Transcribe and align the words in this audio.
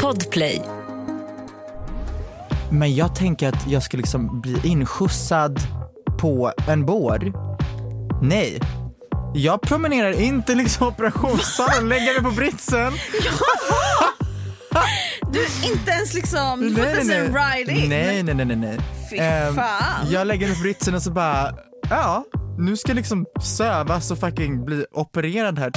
Podplay. 0.00 0.62
Men 2.70 2.94
jag 2.94 3.14
tänker 3.14 3.48
att 3.48 3.66
jag 3.68 3.82
ska 3.82 3.96
liksom 3.96 4.40
bli 4.40 4.60
inskjutsad 4.64 5.60
på 6.20 6.52
en 6.68 6.86
bår. 6.86 7.32
Nej. 8.22 8.60
Jag 9.34 9.60
promenerar 9.62 10.20
in 10.20 10.42
till 10.42 10.58
liksom 10.58 10.86
operationssalen, 10.88 11.88
lägger 11.88 12.12
mig 12.12 12.22
på 12.30 12.36
britsen. 12.36 12.92
Du 15.32 15.38
är 15.40 15.70
inte 15.72 15.90
ens 15.90 16.14
liksom, 16.14 16.60
du 16.60 16.74
får 16.74 16.84
inte 16.84 16.98
ens 17.00 17.10
en 17.10 17.36
ride 17.36 17.72
in. 17.72 17.88
Nej, 17.88 18.22
nej, 18.22 18.34
nej, 18.34 18.46
nej. 18.46 18.56
nej. 18.56 18.78
Fy 19.10 19.16
Ehm, 19.18 19.54
fan. 19.54 20.10
jag 20.10 20.26
lägger 20.26 20.46
mig 20.46 20.56
på 20.56 20.62
britsen 20.62 20.94
och 20.94 21.02
så 21.02 21.10
bara, 21.10 21.54
ja, 21.90 22.24
nu 22.58 22.76
ska 22.76 22.88
jag 22.90 22.96
liksom 22.96 23.26
sövas 23.42 24.10
och 24.10 24.18
fucking 24.18 24.64
bli 24.64 24.84
opererad 24.92 25.58
här. 25.58 25.72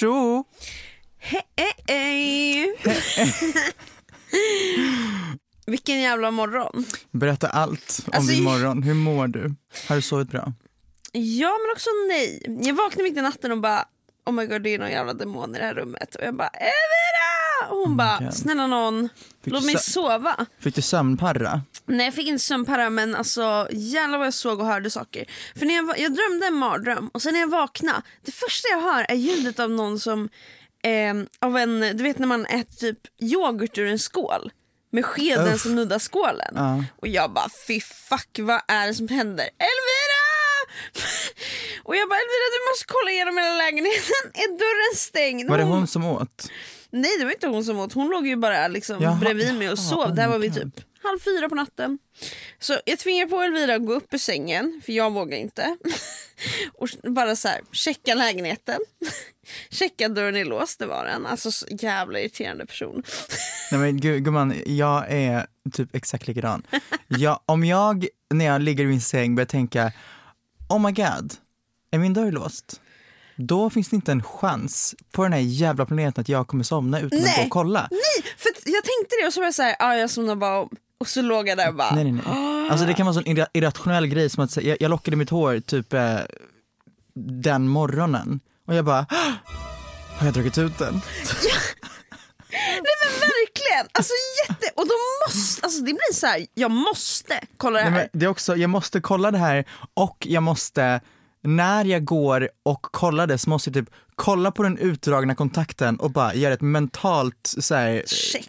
Tjo! 0.00 0.44
Hej! 1.86 2.74
Vilken 5.66 6.00
jävla 6.00 6.30
morgon. 6.30 6.84
Berätta 7.10 7.48
allt 7.48 8.02
om 8.06 8.12
Alltså, 8.12 8.32
din 8.32 8.42
morgon. 8.44 8.82
Hur 8.82 8.94
mår 8.94 9.28
du? 9.28 9.54
Har 9.88 9.96
du 9.96 10.02
sovit 10.02 10.30
bra? 10.30 10.52
Ja 11.12 11.58
men 11.62 11.72
också 11.72 11.90
nej. 12.08 12.42
Jag 12.62 12.74
vaknade 12.74 13.02
mitt 13.02 13.18
i 13.18 13.20
natten 13.20 13.52
och 13.52 13.60
bara 13.60 13.84
oh 14.26 14.32
my 14.32 14.46
god 14.46 14.62
det 14.62 14.74
är 14.74 14.78
någon 14.78 14.90
jävla 14.90 15.14
demon 15.14 15.56
i 15.56 15.58
det 15.58 15.64
här 15.64 15.74
rummet. 15.74 16.14
Och 16.14 16.24
jag 16.24 16.34
bara 16.34 16.48
Evira! 16.48 17.70
Och 17.70 17.76
hon 17.76 17.96
bara 17.96 18.18
God. 18.18 18.34
snälla 18.34 18.66
någon 18.66 19.08
Fick 19.44 19.52
låt 19.52 19.64
mig 19.64 19.78
sova. 19.78 20.46
Fick 20.60 20.74
du 20.74 20.82
sömnparra? 20.82 21.62
Nej 21.86 22.06
jag 22.06 22.14
fick 22.14 22.28
inte 22.28 22.42
sömnparra 22.44 22.90
men 22.90 23.14
alltså 23.14 23.68
jävlar 23.70 24.18
vad 24.18 24.26
jag 24.26 24.34
såg 24.34 24.60
och 24.60 24.66
hörde 24.66 24.90
saker. 24.90 25.24
För 25.56 25.66
när 25.66 25.74
jag, 25.74 25.98
jag 25.98 26.14
drömde 26.14 26.46
en 26.46 26.54
mardröm 26.54 27.08
och 27.14 27.22
sen 27.22 27.32
när 27.32 27.40
jag 27.40 27.50
vaknade, 27.50 28.02
det 28.24 28.32
första 28.32 28.68
jag 28.68 28.80
hör 28.80 29.06
är 29.08 29.14
ljudet 29.14 29.58
av 29.60 29.70
någon 29.70 30.00
som, 30.00 30.28
eh, 30.82 31.14
av 31.46 31.56
en, 31.56 31.80
du 31.80 32.02
vet 32.02 32.18
när 32.18 32.26
man 32.26 32.46
äter 32.46 32.76
typ 32.76 32.98
yoghurt 33.22 33.78
ur 33.78 33.86
en 33.86 33.98
skål. 33.98 34.52
Med 34.92 35.04
skeden 35.04 35.54
Uff. 35.54 35.62
som 35.62 35.74
nuddar 35.74 35.98
skålen. 35.98 36.52
Ja. 36.54 36.84
Och 36.96 37.08
jag 37.08 37.32
bara 37.32 37.48
fy 37.66 37.80
fuck 37.80 38.38
vad 38.38 38.60
är 38.68 38.86
det 38.86 38.94
som 38.94 39.08
händer? 39.08 39.44
Elvira! 39.44 40.29
Och 41.84 41.96
jag 41.96 42.08
bara 42.08 42.20
Elvira 42.24 42.46
du 42.56 42.60
måste 42.70 42.84
kolla 42.86 43.10
igenom 43.10 43.36
hela 43.38 43.56
lägenheten, 43.56 44.22
är 44.42 44.48
dörren 44.62 44.96
stängd? 44.96 45.50
Var 45.50 45.58
det 45.58 45.64
hon 45.64 45.86
som 45.86 46.04
åt? 46.04 46.50
Nej 46.90 47.10
det 47.18 47.24
var 47.24 47.32
inte 47.32 47.46
hon 47.46 47.64
som 47.64 47.78
åt, 47.78 47.92
hon 47.92 48.08
låg 48.10 48.26
ju 48.26 48.36
bara 48.36 48.68
liksom 48.68 49.02
Jaha, 49.02 49.18
bredvid 49.20 49.54
mig 49.54 49.70
och 49.70 49.78
sov. 49.78 49.98
oh 49.98 50.14
my 50.14 50.26
var 50.26 50.38
God. 50.38 50.54
typ 50.54 50.84
halv 51.02 51.18
fyra 51.18 51.48
på 51.48 51.54
natten. 51.54 51.98
Så 52.58 52.76
jag 52.84 52.98
tvingar 52.98 53.26
på 53.26 53.36
Elvira 53.40 53.74
att 53.74 53.86
gå 53.86 53.92
upp 53.92 54.14
ur 54.14 54.18
sängen, 54.18 54.80
för 54.84 54.92
jag 54.92 55.12
vågar 55.12 55.38
inte. 55.38 55.76
och 56.74 56.88
bara 57.02 57.36
så 57.36 57.48
här, 57.48 57.60
checka 57.72 58.14
lägenheten. 58.14 58.78
checka 59.70 60.08
dörren 60.08 60.36
är 60.36 60.44
låst, 60.44 60.78
det 60.78 60.86
var 60.86 61.04
den. 61.04 61.26
Alltså 61.26 61.52
så 61.52 61.66
jävla 61.70 62.20
irriterande 62.20 62.66
person. 62.66 63.02
Nej 63.70 63.80
men 63.80 64.00
gu- 64.00 64.18
gumman, 64.18 64.54
jag 64.66 65.10
är 65.12 65.46
typ 65.72 65.94
exakt 65.94 66.26
likadan. 66.26 66.62
Jag, 67.08 67.40
om 67.46 67.64
jag, 67.64 68.06
när 68.34 68.44
jag 68.44 68.62
ligger 68.62 68.84
i 68.84 68.86
min 68.86 69.00
säng, 69.00 69.34
börjar 69.34 69.46
tänka, 69.46 69.92
oh 70.70 70.78
my 70.78 70.92
god, 70.92 71.34
är 71.90 71.98
min 71.98 72.14
dörr 72.14 72.32
låst? 72.32 72.80
Då 73.36 73.70
finns 73.70 73.88
det 73.88 73.96
inte 73.96 74.12
en 74.12 74.22
chans 74.22 74.94
på 75.12 75.22
den 75.22 75.32
här 75.32 75.40
jävla 75.40 75.86
planeten 75.86 76.20
att 76.22 76.28
jag 76.28 76.46
kommer 76.46 76.64
somna 76.64 77.00
utan 77.00 77.18
att 77.18 77.24
gå 77.24 77.30
Nej. 77.36 77.44
och 77.44 77.50
kolla. 77.50 77.88
Nej, 77.90 78.32
för 78.36 78.50
jag 78.64 78.84
tänkte 78.84 79.16
det 79.22 79.26
och 79.26 79.32
så 79.32 79.40
var 79.40 79.46
jag 79.46 79.54
såhär, 79.54 79.76
ah, 79.78 79.94
jag 79.94 80.10
somnar 80.10 80.36
bara 80.36 80.60
om. 80.60 80.68
Och 81.00 81.08
så 81.08 81.22
låg 81.22 81.48
jag 81.48 81.58
där 81.58 81.68
och 81.68 81.74
bara, 81.74 81.94
Nej, 81.94 82.04
nej, 82.04 82.22
nej. 82.26 82.70
Alltså 82.70 82.86
det 82.86 82.94
kan 82.94 83.06
vara 83.06 83.16
en 83.18 83.24
sån 83.24 83.32
irra- 83.36 83.46
irrationell 83.52 84.06
grej 84.06 84.30
som 84.30 84.44
att 84.44 84.56
jag, 84.56 84.76
jag 84.80 84.88
lockade 84.90 85.16
mitt 85.16 85.30
hår 85.30 85.60
typ 85.60 85.92
eh, 85.92 86.18
den 87.14 87.68
morgonen 87.68 88.40
och 88.66 88.74
jag 88.74 88.84
bara, 88.84 89.06
"Åh, 89.10 89.32
har 90.18 90.26
jag 90.26 90.34
dragit 90.34 90.58
ut 90.58 90.78
den? 90.78 90.94
nej 92.50 92.82
verkligen! 93.82 93.98
Alltså 93.98 94.12
jätte, 94.48 94.66
och 94.76 94.86
då 94.86 94.94
måste, 95.26 95.62
alltså 95.62 95.80
det 95.80 95.92
blir 95.92 96.14
så 96.14 96.26
här, 96.26 96.46
jag 96.54 96.70
måste 96.70 97.40
kolla 97.56 97.78
det 97.78 97.84
här. 97.84 97.90
Nej, 97.90 98.08
det 98.12 98.24
är 98.24 98.28
också, 98.30 98.56
jag 98.56 98.70
måste 98.70 99.00
kolla 99.00 99.30
det 99.30 99.38
här 99.38 99.64
och 99.94 100.26
jag 100.28 100.42
måste, 100.42 101.00
när 101.42 101.84
jag 101.84 102.04
går 102.04 102.48
och 102.62 102.82
kollar 102.82 103.26
det 103.26 103.38
så 103.38 103.50
måste 103.50 103.70
jag 103.70 103.74
typ 103.74 103.94
kolla 104.14 104.50
på 104.50 104.62
den 104.62 104.78
utdragna 104.78 105.34
kontakten 105.34 105.96
och 105.96 106.10
bara 106.10 106.34
göra 106.34 106.54
ett 106.54 106.60
mentalt 106.60 107.54
så 107.58 107.74
här, 107.74 108.02
Check. 108.06 108.48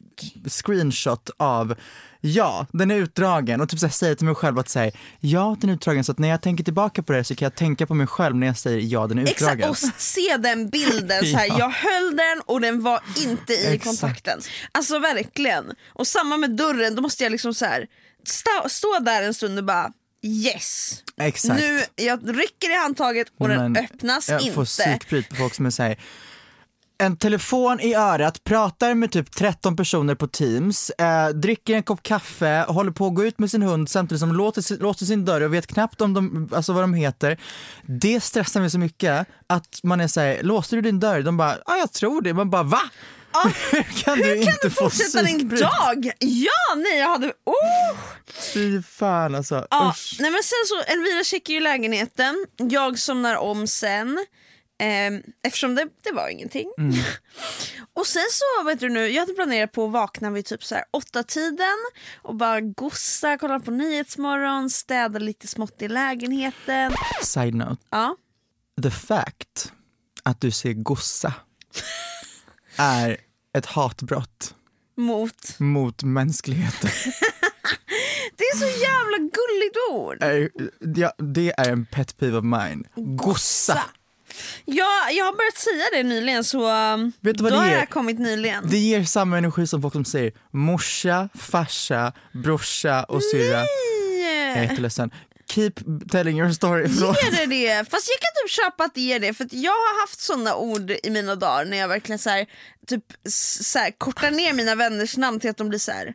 screenshot 0.50 1.30
av 1.38 1.76
Ja, 2.24 2.68
den 2.72 2.92
är 2.92 2.96
utdragen 2.96 3.62
och 3.62 3.70
typ 3.70 3.80
så 3.80 3.86
här, 3.86 3.94
säga 3.94 4.16
till 4.16 4.26
mig 4.26 4.36
själv 4.36 4.60
att 4.60 4.70
säga 4.70 4.92
ja, 5.20 5.58
den 5.62 5.70
är 5.70 5.74
utdragen 5.74 6.04
så 6.04 6.12
att 6.12 6.20
när 6.20 6.28
jag 6.28 6.42
tänker 6.42 6.64
tillbaka 6.64 7.04
på 7.04 7.14
det 7.14 7.24
så 7.24 7.36
kan 7.36 7.46
jag 7.46 7.56
tänka 7.56 7.88
på 7.88 7.94
mig 7.94 8.08
själv 8.08 8.36
när 8.36 8.48
jag 8.48 8.58
säger 8.58 8.80
ja, 8.80 9.08
den 9.08 9.18
är 9.18 9.22
Exakt, 9.24 9.42
utdragen. 9.42 9.70
och 9.70 9.78
se 9.98 10.38
den 10.38 10.70
bilden 10.70 11.26
så 11.32 11.38
här, 11.38 11.48
Ja. 11.48 11.56
jag 11.60 11.70
höll 11.70 12.16
den 12.18 12.42
och 12.46 12.62
den 12.62 12.84
var 12.84 13.00
inte 13.18 13.54
i 13.54 13.66
Exakt. 13.66 13.84
kontakten. 13.84 14.40
Alltså 14.72 15.00
verkligen. 15.00 15.66
Och 15.94 16.08
samma 16.08 16.38
med 16.38 16.50
dörren, 16.56 16.96
då 16.96 17.02
måste 17.02 17.24
jag 17.24 17.32
liksom 17.32 17.54
så 17.54 17.66
här, 17.66 17.88
stå, 18.28 18.70
stå 18.70 19.00
där 19.00 19.24
en 19.24 19.34
stund 19.34 19.58
och 19.58 19.66
bara 19.66 19.92
yes. 20.24 21.04
Exakt. 21.22 21.60
Nu, 21.60 21.82
jag 21.96 22.20
rycker 22.40 22.72
i 22.72 22.76
handtaget 22.84 23.28
och 23.40 23.48
Nej, 23.48 23.58
den 23.58 23.72
men 23.72 23.84
öppnas 23.86 24.30
jag 24.30 24.42
inte. 24.42 24.54
får 24.54 24.66
psykbryt 24.66 25.30
på 25.30 25.36
folk 25.36 25.54
som 25.56 25.72
såhär, 25.72 25.96
en 27.02 27.18
telefon 27.18 27.80
i 27.80 27.94
örat, 27.96 28.44
pratar 28.44 28.94
med 28.94 29.12
typ 29.12 29.32
13 29.36 29.76
personer 29.76 30.16
på 30.16 30.28
teams, 30.28 30.90
eh, 30.90 31.28
dricker 31.30 31.76
en 31.76 31.84
kopp 31.84 32.04
kaffe, 32.04 32.66
håller 32.68 32.92
på 32.92 33.08
att 33.08 33.16
gå 33.16 33.24
ut 33.24 33.40
med 33.40 33.52
sin 33.52 33.62
hund 33.62 33.90
samtidigt 33.90 34.20
som 34.20 34.34
låter, 34.34 34.78
låter 34.82 35.06
sin 35.06 35.26
dörr 35.26 35.42
och 35.42 35.54
vet 35.54 35.68
knappt 35.68 36.02
om 36.02 36.14
de, 36.14 36.50
alltså 36.54 36.74
vad 36.74 36.84
de 36.84 36.94
heter. 36.94 37.38
Det 37.82 38.24
stressar 38.24 38.60
mig 38.60 38.70
så 38.70 38.80
mycket 38.80 39.28
att 39.48 39.80
man 39.84 40.02
är 40.02 40.08
såhär, 40.08 40.44
låste 40.44 40.76
du 40.76 40.82
din 40.82 41.00
dörr? 41.00 41.22
De 41.22 41.38
bara, 41.38 41.58
ja 41.66 41.78
jag 41.78 41.92
tror 41.92 42.22
det. 42.22 42.34
Man 42.34 42.50
bara, 42.50 42.64
va? 42.64 42.82
Hur 43.72 43.84
kan 44.04 44.18
du 44.18 44.24
Hur 44.24 44.36
inte 44.36 44.52
kan 44.52 44.58
du 44.62 44.70
få 44.70 44.84
fortsätta 44.90 45.24
din 45.24 45.50
dag? 45.50 46.12
Ja, 46.20 46.76
nej 46.76 46.98
jag 47.00 47.10
hade... 47.10 47.28
Oh! 47.28 47.98
Fy 48.54 48.82
fan 48.82 49.36
alltså, 49.36 49.68
Ja, 49.70 49.90
usch. 49.96 50.18
nej 50.20 50.32
men 50.32 50.42
sen 50.44 50.66
så, 50.68 50.92
Elvira 50.94 51.24
checkar 51.24 51.54
ju 51.54 51.60
lägenheten, 51.60 52.46
jag 52.58 53.00
somnar 53.00 53.36
om 53.36 53.68
sen. 53.68 54.26
Ehm, 54.84 55.24
eftersom 55.44 55.76
det, 55.76 55.88
det 56.04 56.12
var 56.12 56.30
ingenting. 56.30 56.72
Mm. 56.78 56.94
och 57.94 58.08
sen 58.08 58.24
så, 58.32 58.64
vet 58.66 58.80
du 58.80 58.90
nu, 58.90 59.08
jag 59.08 59.20
hade 59.22 59.34
planerat 59.34 59.72
på 59.72 59.86
att 59.86 59.92
vakna 59.92 60.30
vid 60.30 60.46
typ 60.46 60.64
så 60.64 60.76
här 60.76 60.84
åtta 60.92 61.24
tiden 61.24 61.78
och 62.22 62.36
bara 62.36 62.62
gossa, 62.62 63.38
kolla 63.38 63.60
på 63.60 63.72
Nyhetsmorgon, 63.72 64.70
städa 64.70 65.20
lite 65.20 65.48
smått 65.48 65.82
i 65.82 65.88
lägenheten. 65.88 66.94
Side 67.24 67.56
note, 67.56 67.82
Ja. 67.90 68.16
the 68.84 68.92
fact 68.92 69.72
att 70.24 70.42
du 70.42 70.52
ser 70.52 70.74
gossa 70.74 71.34
är 72.76 73.18
ett 73.58 73.66
hatbrott 73.66 74.56
Mot. 74.98 75.60
mot 75.60 76.04
mänskligheten. 76.04 76.90
Det 78.38 78.44
är 78.44 78.58
så 78.58 78.66
jävla 78.82 79.18
gulligt 79.18 79.78
ord. 79.92 80.24
Är- 80.24 80.50
ja, 81.00 81.14
det 81.18 81.54
är 81.58 81.70
en 81.70 81.86
pet 81.86 82.18
peeve 82.18 82.38
of 82.38 82.44
mine. 82.44 82.84
Gossa! 82.96 83.84
Jag, 84.66 85.14
jag 85.14 85.26
har 85.26 85.38
börjat 85.38 85.58
säga 85.58 85.84
det 85.94 86.04
nyligen 86.10 86.44
så 86.44 86.72
um, 86.94 87.12
Vet 87.20 87.38
du 87.38 87.44
vad 87.44 87.52
då 87.52 87.56
det 87.56 87.62
har 87.66 87.72
är? 87.72 87.76
jag 87.80 87.90
kommit 87.90 88.20
nyligen. 88.20 88.70
Det 88.70 88.78
ger 88.78 89.04
samma 89.04 89.38
energi 89.38 89.68
som 89.68 89.82
folk 89.82 89.94
som 89.94 90.06
säger 90.06 90.32
morsa, 90.52 91.30
farsa, 91.40 92.14
brorsa 92.34 93.04
och 93.04 93.24
syrra. 93.24 93.58
Jag 94.22 94.58
är 94.58 94.64
jätteledsen. 94.64 95.12
Keep 95.50 95.72
telling 96.12 96.40
your 96.40 96.52
story. 96.52 96.90
Förlåt. 96.90 97.18
Ger 97.24 97.32
det 97.32 97.46
det? 97.46 97.76
Fast 97.92 98.08
jag 98.10 98.20
kan 98.20 98.44
typ 98.44 98.52
köpa 98.52 98.84
att 98.84 98.96
det 98.96 99.02
ger 99.02 99.20
det 99.20 99.34
för 99.34 99.46
att 99.46 99.54
jag 99.54 99.72
har 99.72 100.02
haft 100.02 100.20
såna 100.20 100.56
ord 100.56 100.92
i 101.04 101.10
mina 101.10 101.36
dagar 101.36 101.66
när 101.66 101.78
jag 101.78 101.88
verkligen 101.88 102.20
så 102.20 102.30
här, 102.30 102.46
typ 102.88 103.04
så 103.64 103.80
här, 103.80 103.92
kortar 103.98 104.32
ner 104.32 104.54
mina 104.54 104.76
vänners 104.76 105.18
namn 105.18 105.40
till 105.40 105.50
att 105.50 105.58
de 105.58 105.70
blir 105.70 105.80
så 105.80 105.92
här. 105.92 106.14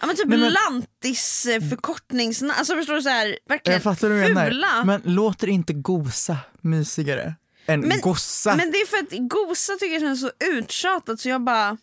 Ja 0.00 0.06
men 0.06 0.16
typ 0.16 0.26
Nej, 0.26 0.38
men- 0.38 0.52
lantis 0.52 1.46
eh, 1.46 1.68
förkortningsnamn, 1.68 2.54
alltså 2.58 2.74
förstår 2.74 2.94
du 2.94 3.02
så 3.02 3.08
här, 3.08 3.38
verkligen 3.48 3.74
Jag 3.74 3.82
fattar 3.82 4.08
vad 4.08 4.18
du 4.18 4.22
fula. 4.26 4.44
menar. 4.44 4.84
Men 4.84 5.02
låter 5.04 5.48
inte 5.48 5.72
gosa 5.72 6.36
mysigare 6.60 7.34
än 7.68 7.80
Men- 7.80 8.00
gossa? 8.00 8.56
Men 8.56 8.70
det 8.70 8.78
är 8.78 8.86
för 8.86 8.96
att 8.98 9.28
gosa 9.28 9.72
tycker 9.72 9.92
jag 9.92 10.02
känns 10.02 10.20
så 10.20 10.30
uttjatat 10.44 11.20
så 11.20 11.28
jag 11.28 11.40
bara 11.44 11.76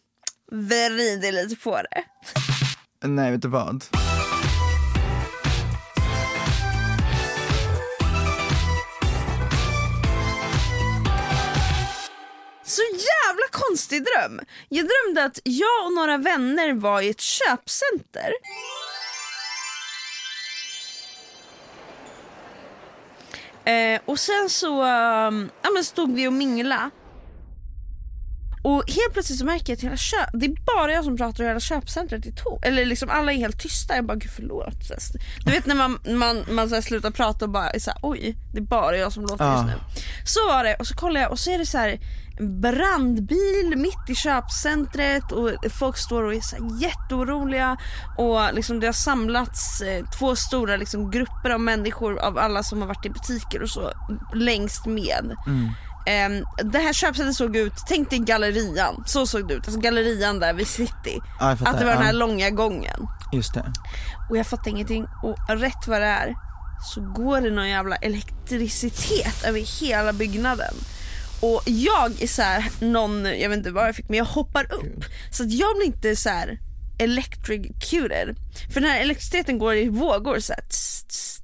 vrider 0.52 1.32
lite 1.32 1.56
på 1.56 1.76
det. 1.82 2.04
Nej, 3.08 3.32
vet 3.32 3.42
du 3.42 3.48
vad? 3.48 3.86
Så 12.64 12.82
jävla 12.82 13.48
konstig 13.52 14.04
dröm. 14.06 14.40
Jag 14.70 14.86
drömde 14.88 15.24
att 15.26 15.40
jag 15.44 15.86
och 15.86 15.94
några 15.94 16.18
vänner 16.18 16.74
var 16.74 17.02
i 17.02 17.10
ett 17.10 17.22
köpcenter. 17.22 18.32
Eh, 23.66 24.02
och 24.06 24.20
sen 24.20 24.50
så 24.50 24.70
um, 24.82 25.50
ja, 25.62 25.70
men 25.74 25.84
stod 25.84 26.16
vi 26.16 26.28
och 26.28 26.34
mingla. 26.34 26.92
Och 28.66 28.84
helt 28.88 29.14
plötsligt 29.14 29.40
så 29.40 29.46
märker 29.46 29.70
jag 29.74 29.78
att 29.78 29.84
hela 29.84 29.98
köp, 29.98 30.30
det 30.34 30.46
är 30.46 30.56
bara 30.78 30.92
jag 30.92 31.04
som 31.04 31.18
pratar 31.18 31.44
och 31.44 31.50
hela 31.50 31.60
köpcentret 31.60 32.26
är 32.26 32.32
tomt. 32.32 32.66
Eller 32.66 32.86
liksom 32.86 33.10
alla 33.10 33.32
är 33.34 33.38
helt 33.38 33.60
tysta. 33.60 33.96
Jag 33.96 34.06
bara 34.06 34.16
gud 34.18 34.32
förlåt. 34.36 34.76
Du 35.46 35.52
vet 35.52 35.66
när 35.66 35.76
man, 35.76 36.00
man, 36.08 36.46
man 36.52 36.70
så 36.70 36.82
slutar 36.82 37.12
prata 37.12 37.46
och 37.46 37.52
bara 37.52 37.80
så 37.80 37.92
här, 37.92 38.00
oj 38.02 38.38
det 38.54 38.58
är 38.58 38.62
bara 38.62 38.98
jag 38.98 39.12
som 39.14 39.24
låter 39.24 39.46
Ja. 39.46 39.54
just 39.54 39.66
nu. 39.66 39.74
Så 40.26 40.48
var 40.48 40.64
det 40.64 40.76
och 40.76 40.88
så 40.88 40.96
kollar 40.96 41.22
jag 41.22 41.32
och 41.32 41.40
så 41.40 41.52
är 41.52 41.58
det 41.58 41.66
så 41.66 41.78
här 41.78 42.00
brandbil 42.62 43.74
mitt 43.76 44.10
i 44.10 44.16
köpcentret 44.16 45.32
och 45.32 45.52
folk 45.80 45.98
står 45.98 46.24
och 46.24 46.34
är 46.34 46.42
så 46.42 46.56
här 46.56 46.82
jätteoroliga 46.82 47.78
och 48.18 48.54
liksom 48.54 48.80
det 48.80 48.86
har 48.86 48.94
samlats 48.94 49.82
eh, 49.82 50.06
två 50.20 50.36
stora 50.36 50.76
liksom 50.78 51.12
grupper 51.12 51.50
av 51.50 51.60
människor 51.60 52.20
av 52.20 52.38
alla 52.38 52.64
som 52.64 52.82
har 52.82 52.88
varit 52.88 53.06
i 53.06 53.10
butiker 53.10 53.62
och 53.62 53.70
så 53.70 53.92
längst 54.34 54.86
med. 54.86 55.36
Ehm, 56.06 56.44
det 56.64 56.80
här 56.80 56.94
köpcentret 56.94 57.36
såg 57.36 57.56
ut, 57.56 57.74
tänk 57.88 58.10
dig 58.10 58.20
gallerian, 58.20 59.04
så 59.06 59.28
såg 59.28 59.48
det 59.48 59.54
ut. 59.54 59.66
Alltså 59.66 59.80
gallerian 59.80 60.40
där 60.40 60.54
vid 60.54 60.68
city. 60.68 61.20
Fattar, 61.40 61.66
att 61.66 61.80
det 61.80 61.86
var 61.86 61.94
den 61.94 62.04
här 62.04 62.14
långa 62.14 62.50
gången. 62.50 63.08
Just 63.34 63.54
det. 63.54 63.74
Och 64.30 64.38
jag 64.38 64.48
fattar 64.48 64.72
ingenting 64.72 65.08
och 65.24 65.38
rätt 65.50 65.88
vad 65.88 66.02
det 66.02 66.08
är 66.08 66.36
så 66.94 67.02
går 67.02 67.42
det 67.42 67.52
någon 67.52 67.70
jävla 67.70 67.96
elektricitet 67.96 69.44
över 69.46 69.80
hela 69.82 70.14
byggnaden. 70.14 70.74
Och 71.42 71.62
jag 71.66 72.22
är 72.22 72.28
så 72.28 72.42
här, 72.42 72.66
någon, 72.80 73.26
jag 73.26 73.50
vet 73.50 73.58
inte 73.58 73.72
vad 73.72 73.88
jag 73.88 73.96
fick 73.96 74.10
men 74.10 74.18
jag 74.18 74.26
hoppar 74.26 74.74
upp. 74.74 75.06
Så 75.32 75.44
att 75.44 75.52
jag 75.52 75.76
blir 75.76 75.86
inte 75.86 76.16
så 76.16 76.30
här 76.30 76.60
electrocuted. 77.00 78.36
För 78.74 78.82
den 78.82 78.90
här 78.90 79.00
elektriciteten 79.02 79.60
går 79.60 79.76
i 79.76 79.90
vågor 79.90 80.40
så 80.40 80.54
här. 80.54 80.62
Tss, 80.62 81.04
tss. 81.08 81.35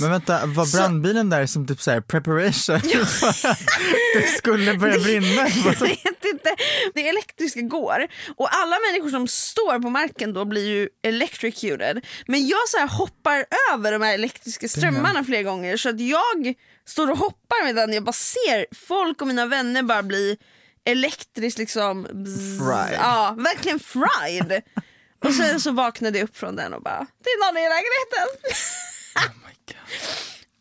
Men 0.00 0.10
vänta, 0.10 0.46
var 0.46 0.64
Så- 0.64 0.76
brandbilen 0.76 1.30
där 1.30 1.46
som 1.46 1.66
typ 1.66 1.80
såhär 1.82 2.00
preparation 2.00 2.80
för 3.06 3.28
att 3.28 3.58
det 4.14 4.26
skulle 4.38 4.74
börja 4.74 4.98
brinna? 4.98 5.26
Jag 5.64 5.80
vet 5.80 6.24
inte. 6.24 6.56
Det 6.94 7.08
elektriska 7.08 7.60
går 7.60 8.06
och 8.36 8.48
alla 8.54 8.76
människor 8.90 9.10
som 9.10 9.28
står 9.28 9.78
på 9.82 9.90
marken 9.90 10.32
då 10.32 10.44
blir 10.44 10.68
ju 10.68 10.88
electrocuted. 11.02 12.04
Men 12.26 12.46
jag 12.46 12.68
så 12.68 12.78
här 12.78 12.88
hoppar 12.88 13.44
över 13.72 13.92
de 13.92 14.02
här 14.02 14.14
elektriska 14.14 14.68
strömmarna 14.68 15.24
flera 15.24 15.42
gånger 15.42 15.76
så 15.76 15.88
att 15.88 16.00
jag 16.00 16.54
står 16.86 17.10
och 17.10 17.18
hoppar 17.18 17.64
medan 17.64 17.92
jag 17.92 18.04
bara 18.04 18.12
ser 18.12 18.66
folk 18.86 19.20
och 19.22 19.26
mina 19.28 19.46
vänner 19.46 19.82
bara 19.82 20.02
bli 20.02 20.36
elektriskt 20.84 21.58
liksom 21.58 22.02
bzz, 22.02 22.58
Fried. 22.58 22.98
Ja, 23.02 23.34
verkligen 23.38 23.80
fried. 23.80 24.62
och 25.24 25.34
sen 25.34 25.60
så 25.60 25.70
vaknade 25.70 26.18
jag 26.18 26.24
upp 26.24 26.36
från 26.36 26.56
den 26.56 26.74
och 26.74 26.82
bara, 26.82 27.06
det 27.24 27.30
är 27.30 27.46
någon 27.46 27.56
i 27.56 27.68
lägenheten. 27.68 28.58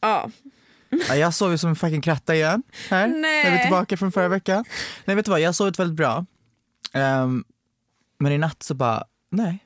Ja. 0.02 0.30
Ja, 1.10 1.16
jag 1.16 1.34
sov 1.34 1.52
ju 1.52 1.58
som 1.58 1.70
en 1.70 1.76
fucking 1.76 2.02
kratta 2.02 2.36
igen 2.36 2.64
här, 2.90 3.08
Nej. 3.08 3.44
när 3.44 3.52
vi 3.52 3.58
är 3.58 3.62
tillbaka 3.62 3.98
från 3.98 4.12
förra 4.12 4.28
veckan. 4.28 4.66
Nej 5.06 5.16
vet 5.16 5.26
du 5.26 5.32
vad, 5.32 5.40
jag 5.42 5.48
har 5.48 5.54
sovit 5.54 5.80
väldigt 5.80 5.98
bra. 5.98 6.26
Ehm, 6.94 7.44
men 8.20 8.32
i 8.32 8.38
natt 8.38 8.64
så 8.64 8.74
bara, 8.74 9.04
nej, 9.30 9.66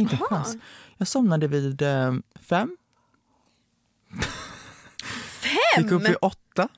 inte 0.00 0.14
en 0.14 0.26
chans. 0.28 0.56
Jag 0.96 1.08
somnade 1.08 1.46
vid 1.48 1.82
um, 1.82 2.22
fem. 2.40 2.76
Gick 5.76 5.86
upp 5.92 6.02
Fem? 6.02 6.10
vid 6.12 6.16
åtta. 6.20 6.68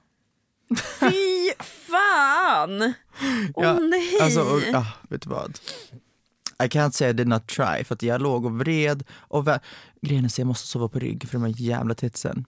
Fy 1.01 1.51
fan! 1.61 2.83
Åh 3.55 3.65
Ja, 3.65 3.73
nej! 3.75 4.21
Alltså, 4.23 4.41
och, 4.41 4.61
ja, 4.73 4.87
vet 5.09 5.23
du 5.23 5.31
vad? 5.31 5.59
I 6.65 6.67
can't 6.67 6.91
say 6.91 7.09
I 7.09 7.13
did 7.13 7.29
not 7.29 7.47
try 7.47 7.85
för 7.85 7.95
att 7.95 8.03
jag 8.03 8.23
låg 8.23 8.45
och 8.45 8.59
vred 8.59 9.05
och 9.13 9.47
vä- 9.47 9.61
grejen 10.03 10.25
är 10.25 10.29
så 10.29 10.41
jag 10.41 10.47
måste 10.47 10.67
sova 10.69 10.89
på 10.89 10.99
rygg 10.99 11.29
för 11.29 11.33
de 11.39 11.43
här 11.43 11.55
jävla 11.57 11.95
titsen. 11.95 12.45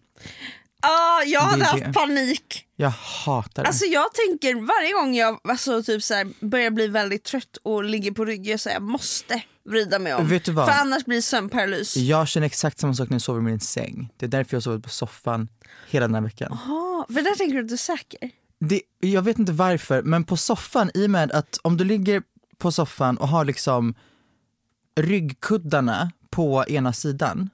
ah, 0.80 1.22
jag 1.22 1.40
hade 1.40 1.64
haft 1.64 1.84
det. 1.84 1.92
panik. 1.92 2.66
Jag 2.76 2.90
hatar 2.90 3.62
det. 3.62 3.68
Alltså 3.68 3.84
jag 3.84 4.14
tänker 4.14 4.54
varje 4.54 4.92
gång 4.92 5.14
jag 5.14 5.40
alltså, 5.44 5.82
typ 5.82 6.02
så 6.02 6.14
här, 6.14 6.46
börjar 6.46 6.70
bli 6.70 6.88
väldigt 6.88 7.24
trött 7.24 7.56
och 7.62 7.84
ligger 7.84 8.12
på 8.12 8.24
rygg, 8.24 8.46
jag 8.46 8.60
säger 8.60 8.76
jag 8.76 8.82
måste 8.82 9.42
vrida 9.64 9.98
mig 9.98 10.14
om. 10.14 10.28
Vet 10.28 10.44
du 10.44 10.52
vad? 10.52 10.66
För 10.66 10.80
annars 10.80 11.04
blir 11.04 11.16
det 11.16 11.22
sömnparalys. 11.22 11.96
Jag 11.96 12.28
känner 12.28 12.46
exakt 12.46 12.78
samma 12.78 12.94
sak 12.94 13.08
när 13.08 13.14
jag 13.14 13.22
sover 13.22 13.40
i 13.40 13.44
min 13.44 13.60
säng. 13.60 14.12
Det 14.16 14.26
är 14.26 14.30
därför 14.30 14.56
jag 14.56 14.62
sovit 14.62 14.84
på 14.84 14.90
soffan 14.90 15.48
hela 15.88 16.06
den 16.06 16.14
här 16.14 16.22
veckan. 16.22 16.52
Ah, 16.52 17.06
för 17.12 17.22
där 17.22 17.36
tänker 17.36 17.54
du 17.54 17.60
att 17.62 17.68
du 17.68 17.74
är 17.74 17.78
säker? 17.78 18.30
Det, 18.60 18.80
jag 19.00 19.22
vet 19.22 19.38
inte 19.38 19.52
varför, 19.52 20.02
men 20.02 20.24
på 20.24 20.36
soffan, 20.36 20.90
i 20.94 21.06
och 21.06 21.10
med 21.10 21.32
att 21.32 21.58
om 21.62 21.76
du 21.76 21.84
ligger 21.84 22.22
på 22.58 22.72
soffan 22.72 23.16
och 23.16 23.28
har 23.28 23.44
liksom 23.44 23.94
ryggkuddarna 25.00 26.12
på 26.32 26.64
ena 26.68 26.92
sidan, 26.92 27.50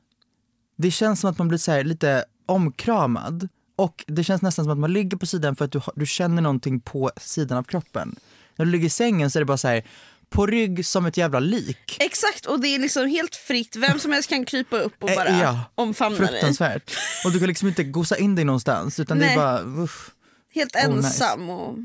det 0.77 0.91
känns 0.91 1.21
som 1.21 1.31
att 1.31 1.39
man 1.39 1.49
blir 1.49 1.59
så 1.59 1.83
lite 1.83 2.25
omkramad 2.47 3.49
och 3.77 4.05
det 4.07 4.25
känns 4.25 4.43
nästan 4.43 4.65
som 4.65 4.73
att 4.73 4.79
man 4.79 4.93
ligger 4.93 5.17
på 5.17 5.27
sidan 5.27 5.57
för 5.57 5.65
att 5.65 5.73
du, 5.73 5.81
du 5.95 6.07
känner 6.07 6.43
någonting 6.43 6.81
på 6.81 7.11
sidan 7.17 7.59
av 7.59 7.63
kroppen. 7.63 8.17
När 8.57 8.65
du 8.67 8.73
ligger 8.73 8.87
i 8.87 8.91
sängen 8.91 9.31
så 9.31 9.39
är 9.39 9.41
det 9.41 9.45
bara 9.47 9.57
så 9.57 9.69
här 9.69 9.87
på 10.31 10.47
rygg 10.47 10.87
som 10.87 11.07
ett 11.07 11.17
jävla 11.17 11.41
lik. 11.41 11.97
Exakt 12.01 12.47
och 12.47 12.61
det 12.61 12.69
är 12.69 12.79
liksom 12.79 13.09
helt 13.09 13.37
fritt, 13.37 13.77
vem 13.77 13.99
som 13.99 14.13
helst 14.13 14.29
kan 14.29 14.45
krypa 14.45 14.79
upp 14.79 15.03
och 15.03 15.11
Eh, 15.11 15.17
bara 15.17 15.31
ja, 15.41 15.65
omfamna 15.75 16.19
dig. 16.19 16.29
Fruktansvärt. 16.29 16.97
Och 17.25 17.33
du 17.33 17.39
kan 17.39 17.49
liksom 17.49 17.69
inte 17.69 17.85
gosa 17.85 18.17
in 18.17 18.35
dig 18.35 18.45
någonstans 18.45 19.01
utan 19.01 19.19
det 19.19 19.25
Nej. 19.27 19.35
är 19.35 19.39
bara 19.39 19.61
uff, 19.83 20.11
Helt 20.55 20.75
Oh, 20.77 20.97
nice. 20.97 21.07
ensam 21.07 21.51
och 21.51 21.77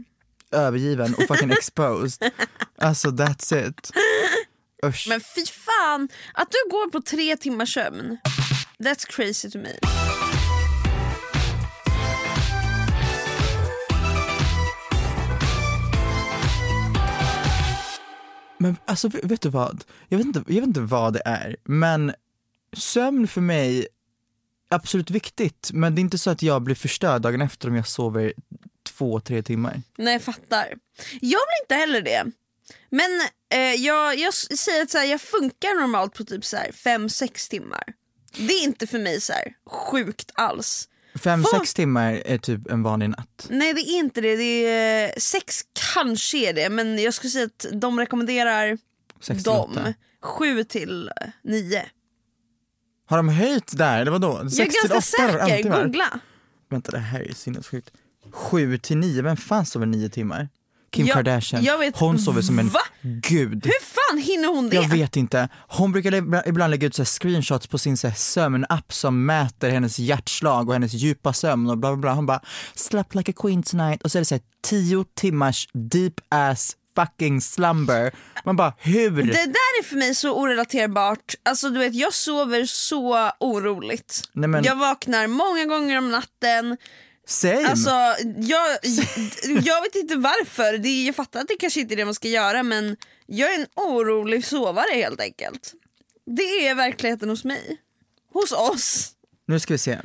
övergiven 0.51 1.13
och 1.13 1.23
fucking 1.27 1.51
exposed. 1.51 2.31
Alltså 2.77 3.09
that's 3.09 3.67
it. 3.67 3.91
Usch. 4.83 5.07
Men 5.07 5.21
fy 5.21 5.45
fan, 5.45 6.09
att 6.33 6.47
du 6.51 6.69
går 6.71 6.91
på 6.91 7.01
tre 7.01 7.37
timmars 7.37 7.73
sömn. 7.73 8.17
That's 8.79 9.07
crazy 9.07 9.49
to 9.49 9.57
me. 9.57 9.69
Men 18.57 18.77
alltså 18.85 19.07
vet 19.07 19.41
du 19.41 19.49
vad? 19.49 19.83
Jag 20.07 20.17
vet, 20.17 20.27
inte, 20.27 20.43
jag 20.47 20.55
vet 20.55 20.67
inte 20.67 20.81
vad 20.81 21.13
det 21.13 21.21
är, 21.25 21.55
men 21.63 22.13
sömn 22.77 23.27
för 23.27 23.41
mig 23.41 23.87
absolut 24.69 25.11
viktigt, 25.11 25.69
men 25.73 25.95
det 25.95 25.99
är 25.99 26.03
inte 26.03 26.17
så 26.17 26.29
att 26.29 26.41
jag 26.41 26.61
blir 26.61 26.75
förstörd 26.75 27.21
dagen 27.21 27.41
efter 27.41 27.67
om 27.67 27.75
jag 27.75 27.87
sover 27.87 28.33
två, 28.83 29.19
tre 29.19 29.43
timmar. 29.43 29.81
Nej 29.97 30.13
jag 30.13 30.21
fattar. 30.21 30.73
Jag 31.11 31.41
blir 31.47 31.61
inte 31.63 31.75
heller 31.75 32.01
det. 32.01 32.31
Men 32.89 33.21
eh, 33.53 33.59
jag, 33.59 34.19
jag 34.19 34.33
säger 34.33 34.83
att 34.83 34.91
så 34.91 34.97
här, 34.97 35.05
jag 35.05 35.21
funkar 35.21 35.81
normalt 35.81 36.13
på 36.13 36.23
typ 36.23 36.43
5-6 36.43 37.49
timmar. 37.49 37.83
Det 38.37 38.53
är 38.53 38.63
inte 38.63 38.87
för 38.87 38.99
mig 38.99 39.21
så 39.21 39.33
här, 39.33 39.53
sjukt 39.65 40.31
alls. 40.33 40.89
Fem, 41.15 41.43
Folk- 41.43 41.55
sex 41.63 41.73
timmar 41.73 42.13
är 42.25 42.37
typ 42.37 42.71
en 42.71 42.83
vanlig 42.83 43.09
natt. 43.09 43.47
Nej 43.49 43.73
det 43.73 43.81
är 43.81 43.97
inte 43.99 44.21
det, 44.21 44.35
det 44.35 44.65
är 44.67 45.07
eh, 45.07 45.13
sex 45.17 45.61
kanske 45.93 46.37
är 46.37 46.53
det 46.53 46.69
men 46.69 46.99
jag 46.99 47.13
skulle 47.13 47.31
säga 47.31 47.45
att 47.45 47.65
de 47.71 47.99
rekommenderar 47.99 48.77
Sex 49.21 49.43
dem 49.43 49.93
sju 50.21 50.63
till 50.63 51.11
eh, 51.21 51.27
nio. 51.43 51.85
Har 53.05 53.17
de 53.17 53.29
höjt 53.29 53.77
där 53.77 54.01
eller 54.01 54.11
vadå? 54.11 54.47
Jag 54.49 54.67
är 54.67 54.89
ganska 54.89 55.01
säker, 55.01 55.83
googla. 55.83 56.19
Vänta 56.69 56.91
det 56.91 56.97
här 56.99 57.19
är 57.19 57.33
sinnessjukt. 57.33 57.91
Sju 58.31 58.77
till 58.77 58.97
nio, 58.97 59.21
vem 59.21 59.37
fan 59.37 59.65
sover 59.65 59.85
nio 59.85 60.09
timmar? 60.09 60.49
Kim 60.93 61.05
Jag- 61.07 61.13
Kardashian. 61.15 61.63
jag 61.63 61.77
vet- 61.77 61.97
Hon 61.97 62.19
sover 62.19 62.41
som 62.41 62.59
en 62.59 62.69
Va? 62.69 62.79
gud. 63.01 63.65
Hur 63.65 63.83
fan 63.85 64.17
hinner 64.17 64.47
hon 64.47 64.69
det? 64.69 64.75
Jag 64.75 64.89
vet 64.89 65.15
inte. 65.15 65.49
Hon 65.67 65.91
brukar 65.91 66.11
ibla- 66.11 66.43
ibland 66.47 66.71
lägga 66.71 66.87
ut 66.87 66.95
så 66.95 67.05
screenshots 67.05 67.67
på 67.67 67.77
sin 67.77 67.97
så 67.97 68.11
sömnapp 68.15 68.93
som 68.93 69.25
mäter 69.25 69.69
hennes 69.69 69.99
hjärtslag 69.99 70.67
och 70.67 70.73
hennes 70.73 70.93
djupa 70.93 71.33
sömn 71.33 71.69
och 71.69 71.77
bla 71.77 71.89
bla 71.89 71.97
bla. 71.97 72.13
Hon 72.13 72.25
bara 72.25 72.41
“slept 72.75 73.15
like 73.15 73.31
a 73.31 73.35
queen 73.37 73.63
tonight” 73.63 74.01
och 74.03 74.11
så 74.11 74.17
är 74.17 74.21
det 74.21 74.25
så 74.25 74.35
här 74.35 74.41
tio 74.63 75.05
timmars 75.15 75.67
deep 75.73 76.13
ass 76.29 76.75
fucking 76.95 77.41
slumber. 77.41 78.11
Man 78.45 78.55
bara 78.55 78.73
hur? 78.77 79.11
Det 79.23 79.31
där 79.31 79.79
är 79.79 79.83
för 79.83 79.95
mig 79.95 80.15
så 80.15 80.33
orelaterbart. 80.41 81.33
Alltså 81.45 81.69
du 81.69 81.79
vet 81.79 81.95
jag 81.95 82.13
sover 82.13 82.65
så 82.65 83.29
oroligt. 83.39 84.21
Nej, 84.33 84.49
men- 84.49 84.63
Jag 84.63 84.75
vaknar 84.75 85.27
många 85.27 85.65
gånger 85.65 85.97
om 85.97 86.11
natten. 86.11 86.77
Same. 87.27 87.65
Alltså 87.65 87.89
jag, 88.37 88.77
jag 89.63 89.81
vet 89.81 89.95
inte 89.95 90.15
varför. 90.15 90.77
Det, 90.77 90.87
är- 90.89 91.05
jag 91.05 91.15
fattar 91.15 91.39
att 91.41 91.47
det 91.47 91.55
kanske 91.59 91.79
inte 91.79 91.93
är 91.93 91.95
det 91.95 92.05
man 92.05 92.13
ska 92.15 92.27
göra 92.27 92.63
men 92.63 92.97
jag 93.25 93.53
är 93.53 93.59
en 93.59 93.67
orolig 93.75 94.45
sovare 94.45 94.93
helt 94.95 95.21
enkelt. 95.21 95.73
Det 96.25 96.67
är 96.67 96.75
verkligheten 96.75 97.29
hos 97.29 97.43
mig. 97.43 97.77
Hos 98.33 98.51
oss. 98.51 99.11
Nu 99.47 99.59
ska 99.59 99.73
vi 99.73 99.77
se. 99.77 99.99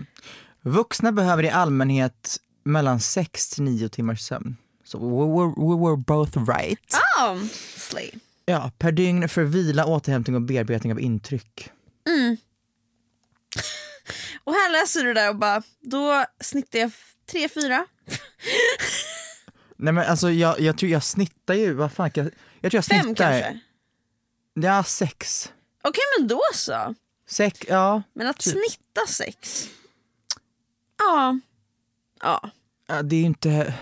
Vuxna 0.62 1.12
behöver 1.12 1.42
i 1.42 1.50
allmänhet 1.50 2.37
mellan 2.64 3.00
6 3.00 3.48
till 3.48 3.62
9 3.62 3.88
timmars 3.88 4.20
sömn. 4.20 4.56
Så 4.84 4.98
we 4.98 5.04
were, 5.34 5.48
we 5.68 5.87
were 5.87 5.96
both 6.06 6.50
right. 6.58 6.94
Ah, 7.18 7.37
slay. 7.76 8.10
Ja, 8.46 8.70
per 8.78 8.92
dygn 8.92 9.28
för 9.28 9.42
vila, 9.42 9.84
återhämtning 9.87 10.37
och 10.37 10.42
bearbetning 10.42 10.92
av 10.92 11.00
intryck. 11.00 11.70
Och 14.48 14.54
här 14.54 14.70
läser 14.70 15.04
du 15.04 15.14
där 15.14 15.28
och 15.28 15.36
bara, 15.36 15.62
då 15.80 16.24
snittar 16.40 16.78
jag 16.78 16.90
3-4. 17.32 17.84
Nej 19.76 19.92
men 19.92 19.98
alltså 19.98 20.30
jag, 20.30 20.60
jag 20.60 20.78
tror 20.78 20.90
jag 20.90 21.02
snittar 21.04 21.54
ju, 21.54 21.74
vad 21.74 21.92
fan 21.92 22.10
jag, 22.14 22.30
jag 22.60 22.72
tror 22.72 22.78
jag 22.78 22.84
Fem 22.84 23.02
snittar. 23.04 23.40
kanske. 23.40 23.60
Ja, 24.54 24.84
sex. 24.84 25.52
Okej 25.82 26.02
men 26.18 26.28
då 26.28 26.40
så. 26.54 26.94
Sex, 27.28 27.60
ja. 27.68 28.02
Men 28.12 28.26
att 28.26 28.38
Typ. 28.38 28.52
snitta 28.52 29.06
sex. 29.08 29.68
Ja. 30.98 31.38
Ja. 32.22 32.50
ja 32.86 33.02
det 33.02 33.16
är 33.16 33.20
ju 33.20 33.26
inte... 33.26 33.74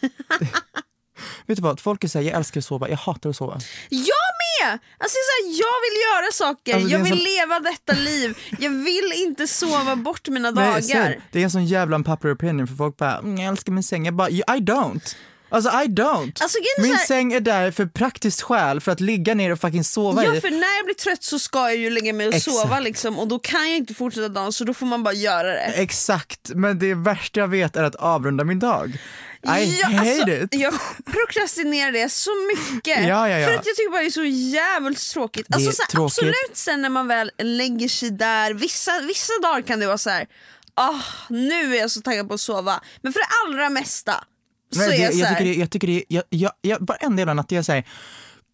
Vet 1.46 1.56
du 1.56 1.62
vad, 1.62 1.80
folk 1.80 2.04
är 2.04 2.08
såhär, 2.08 2.26
jag 2.26 2.36
älskar 2.36 2.60
att 2.60 2.64
sova, 2.64 2.88
jag 2.88 2.96
hatar 2.96 3.30
att 3.30 3.36
sova. 3.36 3.60
Jag 3.88 4.27
med! 4.62 4.78
Alltså 4.98 5.16
så 5.28 5.32
här, 5.36 5.50
jag 5.50 5.76
vill 5.84 5.98
göra 6.08 6.32
saker, 6.32 6.74
Alltså, 6.74 6.88
jag 6.90 6.98
vill 6.98 7.08
sån- 7.12 7.18
leva 7.18 7.60
detta 7.60 7.92
liv. 7.92 8.38
Jag 8.58 8.70
vill 8.70 9.12
inte 9.16 9.46
sova 9.46 9.96
bort 9.96 10.28
mina 10.28 10.50
Nej, 10.50 10.64
dagar. 10.66 10.80
sen, 10.80 11.22
det 11.32 11.38
är 11.40 11.44
en 11.44 11.50
sån 11.50 11.66
jävla 11.66 11.96
unpopular 11.96 12.34
opinion 12.34 12.66
för 12.66 12.74
folk 12.74 12.96
bara, 12.96 13.18
mm, 13.18 13.38
jag 13.38 13.48
älskar 13.48 13.72
min 13.72 13.82
säng. 13.82 14.04
Jag 14.04 14.14
bara, 14.14 14.30
I 14.30 14.42
don't. 14.42 15.16
Alltså 15.50 15.70
I 15.70 15.86
don't. 15.86 16.42
Alltså, 16.42 16.58
min 16.78 16.94
här- 16.94 17.06
säng 17.06 17.32
är 17.32 17.40
där 17.40 17.70
för 17.70 17.86
praktiskt 17.86 18.42
skäl, 18.42 18.80
för 18.80 18.92
att 18.92 19.00
ligga 19.00 19.34
ner 19.34 19.52
och 19.52 19.60
fucking 19.60 19.84
sova 19.84 20.24
Ja 20.24 20.40
för 20.40 20.50
när 20.50 20.76
jag 20.76 20.84
blir 20.84 20.94
trött 20.94 21.22
så 21.22 21.38
ska 21.38 21.58
jag 21.58 21.76
ju 21.76 21.90
lägga 21.90 22.12
mig 22.12 22.28
och 22.28 22.34
Exakt. 22.34 22.56
sova 22.56 22.80
liksom 22.80 23.18
och 23.18 23.28
då 23.28 23.38
kan 23.38 23.68
jag 23.68 23.76
inte 23.76 23.94
fortsätta 23.94 24.28
dagen 24.28 24.52
så 24.52 24.64
då 24.64 24.74
får 24.74 24.86
man 24.86 25.02
bara 25.02 25.14
göra 25.14 25.48
det. 25.48 25.60
Exakt, 25.74 26.50
men 26.54 26.78
det 26.78 26.94
värsta 26.94 27.40
jag 27.40 27.48
vet 27.48 27.76
är 27.76 27.84
att 27.84 27.94
avrunda 27.94 28.44
min 28.44 28.58
dag. 28.58 28.98
I 29.42 29.48
Ja, 29.80 29.88
hate 29.88 30.10
alltså, 30.10 30.30
it. 30.30 30.48
Jag 30.60 30.74
prokrastinerar 31.04 31.92
det 31.92 32.12
så 32.12 32.30
mycket. 32.48 33.08
Ja, 33.08 33.28
ja. 33.28 33.46
För 33.46 33.54
att 33.54 33.66
jag 33.66 33.76
tycker 33.76 33.90
bara 33.90 34.00
det 34.00 34.06
är 34.06 34.10
så 34.10 34.24
jävligt 34.24 35.10
tråkigt. 35.12 35.46
Det 35.48 35.54
Alltså, 35.54 35.70
är 35.70 35.74
så 35.74 35.82
här, 35.82 35.90
tråkigt. 35.90 36.18
Absolut 36.18 36.56
sen 36.56 36.82
när 36.82 36.88
man 36.88 37.08
väl 37.08 37.30
lägger 37.38 37.88
sig 37.88 38.10
där, 38.10 38.54
vissa, 38.54 39.00
vissa 39.00 39.32
dagar 39.42 39.62
kan 39.62 39.80
det 39.80 39.86
vara 39.86 39.98
så 39.98 40.10
här. 40.10 40.26
Ah, 40.74 41.00
nu 41.28 41.76
är 41.76 41.80
jag 41.80 41.90
så 41.90 42.00
taggad 42.00 42.28
på 42.28 42.34
att 42.34 42.40
sova. 42.40 42.80
Men 43.02 43.12
för 43.12 43.20
det 43.20 43.26
allra 43.46 43.70
mesta 43.70 44.24
så 44.72 44.80
Nej, 44.80 45.00
är 45.00 45.04
jag 45.04 45.12
så 45.14 45.18
jag, 45.20 45.28
tycker 45.28 45.44
det, 45.44 45.54
jag 45.54 45.70
tycker 45.70 45.86
det, 45.86 46.04
jag, 46.08 46.24
jag, 46.28 46.52
jag, 46.60 46.78
varenda 46.80 47.20
jävla 47.20 47.34
natt 47.34 47.52
jag 47.52 47.64
säger 47.64 47.84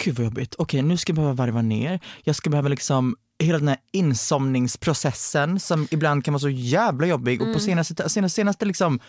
gud 0.04 0.14
vad 0.14 0.24
jobbigt, 0.24 0.54
okej 0.58 0.82
nu 0.82 0.96
ska 0.96 1.10
jag 1.10 1.16
behöva 1.16 1.34
varva 1.34 1.62
ner, 1.62 2.00
jag 2.22 2.36
ska 2.36 2.50
behöva 2.50 2.68
liksom 2.68 3.16
hela 3.38 3.58
den 3.58 3.68
här 3.68 3.78
insomningsprocessen 3.92 5.60
som 5.60 5.88
ibland 5.90 6.24
kan 6.24 6.34
vara 6.34 6.40
så 6.40 6.48
jävla 6.48 7.06
jobbig 7.06 7.42
och 7.42 7.52
på 7.52 7.60
senaste, 7.60 8.08
senaste, 8.08 8.34
senaste 8.34 8.64
liksom 8.64 9.00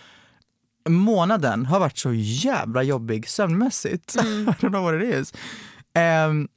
månaden 0.89 1.65
har 1.65 1.79
varit 1.79 1.97
så 1.97 2.13
jävla 2.13 2.83
jobbig 2.83 3.29
sömnmässigt. 3.29 4.15
I 4.19 4.19
don't 4.19 4.69
know 4.69 4.83
what 4.83 5.03
it 5.03 5.13
is. 5.13 5.33
Um, 6.27 6.47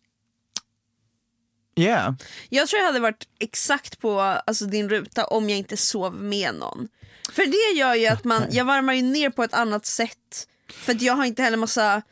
yeah. 1.77 2.15
Jag 2.49 2.69
tror 2.69 2.81
jag 2.81 2.87
hade 2.87 3.01
varit 3.01 3.29
exakt 3.41 3.99
på 4.01 4.21
alltså, 4.21 4.65
din 4.65 4.89
ruta 4.89 5.25
om 5.25 5.51
jag 5.51 5.59
inte 5.59 5.77
sov 5.77 6.15
med 6.15 6.55
någon. 6.55 6.89
För 7.33 7.47
det 7.47 7.79
gör 7.79 7.95
ju 7.95 8.07
att 8.07 8.25
man, 8.25 8.43
jag 8.51 8.65
varmar 8.65 8.93
ju 8.93 9.03
ner 9.03 9.31
på 9.31 9.43
ett 9.43 9.55
annat 9.55 9.87
sätt. 9.87 10.49
För 10.73 10.93
att 10.93 11.03
jag 11.03 11.15
har 11.15 11.25
inte 11.25 11.43
heller 11.43 11.57
massa, 11.57 12.03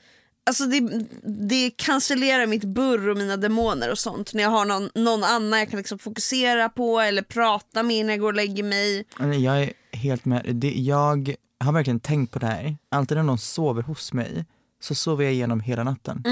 alltså 0.47 0.67
det, 0.67 1.07
det 1.49 1.71
cancellerar 1.77 2.47
mitt 2.47 2.65
burr 2.65 3.09
och 3.09 3.17
mina 3.17 3.37
demoner 3.37 3.91
och 3.91 3.99
sånt. 3.99 4.35
När 4.35 4.43
jag 4.43 4.51
har 4.51 4.65
någon, 4.65 4.91
någon 4.95 5.25
annan 5.25 5.59
jag 5.59 5.71
kan 5.71 5.79
liksom 5.79 5.99
fokusera 5.99 6.69
på 6.69 7.01
eller 7.01 7.23
prata 7.23 7.83
med 7.83 8.07
när 8.07 8.13
jag 8.13 8.21
går 8.21 8.29
och 8.29 8.35
lägger 8.35 8.63
mig. 8.63 9.05
Jag 9.19 9.63
är 9.63 9.73
helt 9.93 10.25
med. 10.25 10.57
Det, 10.57 10.71
jag 10.71 11.35
har 11.65 11.73
verkligen 11.73 12.01
tänkt 12.01 12.33
på 12.33 12.39
det 12.39 12.47
här. 12.47 12.77
Alltid 12.89 13.17
när 13.17 13.25
någon 13.25 13.39
sover 13.39 13.83
hos 13.83 14.13
mig 14.13 14.45
så 14.81 14.95
sover 14.95 15.25
jag 15.25 15.33
igenom 15.33 15.61
hela 15.61 15.85
natten. 15.85 16.23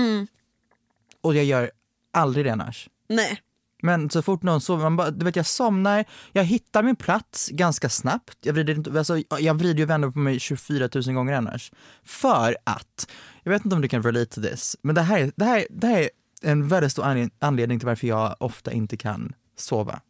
Och 1.20 1.34
jag 1.34 1.44
gör 1.44 1.70
aldrig 2.12 2.44
det 2.46 2.52
annars. 2.52 2.88
Nej. 3.08 3.40
Men 3.82 4.10
så 4.10 4.22
fort 4.22 4.42
någon 4.42 4.60
sover, 4.60 4.82
man 4.82 4.96
bara, 4.96 5.10
du 5.10 5.24
vet 5.24 5.36
jag 5.36 5.46
somnar, 5.46 6.04
jag 6.32 6.44
hittar 6.44 6.82
min 6.82 6.96
plats 6.96 7.48
ganska 7.52 7.88
snabbt. 7.88 8.38
Jag 8.40 8.52
vrider, 8.54 8.74
inte, 8.74 8.98
alltså, 8.98 9.22
jag 9.40 9.54
vrider 9.54 9.82
och 9.84 9.90
vänder 9.90 10.10
på 10.10 10.18
mig 10.18 10.40
24 10.40 10.88
000 10.94 11.14
gånger 11.14 11.32
annars. 11.32 11.72
För 12.04 12.56
att, 12.64 13.10
jag 13.42 13.52
vet 13.52 13.64
inte 13.64 13.76
om 13.76 13.82
du 13.82 13.88
kan 13.88 14.02
relate 14.02 14.26
to 14.34 14.42
this, 14.42 14.76
men 14.82 14.94
det 14.94 15.02
här, 15.02 15.18
är- 15.18 15.32
det 15.36 15.44
här, 15.44 15.66
det 15.70 15.86
här 15.86 15.98
är 16.00 16.08
en 16.42 16.68
väldigt 16.68 16.92
stor 16.92 17.02
anled- 17.04 17.30
anledning 17.38 17.78
till 17.78 17.86
varför 17.86 18.06
jag 18.06 18.36
ofta 18.40 18.72
inte 18.72 18.96
kan 18.96 19.32
sova. 19.56 20.00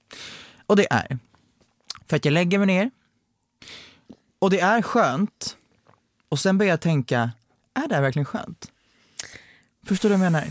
Och 0.66 0.76
det 0.76 0.92
är 0.92 1.18
för 2.06 2.16
att 2.16 2.24
jag 2.24 2.32
lägger 2.32 2.58
mig 2.58 2.66
ner 2.66 2.90
och 4.44 4.50
det 4.50 4.60
är 4.60 4.82
skönt 4.82 5.56
och 6.28 6.38
sen 6.38 6.58
börjar 6.58 6.72
jag 6.72 6.80
tänka, 6.80 7.30
är 7.74 7.88
det 7.88 7.94
här 7.94 8.02
verkligen 8.02 8.26
skönt? 8.26 8.70
Förstår 9.86 10.08
du 10.08 10.14
vad 10.16 10.24
jag 10.26 10.32
menar? 10.32 10.48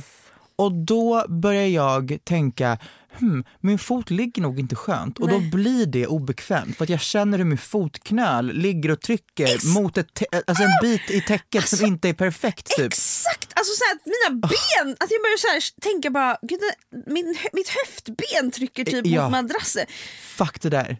Och 0.55 0.71
då 0.71 1.25
börjar 1.27 1.67
jag 1.67 2.17
tänka, 2.23 2.77
hmm, 3.19 3.43
min 3.59 3.79
fot 3.79 4.09
ligger 4.09 4.41
nog 4.41 4.59
inte 4.59 4.75
skönt 4.75 5.19
och 5.19 5.29
då 5.29 5.39
blir 5.39 5.85
det 5.85 6.07
obekvämt 6.07 6.77
för 6.77 6.83
att 6.83 6.89
jag 6.89 7.01
känner 7.01 7.37
hur 7.37 7.45
min 7.45 7.57
fotknöl 7.57 8.53
ligger 8.53 8.91
och 8.91 9.01
trycker 9.01 9.73
mot 9.73 9.97
ett 9.97 10.23
alltså 10.47 10.63
en 10.63 10.71
bit 10.81 11.09
i 11.11 11.21
täcket 11.21 11.67
som 11.69 11.85
inte 11.85 12.09
är 12.09 12.13
perfekt 12.13 12.65
typ. 12.77 12.85
Exakt! 12.85 13.53
Alltså 13.55 13.73
så 13.75 13.83
här, 13.85 13.95
att 13.95 14.05
mina 14.05 14.39
ben, 14.47 14.95
att 14.99 15.11
jag 15.11 15.21
börjar 15.21 15.37
så 15.37 15.47
här, 15.47 15.81
tänka 15.81 16.09
bara, 16.09 16.37
gud, 16.41 16.59
min, 17.07 17.37
mitt 17.53 17.69
höftben 17.69 18.51
trycker 18.51 18.85
typ 18.85 19.05
Ja. 19.05 19.21
mot 19.23 19.31
madrassen. 19.31 19.85
Fuck 20.21 20.61
det 20.61 20.69
där. 20.69 20.97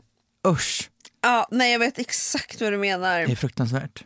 Usch, 0.48 0.90
Ja, 1.24 1.48
nej 1.52 1.72
jag 1.72 1.80
vet 1.80 2.00
exakt 2.00 2.62
vad 2.62 2.74
du 2.74 2.78
menar. 2.78 3.20
det 3.20 3.32
är 3.32 3.36
fruktansvärt. 3.36 4.04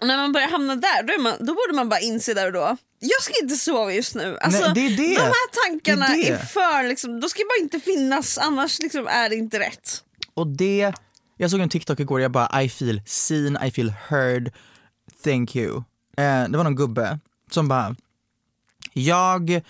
Och 0.00 0.06
när 0.06 0.16
man 0.16 0.32
börjar 0.32 0.48
hamna 0.48 0.76
där, 0.76 1.02
då, 1.02 1.22
man, 1.22 1.34
då 1.40 1.54
borde 1.54 1.72
man 1.74 1.88
bara 1.88 2.00
inse 2.00 2.34
där 2.34 2.46
och 2.46 2.52
då. 2.52 2.76
Jag 2.98 3.22
ska 3.22 3.32
inte 3.42 3.56
sova 3.56 3.92
just 3.92 4.14
nu. 4.14 4.38
Alltså, 4.40 4.60
Nej, 4.64 4.72
det 4.74 4.80
är 4.80 4.96
det. 4.96 5.14
De 5.14 5.20
här 5.20 5.68
tankarna 5.68 6.06
Det 6.08 6.12
är 6.28 6.32
det. 6.32 6.38
är 6.38 6.46
för, 6.46 6.88
liksom, 6.88 7.20
då 7.20 7.28
ska 7.28 7.42
bara 7.42 7.62
inte 7.64 7.80
finnas, 7.80 8.38
annars 8.38 8.78
liksom 8.82 9.06
är 9.06 9.28
det 9.28 9.36
inte 9.36 9.58
rätt. 9.58 10.04
Och 10.34 10.46
det, 10.46 10.92
jag 11.36 11.50
såg 11.50 11.60
en 11.60 11.68
TikTok 11.68 12.00
igår, 12.00 12.20
jag 12.20 12.30
bara 12.30 12.62
I 12.62 12.68
feel 12.68 13.02
seen, 13.06 13.58
I 13.64 13.70
feel 13.70 13.92
heard, 14.08 14.52
thank 15.24 15.56
you. 15.56 15.76
Eh, 16.16 16.48
det 16.48 16.56
var 16.56 16.64
någon 16.64 16.76
gubbe 16.76 17.18
som 17.50 17.68
bara, 17.68 17.96
jag 18.92 19.60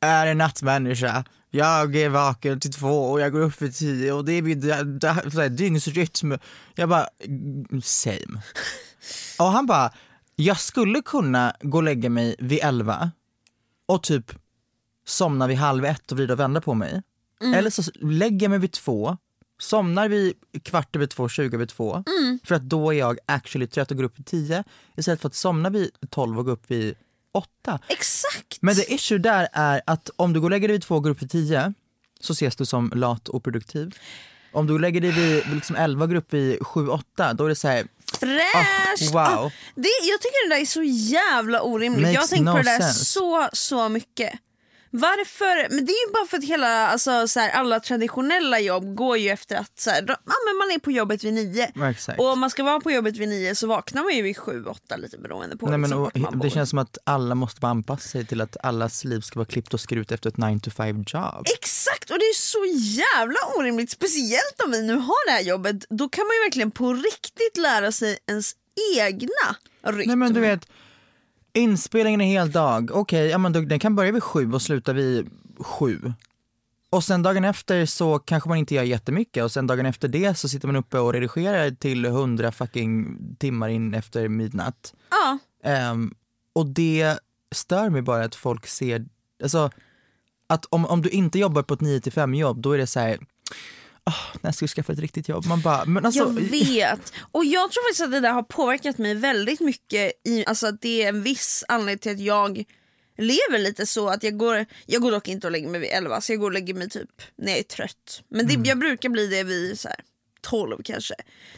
är 0.00 0.26
en 0.26 0.38
nattmänniska, 0.38 1.24
jag 1.50 1.96
är 1.96 2.08
vaken 2.08 2.60
till 2.60 2.72
två 2.72 3.10
och 3.10 3.20
jag 3.20 3.32
går 3.32 3.40
upp 3.40 3.54
för 3.54 3.68
tio 3.68 4.12
och 4.12 4.24
det 4.24 4.32
är 4.32 4.42
min 4.42 5.56
dygnsrytm. 5.56 6.38
Jag 6.74 6.88
bara, 6.88 7.06
mm, 7.24 7.82
same. 7.82 8.42
Och 9.38 9.46
han 9.46 9.66
bara, 9.66 9.92
jag 10.36 10.60
skulle 10.60 11.02
kunna 11.02 11.56
gå 11.60 11.78
och 11.78 11.82
lägga 11.84 12.10
mig 12.10 12.36
vid 12.38 12.58
elva 12.62 13.10
och 13.86 14.02
typ 14.02 14.32
somna 15.06 15.46
vid 15.46 15.56
halv 15.56 15.84
ett 15.84 16.12
och 16.12 16.18
vrida 16.18 16.32
och 16.32 16.40
vända 16.40 16.60
på 16.60 16.74
mig. 16.74 17.02
Eller 17.54 17.70
så 17.70 17.82
lägger 17.94 18.44
jag 18.44 18.50
mig 18.50 18.58
vid 18.58 18.72
två, 18.72 19.16
somnar 19.58 20.08
vid 20.08 20.34
kvart 20.62 20.96
över 20.96 21.06
två, 21.06 21.28
tjugo 21.28 21.56
över 21.56 21.66
två. 21.66 22.04
För 22.44 22.54
att 22.54 22.62
då 22.62 22.90
är 22.94 22.98
jag 22.98 23.18
actually 23.26 23.66
trött 23.66 23.90
och 23.90 23.96
går 23.96 24.04
upp 24.04 24.18
vid 24.18 24.26
tio. 24.26 24.64
Istället 24.96 25.20
för 25.20 25.28
att 25.28 25.34
somna 25.34 25.70
vid 25.70 25.90
tolv 26.10 26.38
och 26.38 26.44
gå 26.44 26.50
upp 26.50 26.70
vid 26.70 26.94
åtta. 27.32 27.78
Exakt! 27.88 28.58
Men 28.62 28.74
det 28.76 28.92
issue 28.92 29.18
där 29.18 29.48
är 29.52 29.80
att 29.86 30.10
om 30.16 30.32
du 30.32 30.40
går 30.40 30.46
och 30.46 30.50
lägger 30.50 30.68
dig 30.68 30.74
vid 30.74 30.82
två 30.82 31.00
vid 31.00 31.30
tio 31.30 31.74
så 32.20 32.32
ses 32.32 32.56
du 32.56 32.66
som 32.66 32.92
lat 32.94 33.28
och 33.28 33.44
produktiv. 33.44 33.94
Om 34.52 34.66
du 34.66 34.78
lägger 34.78 35.00
dig 35.00 35.10
vid 35.10 35.54
liksom 35.54 35.76
11 35.76 36.02
och 36.04 36.08
går 36.08 36.16
upp 36.16 36.32
vid 36.34 36.58
7-8 36.58 37.34
då 37.34 37.44
är 37.44 37.48
det 37.48 37.54
så 37.54 37.68
här, 37.68 37.86
Fräscht! 38.18 39.14
Ah, 39.14 39.28
wow. 39.30 39.46
Ah, 39.46 39.50
det, 39.74 39.88
jag 40.02 40.20
tycker 40.20 40.48
det 40.48 40.54
där 40.54 40.60
är 40.60 40.66
så 40.66 40.82
jävla 40.82 41.62
orimligt. 41.62 42.00
jag 42.00 42.08
har 42.08 42.14
Makes 42.14 42.30
tänkt 42.30 42.46
på 42.46 42.52
no 42.52 42.56
det 42.56 42.62
där 42.62 42.80
sense. 42.80 43.04
så, 43.04 43.48
så 43.52 43.88
mycket. 43.88 44.32
Varför? 44.90 45.74
Men 45.74 45.86
det 45.86 45.92
är 45.92 46.06
ju 46.06 46.12
bara 46.12 46.26
för 46.26 46.36
att 46.36 46.44
hela, 46.44 46.88
alltså, 46.88 47.28
så 47.28 47.40
här, 47.40 47.50
alla 47.50 47.80
traditionella 47.80 48.60
jobb 48.60 48.94
går 48.94 49.18
ju 49.18 49.28
efter 49.28 49.56
att 49.56 49.80
så 49.80 49.90
här, 49.90 50.04
ja, 50.08 50.34
men 50.46 50.56
man 50.58 50.70
är 50.70 50.78
på 50.78 50.90
jobbet 50.90 51.24
vid 51.24 51.34
nio. 51.34 51.72
Ja, 51.74 51.90
exakt. 51.90 52.18
Och 52.18 52.32
om 52.32 52.40
man 52.40 52.50
ska 52.50 52.62
vara 52.62 52.80
på 52.80 52.90
jobbet 52.90 53.16
vid 53.16 53.28
nio 53.28 53.54
så 53.54 53.66
vaknar 53.66 54.02
man 54.02 54.16
ju 54.16 54.22
vid 54.22 54.36
sju, 54.38 54.64
åtta 54.64 54.96
lite 54.96 55.18
beroende 55.18 55.56
på 55.56 55.66
Nej, 55.66 55.78
men, 55.78 55.90
liksom, 55.90 56.02
och, 56.02 56.16
man 56.16 56.38
bor. 56.38 56.44
det 56.44 56.50
känns 56.50 56.70
som 56.70 56.78
att 56.78 56.98
alla 57.04 57.34
måste 57.34 57.60
bara 57.60 57.70
anpassa 57.70 58.08
sig 58.08 58.26
till 58.26 58.40
att 58.40 58.56
allas 58.62 59.04
liv 59.04 59.20
ska 59.20 59.38
vara 59.38 59.48
klippt 59.48 59.74
och 59.74 59.80
skuret 59.80 60.12
efter 60.12 60.30
ett 60.30 60.36
9 60.36 60.60
to 60.60 60.70
5 60.70 61.04
job. 61.06 61.46
Exakt 61.58 62.10
och 62.10 62.18
det 62.18 62.24
är 62.24 62.34
så 62.34 62.64
jävla 63.00 63.38
orimligt. 63.56 63.90
Speciellt 63.90 64.62
om 64.64 64.70
vi 64.70 64.82
nu 64.82 64.94
har 64.94 65.26
det 65.26 65.32
här 65.32 65.42
jobbet. 65.42 65.76
Då 65.90 66.08
kan 66.08 66.26
man 66.26 66.36
ju 66.36 66.40
verkligen 66.40 66.70
på 66.70 66.92
riktigt 66.92 67.56
lära 67.56 67.92
sig 67.92 68.18
ens 68.26 68.52
egna 68.98 69.56
rytm. 69.82 70.06
Nej 70.06 70.16
men 70.16 70.34
du 70.34 70.40
vet, 70.40 70.68
inspelningen 71.54 72.20
är 72.20 72.26
hel 72.26 72.50
dag, 72.52 72.90
okej, 72.92 73.26
ja, 73.28 73.38
men 73.38 73.52
då- 73.52 73.60
den 73.60 73.78
kan 73.78 73.96
börja 73.96 74.12
vid 74.12 74.22
sju 74.22 74.52
och 74.52 74.62
sluta 74.62 74.92
vid 74.92 75.30
sju. 75.58 76.12
Och 76.90 77.04
sen 77.04 77.22
dagen 77.22 77.44
efter 77.44 77.86
så 77.86 78.18
kanske 78.18 78.48
man 78.48 78.58
inte 78.58 78.74
gör 78.74 78.82
jättemycket 78.82 79.44
och 79.44 79.52
sen 79.52 79.66
dagen 79.66 79.86
efter 79.86 80.08
det 80.08 80.34
så 80.38 80.48
sitter 80.48 80.66
man 80.68 80.76
uppe 80.76 80.98
och 80.98 81.12
redigerar 81.12 81.70
till 81.70 82.04
hundra 82.06 82.52
fucking 82.52 83.16
timmar 83.38 83.68
in 83.68 83.94
efter 83.94 84.28
midnatt. 84.28 84.94
Ja. 85.10 85.38
Ehm, 85.70 86.14
och 86.52 86.66
det 86.66 87.18
stör 87.54 87.90
mig 87.90 88.02
bara 88.02 88.24
att 88.24 88.34
folk 88.34 88.66
ser, 88.66 89.06
alltså 89.42 89.70
att 90.48 90.66
om, 90.70 90.86
om 90.86 91.02
du 91.02 91.08
inte 91.08 91.38
jobbar 91.38 91.62
på 91.62 91.74
ett 91.74 91.80
9 91.80 92.00
till 92.00 92.12
5 92.12 92.34
jobb 92.34 92.60
då 92.60 92.72
är 92.72 92.78
det 92.78 92.86
så 92.86 93.00
här. 93.00 93.18
"Åh, 94.06 94.36
när 94.40 94.52
ska 94.52 94.64
du 94.64 94.68
skaffa 94.68 94.92
ett 94.92 94.98
riktigt 94.98 95.28
jobb? 95.28 95.46
Man 95.46 95.60
bara, 95.60 95.84
men 95.84 96.06
alltså, 96.06 96.20
Jag 96.20 96.32
vet. 96.32 97.12
Och 97.32 97.44
jag 97.44 97.72
tror 97.72 97.88
faktiskt 97.88 98.04
att 98.04 98.10
det 98.10 98.20
där 98.20 98.32
har 98.32 98.42
påverkat 98.42 98.98
mig 98.98 99.14
väldigt 99.14 99.60
mycket. 99.60 100.12
I, 100.24 100.44
alltså 100.46 100.66
att 100.66 100.80
det 100.80 101.02
är 101.02 101.08
en 101.08 101.22
viss 101.22 101.64
anledning 101.68 101.98
till 101.98 102.12
att 102.12 102.20
jag 102.20 102.64
lever 103.18 103.58
lite 103.58 103.86
så 103.86 104.08
att 104.08 104.22
jag 104.22 104.38
går, 104.38 104.66
jag 104.86 105.02
går 105.02 105.10
dock 105.10 105.28
inte 105.28 105.46
och 105.46 105.50
lägger 105.50 105.68
mig 105.68 105.80
vid 105.80 105.90
11 105.92 106.20
så 106.20 106.32
jag 106.32 106.40
går 106.40 106.46
och 106.46 106.52
lägger 106.52 106.74
mig 106.74 106.90
typ 106.90 107.10
när 107.38 107.48
jag 107.48 107.58
är 107.58 107.62
trött. 107.62 108.22
Men 108.30 108.46
det, 108.46 108.68
jag 108.68 108.78
brukar 108.78 109.08
bli 109.08 109.26
det 109.26 109.44
vid 109.44 109.80
så 109.80 109.88
här 109.88 110.00
12 110.40 110.82
kanske. 110.84 111.14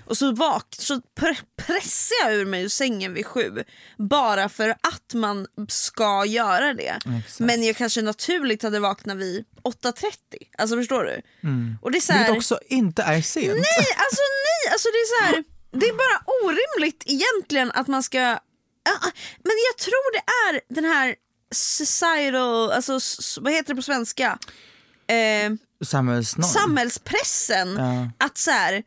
Och 0.07 0.19
så, 0.19 0.33
vak, 0.33 0.67
så 0.79 0.95
pre- 0.95 1.45
pressar 1.57 2.15
jag 2.25 2.35
ur 2.35 2.45
mig 2.47 2.63
ur 2.65 2.69
sängen 2.69 3.15
vid 3.15 3.27
7 3.27 3.65
bara 3.99 4.49
för 4.49 4.69
att 4.69 5.15
man 5.15 5.47
ska 5.69 6.25
göra 6.25 6.75
det. 6.75 6.99
Men 7.39 7.63
jag 7.65 7.77
kanske 7.77 8.03
naturligt 8.03 8.63
hade 8.63 8.81
vaknat 8.81 9.17
vid 9.17 9.45
8.30. 9.63 10.13
Alltså 10.59 10.77
förstår 10.77 11.05
du? 11.05 11.23
Och 11.83 11.91
det 11.91 11.99
är 11.99 12.01
så 12.01 12.13
vilket 12.13 12.29
här, 12.29 12.37
också 12.37 12.61
inte 12.67 13.03
är 13.03 13.23
sent. 13.23 13.47
Nej, 13.47 13.87
alltså 13.97 14.23
nej, 14.47 14.73
alltså 14.73 14.89
det 14.89 14.99
är 14.99 15.19
så 15.19 15.25
här, 15.25 15.45
det 15.73 15.87
är 15.87 15.93
bara 15.93 16.23
orimligt 16.45 17.03
egentligen 17.07 17.73
att 17.73 17.87
man 17.87 18.03
ska, 18.03 18.19
men 18.19 19.57
jag 19.69 19.79
tror 19.79 20.13
det 20.13 20.23
är 20.49 20.75
den 20.75 20.85
här 20.85 21.15
societal, 21.55 22.73
alltså 22.73 22.99
vad 23.41 23.53
heter 23.53 23.69
det 23.69 23.77
på 23.77 23.83
svenska? 23.83 24.39
Eh, 25.07 25.51
Samhällsnorm. 25.83 26.49
samhällspressen. 26.49 27.77
Ja. 27.79 28.27
Att 28.27 28.39
så 28.39 28.51
här, 28.51 28.83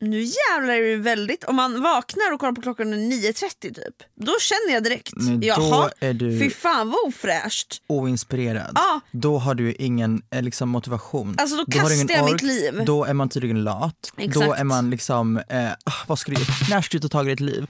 nu 0.00 0.20
jävlar 0.22 0.74
är 0.74 0.90
det 0.90 0.96
väldigt, 0.96 1.44
om 1.44 1.56
man 1.56 1.82
vaknar 1.82 2.32
och 2.32 2.40
kollar 2.40 2.52
på 2.52 2.62
klockan 2.62 2.92
är 2.92 2.96
9.30 2.96 3.60
typ, 3.60 3.74
då 4.16 4.32
känner 4.40 4.74
jag 4.74 4.82
direkt, 4.84 5.12
Nej, 5.16 5.36
då 5.36 5.46
jaha, 5.46 5.90
är 6.00 6.12
du- 6.14 6.38
fy 6.38 6.50
fan 6.50 6.90
vad 6.90 6.98
ofräscht. 7.08 7.82
oinspirerad, 7.86 8.72
Ja. 8.74 9.00
då 9.12 9.38
har 9.38 9.54
du 9.54 9.72
ingen 9.72 10.22
eh, 10.30 10.42
liksom, 10.42 10.68
motivation. 10.68 11.34
Alltså, 11.38 11.56
då 11.56 11.60
har 11.60 11.66
du 11.66 11.72
kastar 11.72 11.94
ingen 11.94 12.08
jag 12.26 12.32
mitt 12.32 12.42
liv. 12.42 12.82
Då 12.86 13.04
är 13.04 13.14
man 13.14 13.28
tydligen 13.28 13.64
lat. 13.64 14.12
Då 14.16 14.22
Exakt. 14.22 14.60
är 14.60 14.64
man 14.64 14.90
liksom, 14.90 15.36
eh, 15.48 15.70
ah, 15.72 15.92
vad 16.06 16.18
ska 16.18 16.32
du? 16.32 16.40
När 16.70 16.82
ska 16.82 16.98
du 16.98 17.00
ta 17.00 17.08
tag 17.08 17.26
i 17.26 17.30
ditt 17.30 17.40
liv? 17.40 17.66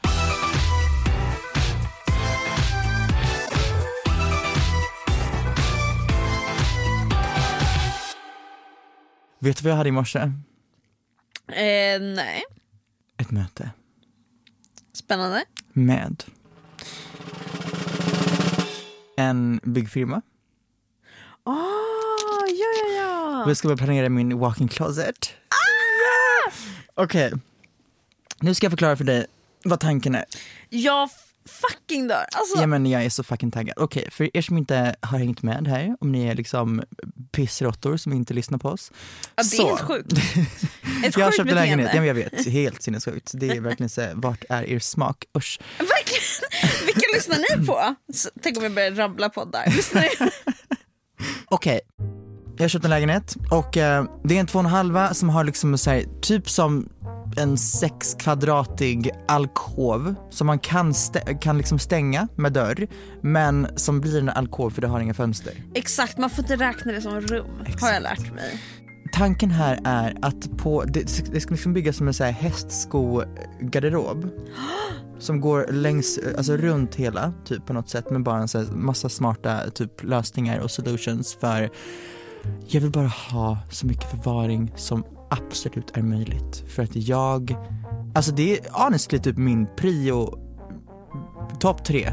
Vet 9.38 9.57
du 9.57 9.62
vad 9.62 9.71
jag 9.73 9.76
hade 9.76 9.88
i 9.88 9.92
morse? 9.92 10.18
Eh, 10.18 12.00
nej, 12.00 12.42
Ett 13.16 13.30
möte 13.30 13.71
spännande. 14.93 15.45
med 15.73 16.25
en 19.17 19.60
byggfirma. 19.62 20.23
Ah, 21.45 21.52
ja, 22.49 22.67
ja, 22.82 23.02
ja. 23.02 23.43
Och 23.45 23.50
jag 23.50 23.56
ska 23.56 23.69
börja 23.69 23.76
planera 23.76 24.08
min 24.08 24.39
walk-in 24.39 24.69
closet. 24.69 25.32
Ah! 25.49 26.52
Okej, 26.95 27.32
nu 28.41 28.54
ska 28.54 28.65
jag 28.65 28.73
förklara 28.73 28.97
för 28.97 29.04
dig 29.04 29.26
vad 29.65 29.80
tanken 29.80 30.15
är. 30.15 30.25
Jag 30.69 31.10
fucking 31.49 32.08
dör. 32.08 32.26
Alltså, 32.32 32.61
Ja 32.61 32.67
men 32.67 32.87
jag 32.87 33.04
är 33.04 33.11
så 33.11 33.23
fucking 33.23 33.50
taggad. 33.50 33.75
Okej, 33.78 34.08
för 34.11 34.37
er 34.37 34.43
som 34.43 34.58
inte 34.58 34.97
har 35.00 35.19
hängt 35.19 35.43
med 35.43 35.69
här, 35.69 35.97
om 36.00 36.13
ni 36.13 36.26
är 36.26 36.34
liksom 36.34 36.82
pissråttor 37.32 37.97
som 37.97 38.13
inte 38.13 38.34
lyssnar 38.34 38.58
på 38.58 38.69
oss. 38.69 38.93
ja, 39.37 39.43
det 39.50 39.56
är 39.56 39.56
så. 39.56 39.69
helt 39.69 39.80
sjukt. 39.80 40.13
Ett 41.04 41.17
jag 41.17 41.25
har 41.25 41.32
köpt 41.32 41.50
en 41.50 41.54
lägenhet, 41.56 41.91
ja, 41.95 42.04
jag 42.04 42.15
vet, 42.15 42.47
helt 42.47 42.82
sinnessjukt. 42.82 43.30
Det 43.34 43.49
är 43.50 43.61
verkligen 43.61 43.91
så 43.91 44.08
vart 44.15 44.45
är 44.49 44.63
er 44.71 44.78
smak? 44.78 45.25
Usch. 45.39 45.61
Verkligen. 45.78 46.87
Vilka 46.87 47.06
lyssnar 47.15 47.39
ni 47.39 47.67
på? 47.67 47.95
Så, 48.15 48.28
tänk 48.43 48.56
om 48.56 48.63
jag 48.63 48.73
börjar 48.73 48.91
rabbla 48.91 49.28
poddar. 49.28 49.67
Lyssnar 49.76 50.02
ni? 50.02 50.30
Okej, 51.47 51.80
jag 52.58 52.64
har 52.64 52.68
köpt 52.68 52.84
en 52.84 52.90
lägenhet 52.90 53.36
och 53.50 53.76
eh, 53.76 54.04
det 54.25 54.36
är 54.36 54.40
en 54.40 54.47
två 54.47 54.58
och 54.58 54.64
en 54.64 54.71
halva 54.71 55.14
som 55.14 55.28
har 55.28 55.44
liksom 55.44 55.78
så 55.78 55.90
här, 55.90 56.04
typ 56.21 56.50
som 56.50 56.88
en 57.36 57.58
sex 57.58 58.14
kvadratig 58.14 59.10
alkov 59.28 60.14
som 60.30 60.47
man 60.47 60.58
kan, 60.58 60.92
stä- 60.92 61.38
kan 61.38 61.58
liksom 61.58 61.78
stänga 61.78 62.28
med 62.36 62.52
dörr 62.52 62.86
men 63.23 63.68
som 63.76 64.00
blir 64.00 64.18
en 64.18 64.28
alkov 64.28 64.71
för 64.71 64.80
det 64.80 64.88
har 64.88 65.00
inga 65.00 65.14
fönster. 65.14 65.52
Exakt, 65.75 66.18
man 66.18 66.30
får 66.30 66.44
inte 66.44 66.56
räkna 66.56 66.92
det 66.92 67.00
som 67.00 67.21
rum. 67.21 67.47
Har 67.80 67.92
jag 67.92 68.02
lärt 68.02 68.34
mig. 68.34 68.62
Tanken 69.12 69.50
här 69.50 69.80
är 69.84 70.16
att 70.23 70.58
på, 70.58 70.84
det, 70.84 71.32
det 71.32 71.40
ska 71.40 71.50
liksom 71.50 71.73
byggas 71.73 71.97
som 71.97 72.08
en 72.08 72.14
så 72.14 72.25
här 72.25 72.32
hästskogarderob 72.32 74.30
som 75.18 75.40
går 75.40 75.66
längs, 75.73 76.18
alltså 76.36 76.56
runt 76.56 76.94
hela 76.94 77.32
typ 77.44 77.66
på 77.66 77.73
något 77.73 77.88
sätt 77.88 78.10
med 78.10 78.23
bara 78.23 78.40
en 78.40 78.49
så 78.49 78.58
här 78.58 78.66
massa 78.66 79.08
smarta 79.08 79.71
typ 79.71 80.02
lösningar 80.02 80.58
och 80.58 80.71
solutions 80.71 81.36
för 81.40 81.71
jag 82.66 82.80
vill 82.80 82.90
bara 82.90 83.06
ha 83.06 83.58
så 83.70 83.86
mycket 83.86 84.10
förvaring 84.10 84.72
som 84.76 85.04
absolut 85.30 85.96
är 85.96 86.02
möjligt 86.02 86.64
för 86.68 86.82
att 86.82 86.96
jag, 86.96 87.56
alltså 88.14 88.32
det 88.32 88.58
är 88.58 88.84
honestly 88.84 89.18
typ 89.18 89.36
min 89.36 89.66
prio 89.76 90.38
topp 91.60 91.84
tre, 91.84 92.12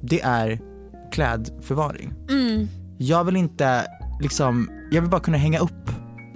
det 0.00 0.20
är 0.20 0.60
klädförvaring. 1.12 2.12
Mm. 2.30 2.68
Jag 2.98 3.24
vill 3.24 3.36
inte 3.36 3.86
liksom, 4.20 4.70
jag 4.90 5.02
vill 5.02 5.10
bara 5.10 5.20
kunna 5.20 5.36
hänga 5.36 5.58
upp 5.58 5.90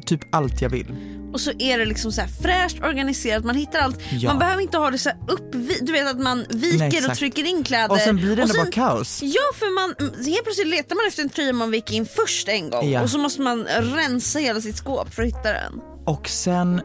typ 0.06 0.20
allt 0.32 0.62
jag 0.62 0.70
vill. 0.70 1.15
Och 1.36 1.40
så 1.40 1.52
är 1.58 1.78
det 1.78 1.84
liksom 1.84 2.12
så 2.12 2.20
här 2.20 2.28
fräscht 2.28 2.82
organiserat, 2.82 3.44
man 3.44 3.54
hittar 3.54 3.78
allt. 3.78 3.98
Ja. 4.12 4.30
Man 4.30 4.38
behöver 4.38 4.62
inte 4.62 4.78
ha 4.78 4.90
det 4.90 4.98
så 4.98 5.08
här 5.08 5.18
upp, 5.28 5.52
du 5.80 5.92
vet 5.92 6.10
att 6.10 6.20
man 6.20 6.44
viker 6.50 6.78
Nej, 6.78 7.06
och 7.10 7.14
trycker 7.14 7.44
in 7.44 7.64
kläder. 7.64 7.90
Och 7.94 8.00
sen 8.00 8.16
blir 8.16 8.36
det 8.36 8.42
ändå 8.42 8.54
bara 8.54 8.66
kaos. 8.70 9.20
Ja 9.22 9.40
för 9.54 9.74
man, 9.74 9.94
helt 10.26 10.44
plötsligt 10.44 10.66
letar 10.66 10.96
man 10.96 11.06
efter 11.08 11.22
en 11.22 11.28
tröja 11.28 11.52
man 11.52 11.70
viker 11.70 11.94
in 11.94 12.06
först 12.06 12.48
en 12.48 12.70
gång 12.70 12.90
Ja. 12.90 13.02
och 13.02 13.10
så 13.10 13.18
måste 13.18 13.42
man 13.42 13.64
rensa 13.80 14.38
hela 14.38 14.60
sitt 14.60 14.76
skåp 14.76 15.14
för 15.14 15.22
att 15.22 15.28
hitta 15.28 15.52
den. 15.52 15.80
Och 16.04 16.28
sen 16.28 16.80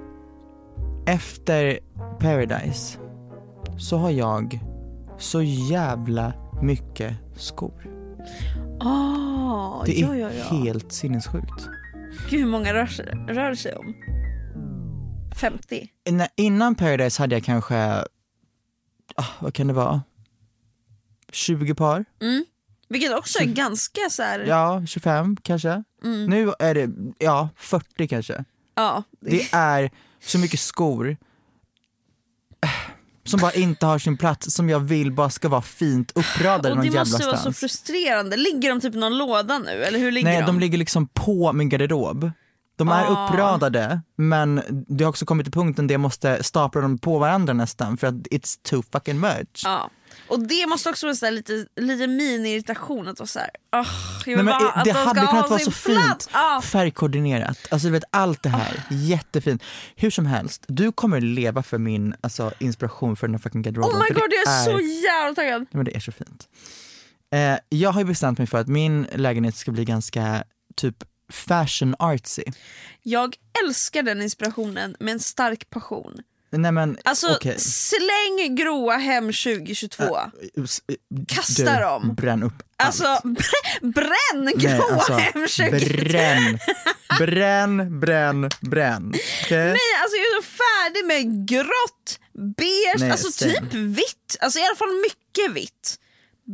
efter 1.07 1.79
Paradise 2.19 2.97
så 3.79 3.97
har 3.97 4.09
jag 4.11 4.59
så 5.19 5.41
jävla 5.41 6.33
mycket 6.61 7.13
skor. 7.37 7.83
Oh, 8.79 9.83
Det 9.85 10.01
är 10.01 10.05
ja, 10.07 10.15
ja, 10.15 10.29
ja. 10.37 10.57
helt 10.57 10.91
sinnessjukt. 10.91 11.67
Gud 12.29 12.39
hur 12.39 12.47
många 12.47 12.73
rör, 12.73 12.87
rör 13.33 13.53
sig 13.55 13.75
om? 13.75 13.95
50? 15.35 15.89
När- 16.09 16.27
Innan 16.35 16.75
Paradise 16.75 17.21
hade 17.23 17.35
jag 17.35 17.43
kanske, 17.43 17.75
ah, 19.15 19.25
vad 19.39 19.53
kan 19.53 19.67
det 19.67 19.73
vara? 19.73 20.01
20 21.31 21.75
par? 21.75 22.05
Vilket 22.89 23.13
också 23.17 23.39
är 23.39 23.45
ganska 23.45 24.01
så 24.09 24.23
här, 24.23 24.39
ja. 24.39 24.45
Ja, 24.81 24.85
25 24.85 25.37
kanske. 25.43 25.83
Nu 26.27 26.53
är 26.59 26.73
det, 26.75 26.89
ja 27.19 27.49
40 27.55 28.07
kanske. 28.07 28.43
Det 29.21 29.49
är 29.53 29.91
så 30.23 30.37
mycket 30.39 30.59
skor 30.59 31.09
eh, 32.63 32.69
som 33.23 33.39
bara 33.39 33.51
inte 33.51 33.85
har 33.85 33.99
sin 33.99 34.17
plats, 34.17 34.53
som 34.55 34.69
jag 34.69 34.79
vill 34.79 35.11
bara 35.11 35.29
ska 35.29 35.49
vara 35.49 35.61
fint 35.61 36.11
uppradade 36.15 36.69
och 36.71 36.75
någon 36.77 36.85
det 36.85 36.93
jävla 36.93 36.99
måste 36.99 37.25
vara 37.25 37.35
så 37.35 37.41
stans. 37.41 37.59
frustrerande. 37.59 38.37
Ligger 38.37 38.69
de 38.69 38.81
typ 38.81 38.95
i 38.95 38.97
någon 38.97 39.17
låda 39.17 39.59
nu 39.59 39.71
eller 39.83 39.99
hur 39.99 40.11
ligger 40.11 40.29
Nej, 40.29 40.39
de? 40.39 40.45
de 40.45 40.59
ligger 40.59 40.77
liksom 40.77 41.07
på 41.07 41.53
min 41.53 41.69
garderob. 41.69 42.31
De 42.81 42.89
är 42.89 43.05
Ah. 43.05 43.27
uppradade 43.27 44.01
men 44.15 44.61
det 44.87 45.03
har 45.03 45.09
också 45.09 45.25
kommit 45.25 45.45
till 45.45 45.53
punkten 45.53 45.87
där 45.87 45.93
jag 45.93 45.99
måste 46.01 46.43
stapla 46.43 46.81
dem 46.81 46.97
på 46.97 47.19
varandra 47.19 47.53
nästan 47.53 47.97
för 47.97 48.07
att 48.07 48.13
it's 48.13 48.59
too 48.63 48.83
fucking 48.91 49.19
much. 49.19 49.61
Ja. 49.63 49.89
Och 50.27 50.39
det 50.39 50.67
måste 50.67 50.89
också 50.89 51.05
vara 51.05 51.15
så 51.15 51.25
här 51.25 51.31
lite, 51.31 51.65
lite 51.75 52.07
mini-irritation 52.07 53.07
att 53.07 53.19
vara 53.19 53.27
såhär, 53.27 53.49
oh, 53.75 53.87
Nej, 54.25 54.35
men 54.35 54.45
bara 54.45 54.69
att 54.71 54.85
det 54.85 54.91
de 54.91 54.99
ska 54.99 55.07
hade 55.07 55.21
ha 55.21 55.27
kunnat 55.27 55.49
vara 55.49 55.59
så 55.59 55.71
fint 55.71 55.99
plats. 55.99 56.29
Ja. 56.33 56.61
färgkoordinerat. 56.63 57.57
Alltså 57.71 57.87
du 57.87 57.91
vet 57.91 58.03
allt 58.11 58.43
det 58.43 58.49
här, 58.49 58.83
jättefint. 58.89 59.63
Hur 59.95 60.09
som 60.09 60.25
helst, 60.25 60.65
du 60.67 60.91
kommer 60.91 61.21
leva 61.21 61.63
för 61.63 61.77
min 61.77 62.15
alltså, 62.21 62.51
inspiration 62.59 63.15
för 63.15 63.27
den 63.27 63.33
här 63.33 63.39
fucking 63.39 63.61
garderoben. 63.61 63.91
Oh 63.91 64.03
my 64.03 64.09
god 64.09 64.23
jag 64.45 64.53
är 64.53 64.63
så 64.63 64.79
jävla 64.79 65.35
taggad. 65.35 65.59
Nej, 65.61 65.67
men 65.71 65.85
det 65.85 65.95
är 65.95 65.99
så 65.99 66.11
fint. 66.11 66.47
Eh, 67.33 67.57
jag 67.69 67.91
har 67.91 68.01
ju 68.01 68.05
bestämt 68.07 68.37
mig 68.37 68.47
för 68.47 68.57
att 68.57 68.67
min 68.67 69.07
lägenhet 69.15 69.55
ska 69.55 69.71
bli 69.71 69.85
ganska 69.85 70.43
typ 70.75 70.95
fashion 71.31 71.95
artsy. 71.99 72.43
Jag 73.03 73.35
älskar 73.65 74.03
den 74.03 74.21
inspirationen 74.21 74.95
med 74.99 75.11
en 75.11 75.19
stark 75.19 75.69
passion. 75.69 76.17
Nej 76.53 76.71
men 76.71 76.97
Alltså 77.03 77.35
okej. 77.35 77.59
släng 77.59 78.55
gråa 78.55 78.97
hem 78.97 79.23
2022. 79.25 80.17
S- 80.65 80.81
eh, 80.87 80.95
kasta 81.27 81.73
du, 81.75 81.79
dem. 81.81 82.15
Bränn 82.15 82.43
upp 82.43 82.53
Alltså 82.77 83.05
allt. 83.05 83.23
br- 83.23 83.93
bränn 83.93 84.45
Nej, 84.45 84.53
gråa 84.57 84.93
alltså, 84.93 85.13
hem 85.13 85.33
2022. 85.33 86.03
bränn, 86.03 86.59
bränn, 87.19 87.99
bränn, 87.99 88.49
bränn. 88.61 89.13
Okej? 89.45 89.57
Nej 89.67 89.79
alltså 90.01 90.17
jag 90.17 90.25
är 90.25 90.41
så 90.41 90.47
färdig 90.47 91.05
med 91.05 91.47
grått, 91.47 92.19
beige, 92.57 92.95
Nej, 92.99 93.11
alltså 93.11 93.31
same. 93.31 93.53
typ 93.53 93.73
vitt. 93.73 94.37
Alltså 94.39 94.59
i 94.59 94.65
alla 94.65 94.75
fall 94.75 95.01
mycket 95.03 95.51
vitt. 95.63 95.97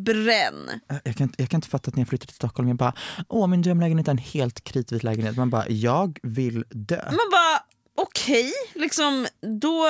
Bränn. 0.03 0.69
Jag 1.03 1.15
kan, 1.15 1.23
inte- 1.27 1.41
jag 1.41 1.49
kan 1.49 1.57
inte 1.57 1.67
fatta 1.67 1.89
att 1.89 1.95
när 1.95 2.01
jag 2.01 2.07
flyttade 2.09 2.27
till 2.27 2.35
Stockholm, 2.35 2.67
jag 2.67 2.77
bara 2.77 2.93
åh 3.27 3.47
min 3.47 3.61
drömlägenhet 3.61 4.07
är 4.07 4.11
en 4.11 4.17
helt 4.17 4.63
kritvit 4.63 5.03
lägenhet. 5.03 5.37
Man 5.37 5.49
bara, 5.49 5.69
jag 5.69 6.19
vill 6.23 6.63
dö. 6.69 7.03
Man 7.05 7.29
bara 7.31 7.59
okej, 7.97 8.51
liksom 8.75 9.27
då, 9.61 9.85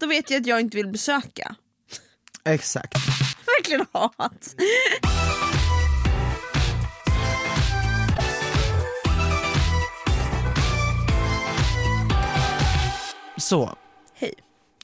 då 0.00 0.06
vet 0.06 0.30
jag 0.30 0.40
att 0.40 0.46
jag 0.46 0.60
inte 0.60 0.76
vill 0.76 0.88
besöka. 0.88 1.54
Exakt. 2.44 2.94
Verkligen 3.58 3.86
hat. 3.92 4.54
Så. 13.36 13.76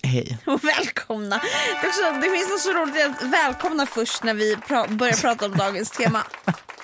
Hej. 0.08 0.38
Och 0.46 0.64
välkomna. 0.64 1.40
Det, 1.82 1.88
också, 1.88 2.02
det 2.22 2.30
finns 2.30 2.48
något 2.50 2.60
så 2.60 2.72
roligt 2.72 2.96
i 2.96 3.02
att 3.02 3.22
välkomna 3.22 3.86
först 3.86 4.22
när 4.24 4.34
vi 4.34 4.56
pra- 4.56 4.96
börjar 4.96 5.14
prata 5.16 5.46
om 5.46 5.56
dagens 5.56 5.90
tema. 5.90 6.22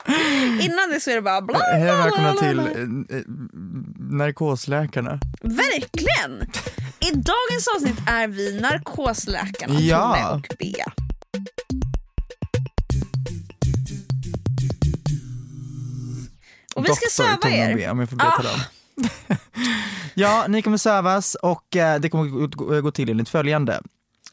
Innan 0.61 0.91
det 0.91 1.01
så 1.01 1.11
är 1.11 1.15
det 1.15 1.23
bara 1.23 1.41
bla, 1.43 1.59
bla, 1.59 1.77
och 1.79 1.85
välkomna 2.05 2.33
bla, 2.33 2.41
till 2.43 2.57
bla. 2.61 2.71
eh, 2.71 3.19
eh, 3.19 3.25
narkosläkarna. 3.99 5.21
Verkligen! 5.43 6.51
I 7.01 7.11
dagens 7.11 7.69
avsnitt 7.77 7.99
är 8.07 8.29
vi 8.29 8.61
narkosläkarna 8.61 9.81
Ja. 9.81 10.15
Tone 10.15 10.29
och 10.37 10.57
Bea. 10.59 10.93
Och 16.75 16.85
vi 16.85 16.89
ska 16.89 16.95
Doktor 16.95 17.09
söva 17.11 17.37
Tone 17.37 17.71
er. 17.73 17.75
B, 17.77 17.89
om 17.89 18.01
jag 18.01 18.09
får 18.11 18.17
berätta 18.17 18.37
Ah. 18.39 18.43
dem. 18.43 18.61
ja, 20.15 20.45
ni 20.49 20.63
kommer 20.63 20.77
sövas 20.77 21.35
och 21.35 21.77
eh, 21.77 22.01
det 22.01 22.09
kommer 22.11 22.81
gå, 22.81 22.91
till 22.91 23.11
enligt 23.11 23.29
följande. 23.29 23.81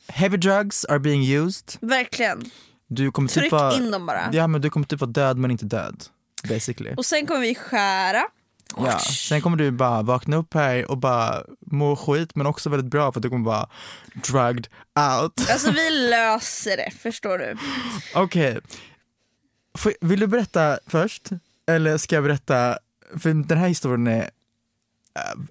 Heavy 0.08 0.38
drugs 0.38 0.86
are 0.86 1.00
being 1.00 1.26
used. 1.26 1.78
Verkligen. 1.82 2.52
Du 2.88 3.12
kommer 3.12 3.30
Tryck 3.30 3.44
typ 3.44 3.52
vara, 3.52 3.74
in 3.74 3.91
dem 3.91 4.06
bara. 4.06 4.30
Ja 4.34 4.48
men 4.48 4.62
du 4.62 4.70
kommer 4.70 4.86
typ 4.86 5.00
vara 5.00 5.12
död 5.12 5.38
men 5.38 5.52
inte 5.52 5.65
död. 5.65 6.04
Basically. 6.50 6.94
Och 6.98 7.06
sen 7.06 7.26
kommer 7.28 7.41
vi 7.41 7.56
skära. 7.56 8.24
Ja. 8.78 9.00
Sen 9.00 9.41
kommer 9.41 9.58
du 9.58 9.72
bara 9.72 10.02
vakna 10.02 10.36
upp 10.38 10.54
här 10.54 10.91
och 10.91 10.98
bara 10.98 11.44
må 11.60 11.96
skit 11.96 12.36
men 12.36 12.46
också 12.48 12.70
väldigt 12.70 12.91
bra 12.91 13.12
för 13.12 13.20
att 13.20 13.24
du 13.24 13.30
kommer 13.30 13.46
vara 13.46 13.70
drugged 14.13 14.67
out. 15.22 15.50
Alltså 15.52 15.72
vi 15.72 15.89
löser 15.89 16.78
det, 16.78 16.91
förstår 16.91 17.38
du. 17.38 17.58
Okej. 18.15 18.60
Får- 19.78 19.94
Vill 20.02 20.20
du 20.20 20.28
berätta 20.28 20.80
först? 20.88 21.30
Eller 21.67 21.98
ska 21.98 22.15
jag 22.15 22.24
berätta? 22.24 22.78
För 23.20 23.30
den 23.34 23.58
här 23.58 23.67
historien 23.67 24.08
är 24.08 24.30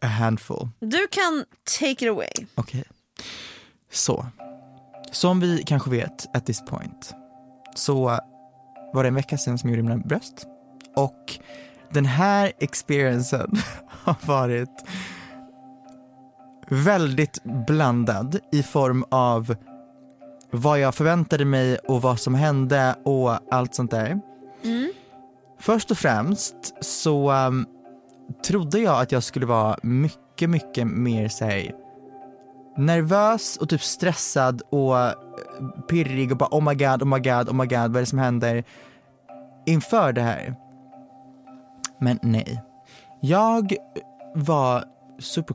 a 0.01 0.07
handful. 0.07 0.69
Du 0.81 1.07
kan 1.11 1.45
take 1.79 2.05
it 2.05 2.11
away. 2.11 2.47
Okej. 2.55 2.85
Så. 3.93 4.27
Som 5.13 5.41
vi 5.41 5.63
kanske 5.67 5.91
vet 5.91 6.27
at 6.35 6.47
this 6.47 6.65
point 6.65 7.15
så 7.75 8.19
var 8.93 9.03
det 9.03 9.09
en 9.09 9.15
vecka 9.15 9.39
sedan 9.39 9.59
som 9.59 9.71
jag 9.71 9.77
gjorde 9.77 9.89
mina 9.89 10.03
bröst. 10.07 10.47
Och 10.97 11.39
den 11.93 12.05
här 12.05 12.53
experiencen 12.59 13.57
har 13.87 14.17
varit 14.27 14.85
väldigt 16.69 17.45
blandad 17.67 18.39
i 18.53 18.63
form 18.63 19.05
av 19.11 19.57
vad 20.51 20.81
jag 20.81 20.95
förväntade 20.95 21.45
mig 21.45 21.79
och 21.79 22.03
vad 22.03 22.21
som 22.21 22.35
hände 22.35 22.95
och 23.05 23.55
allt 23.55 23.75
sånt 23.75 23.91
där. 23.91 24.21
Först 25.59 25.91
och 25.91 25.99
främst 25.99 26.85
så 26.85 27.33
um, 27.33 27.67
trodde 28.47 28.79
jag 28.79 29.01
att 29.01 29.13
jag 29.13 29.23
skulle 29.23 29.47
vara 29.47 29.77
mycket, 29.83 30.51
mycket 30.51 30.87
mer 30.87 31.29
säg 31.29 31.75
nervös 32.77 33.57
och 33.57 33.69
typ 33.69 33.83
stressad 33.83 34.63
och 34.71 34.99
eh, 34.99 35.13
pirrig 35.89 36.31
och 36.33 36.37
bara 36.39 36.49
oh 36.51 36.65
my 36.65 36.75
god, 36.75 37.03
oh 37.03 37.09
my 37.09 37.19
god, 37.19 37.49
oh 37.49 37.55
my 37.55 37.67
god, 37.67 37.79
vad 37.79 37.97
är 37.97 38.01
det 38.01 38.07
som 38.07 38.19
händer 38.19 38.65
inför 39.67 40.13
det 40.13 40.23
här? 40.23 40.55
Men 41.99 42.19
nej. 42.23 42.63
Jag 43.21 43.75
var 44.35 44.85
super 45.19 45.55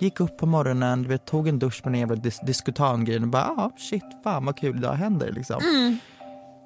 Gick 0.00 0.20
upp 0.20 0.36
på 0.36 0.46
morgonen, 0.46 1.02
du 1.02 1.08
vet, 1.08 1.24
tog 1.24 1.48
en 1.48 1.58
dusch 1.58 1.80
med 1.84 1.92
den 1.92 2.00
jävla 2.00 2.16
dis 2.16 2.40
diskutangrejen 2.40 3.22
och 3.22 3.28
bara 3.28 3.44
ah, 3.44 3.70
shit, 3.76 4.04
fan 4.24 4.44
vad 4.44 4.56
kul 4.56 4.76
idag 4.76 4.92
händer 4.92 5.32
liksom. 5.32 5.60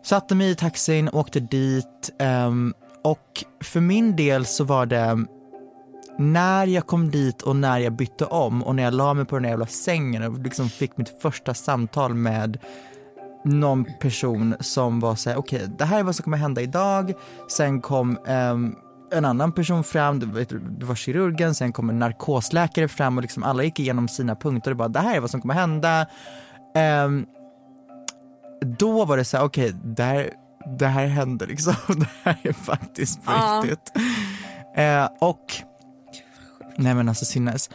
Satte 0.04 0.34
mig 0.34 0.50
i 0.50 0.54
taxin, 0.54 1.08
åkte 1.12 1.40
dit 1.40 2.12
ehm, 2.18 2.74
och 3.04 3.44
för 3.60 3.80
min 3.80 4.16
del 4.16 4.46
så 4.46 4.64
var 4.64 4.86
det 4.86 5.24
när 6.18 6.66
jag 6.66 6.86
kom 6.86 7.10
dit 7.10 7.42
och 7.42 7.56
när 7.56 7.78
jag 7.78 7.92
bytte 7.92 8.24
om 8.24 8.62
och 8.62 8.74
när 8.74 8.82
jag 8.82 8.94
la 8.94 9.14
mig 9.14 9.24
på 9.24 9.38
den 9.38 9.50
jävla 9.50 9.66
sängen 9.66 10.22
och 10.22 10.38
liksom 10.38 10.68
fick 10.68 10.96
mitt 10.96 11.22
första 11.22 11.54
samtal 11.54 12.14
med 12.14 12.58
någon 13.44 13.84
person 14.00 14.54
som 14.60 15.00
var 15.00 15.14
såhär, 15.14 15.36
okej 15.36 15.68
det 15.78 15.84
här 15.84 15.98
är 15.98 16.02
vad 16.02 16.16
som 16.16 16.22
kommer 16.22 16.36
hända 16.36 16.60
idag. 16.60 17.12
Sen 17.48 17.80
kom 17.80 18.18
ehm, 18.26 18.76
en 19.14 19.24
annan 19.24 19.52
person 19.52 19.84
fram, 19.84 20.20
det 20.78 20.86
var, 20.86 20.94
kirurgen, 20.94 21.54
sen 21.54 21.72
kom 21.72 21.90
en 21.90 21.98
narkosläkare 21.98 22.88
fram 22.88 23.16
och 23.16 23.22
liksom 23.22 23.42
alla 23.42 23.62
gick 23.62 23.80
igenom 23.80 24.08
sina 24.08 24.36
punkter 24.36 24.70
och 24.70 24.76
bara 24.76 24.88
det 24.88 25.00
här 25.00 25.16
är 25.16 25.20
vad 25.20 25.30
som 25.30 25.40
kommer 25.40 25.54
hända. 25.54 26.06
Ehm, 26.74 27.26
då 28.78 29.04
var 29.04 29.16
det 29.16 29.24
så 29.24 29.36
här, 29.36 29.44
okej 29.44 29.72
det, 29.84 30.02
här, 30.02 30.30
det 30.78 30.86
här 30.86 31.06
händer 31.06 31.46
liksom, 31.46 31.74
det 31.88 32.08
här 32.22 32.38
är 32.42 32.52
faktiskt 32.52 33.24
på 33.24 33.32
Ja. 33.32 33.62
riktigt. 33.64 33.92
Eh, 34.76 35.08
och, 35.20 35.52
nej 36.76 36.94
men 36.94 37.08
alltså 37.08 37.24
sinnes. 37.24 37.70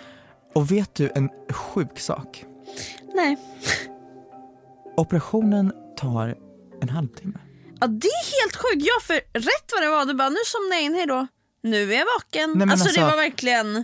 Och 0.55 0.71
vet 0.71 0.95
du 0.95 1.11
en 1.15 1.29
sjuk 1.49 1.99
sak? 1.99 2.45
Nej. 3.15 3.37
Operationen 4.97 5.71
tar 5.97 6.35
en 6.81 6.89
halvtimme. 6.89 7.37
Ja 7.79 7.87
det 7.87 8.07
är 8.07 8.41
helt 8.41 8.55
sjukt. 8.55 8.85
Ja 8.87 8.93
för 9.03 9.13
rätt 9.39 9.71
vad 9.73 9.81
det 9.83 9.89
var, 9.89 10.05
du 10.05 10.13
bara 10.13 10.29
nu 10.29 10.37
somnar 10.45 10.75
jag 10.75 10.83
in, 10.83 10.93
hejdå. 10.93 11.27
Nu 11.63 11.93
är 11.93 11.97
jag 11.97 12.05
vaken. 12.19 12.51
men 12.57 12.71
alltså, 12.71 12.83
det 12.85 12.89
alltså- 12.89 13.01
var 13.17 13.23
verkligen... 13.23 13.83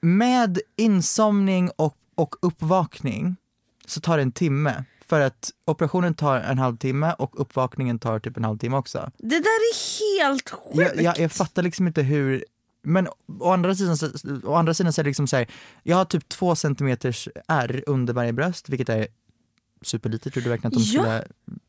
Med 0.00 0.58
insomning 0.76 1.70
och, 1.76 1.96
och 2.14 2.34
uppvakning 2.42 3.36
så 3.86 4.00
tar 4.00 4.16
det 4.16 4.22
en 4.22 4.32
timme. 4.32 4.84
För 5.08 5.20
att 5.20 5.50
operationen 5.66 6.14
tar 6.14 6.36
en 6.40 6.58
halvtimme 6.58 7.14
och 7.18 7.40
uppvakningen 7.40 7.98
tar 7.98 8.18
typ 8.18 8.36
en 8.36 8.44
halvtimme 8.44 8.76
också. 8.76 9.10
Det 9.18 9.28
där 9.38 9.38
är 9.38 10.18
helt 10.20 10.50
sjukt. 10.50 10.76
Jag, 10.76 11.02
jag, 11.02 11.18
jag 11.18 11.32
fattar 11.32 11.62
liksom 11.62 11.86
inte 11.86 12.02
hur, 12.02 12.44
men 12.82 13.08
å 13.40 13.52
andra 13.52 13.74
sidan, 13.74 13.96
så- 13.96 14.10
å 14.44 14.54
andra 14.54 14.74
sidan 14.74 14.92
så 14.92 15.00
är 15.00 15.04
det 15.04 15.10
liksom 15.10 15.26
så 15.26 15.36
här, 15.36 15.46
jag 15.82 15.96
har 15.96 16.04
typ 16.04 16.28
två 16.28 16.54
centimeters 16.56 17.28
ärr 17.48 17.84
under 17.86 18.12
varje 18.14 18.32
bröst, 18.32 18.68
vilket 18.68 18.88
är 18.88 19.06
superlite. 19.82 20.30
Tror 20.30 20.42
du 20.42 20.48
verkligen 20.50 20.68
att 20.76 20.78
de 20.78 20.84
Ja, 20.84 21.02
skulle... 21.02 21.24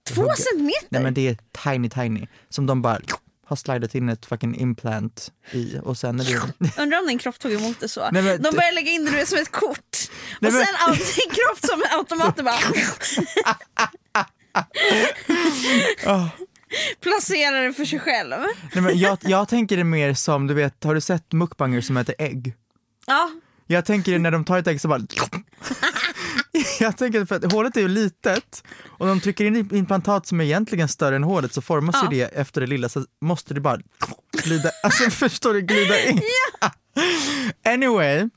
Två 0.10 0.21
hugga- 0.21 0.36
centimeter? 0.36 0.88
Nej 0.89 1.04
men 1.04 1.13
det 1.13 1.28
är 1.28 1.38
tiny 1.63 1.89
tiny, 1.89 2.28
som 2.49 2.65
de 2.65 2.82
bara 2.82 2.99
har 3.45 3.56
slidat 3.56 3.95
in 3.95 4.10
ett 4.10 4.26
fucking 4.26 4.56
implant 4.56 5.32
i 5.52 5.78
och 5.84 5.97
sen 5.97 6.19
är 6.19 6.23
det... 6.23 6.54
Undrar 6.82 6.99
om 6.99 7.08
din 7.08 7.17
kropp 7.19 7.39
tog 7.39 7.52
emot 7.54 7.80
det 7.80 7.89
så. 7.89 8.10
Nej, 8.12 8.21
men 8.21 8.41
De 8.41 8.52
började 8.56 8.76
lägga 8.76 8.91
in 8.91 9.06
det 9.06 9.26
som 9.26 9.38
ett 9.38 9.52
kort. 9.52 9.97
Nej, 10.39 10.49
och 10.49 10.54
men- 10.54 10.65
sen 10.65 10.76
allt 10.80 11.15
din 11.15 11.30
kropp 11.32 11.60
som 11.71 11.82
en 11.82 11.97
automat 11.97 12.36
bara... 12.36 12.56
Placerar 17.02 17.63
det 17.63 17.73
för 17.73 17.86
sig 17.86 17.99
själv. 17.99 18.34
Nej, 18.73 18.84
men 18.84 18.99
jag, 18.99 19.17
jag 19.21 19.47
tänker 19.49 19.78
det 19.78 19.84
mer 19.84 20.13
som, 20.13 20.47
du 20.47 20.54
vet, 20.54 20.84
har 20.84 20.95
du 20.95 21.02
sett 21.02 21.32
mukbanger 21.32 21.82
som 21.82 21.97
äter 21.97 22.15
ägg? 22.17 22.54
Ja, 23.06 23.32
Jag 23.67 23.86
tänker 23.86 24.19
när 24.19 24.32
de 24.32 24.45
tar 24.45 24.58
ett 24.58 24.67
ägg 24.67 24.82
så 24.82 24.88
bara... 24.88 25.02
Jag 26.80 26.97
tänker 26.97 27.26
för 27.26 27.36
att 27.36 27.52
hålet 27.52 27.78
är 27.78 27.82
ju 27.82 27.88
litet 27.88 28.63
och 28.88 29.08
de 29.08 29.19
trycker 29.21 29.45
in 29.45 29.56
implantat 29.76 30.28
som 30.28 30.41
är 30.41 30.45
egentligen 30.45 30.88
större 30.88 31.15
än 31.15 31.23
hålet 31.23 31.54
så 31.54 31.62
formas 31.62 31.95
Ja. 32.04 32.10
ju 32.12 32.17
det 32.19 32.26
efter 32.26 32.62
det 32.62 32.67
lilla 32.67 32.89
så 32.89 33.06
måste 33.21 33.54
det 33.54 33.60
bara 33.62 33.80
glida, 34.43 34.69
alltså 34.84 35.10
förstår 35.10 35.54
du, 35.54 35.62
glida 35.62 36.06
in. 36.06 36.21
Anyway, 37.65 38.30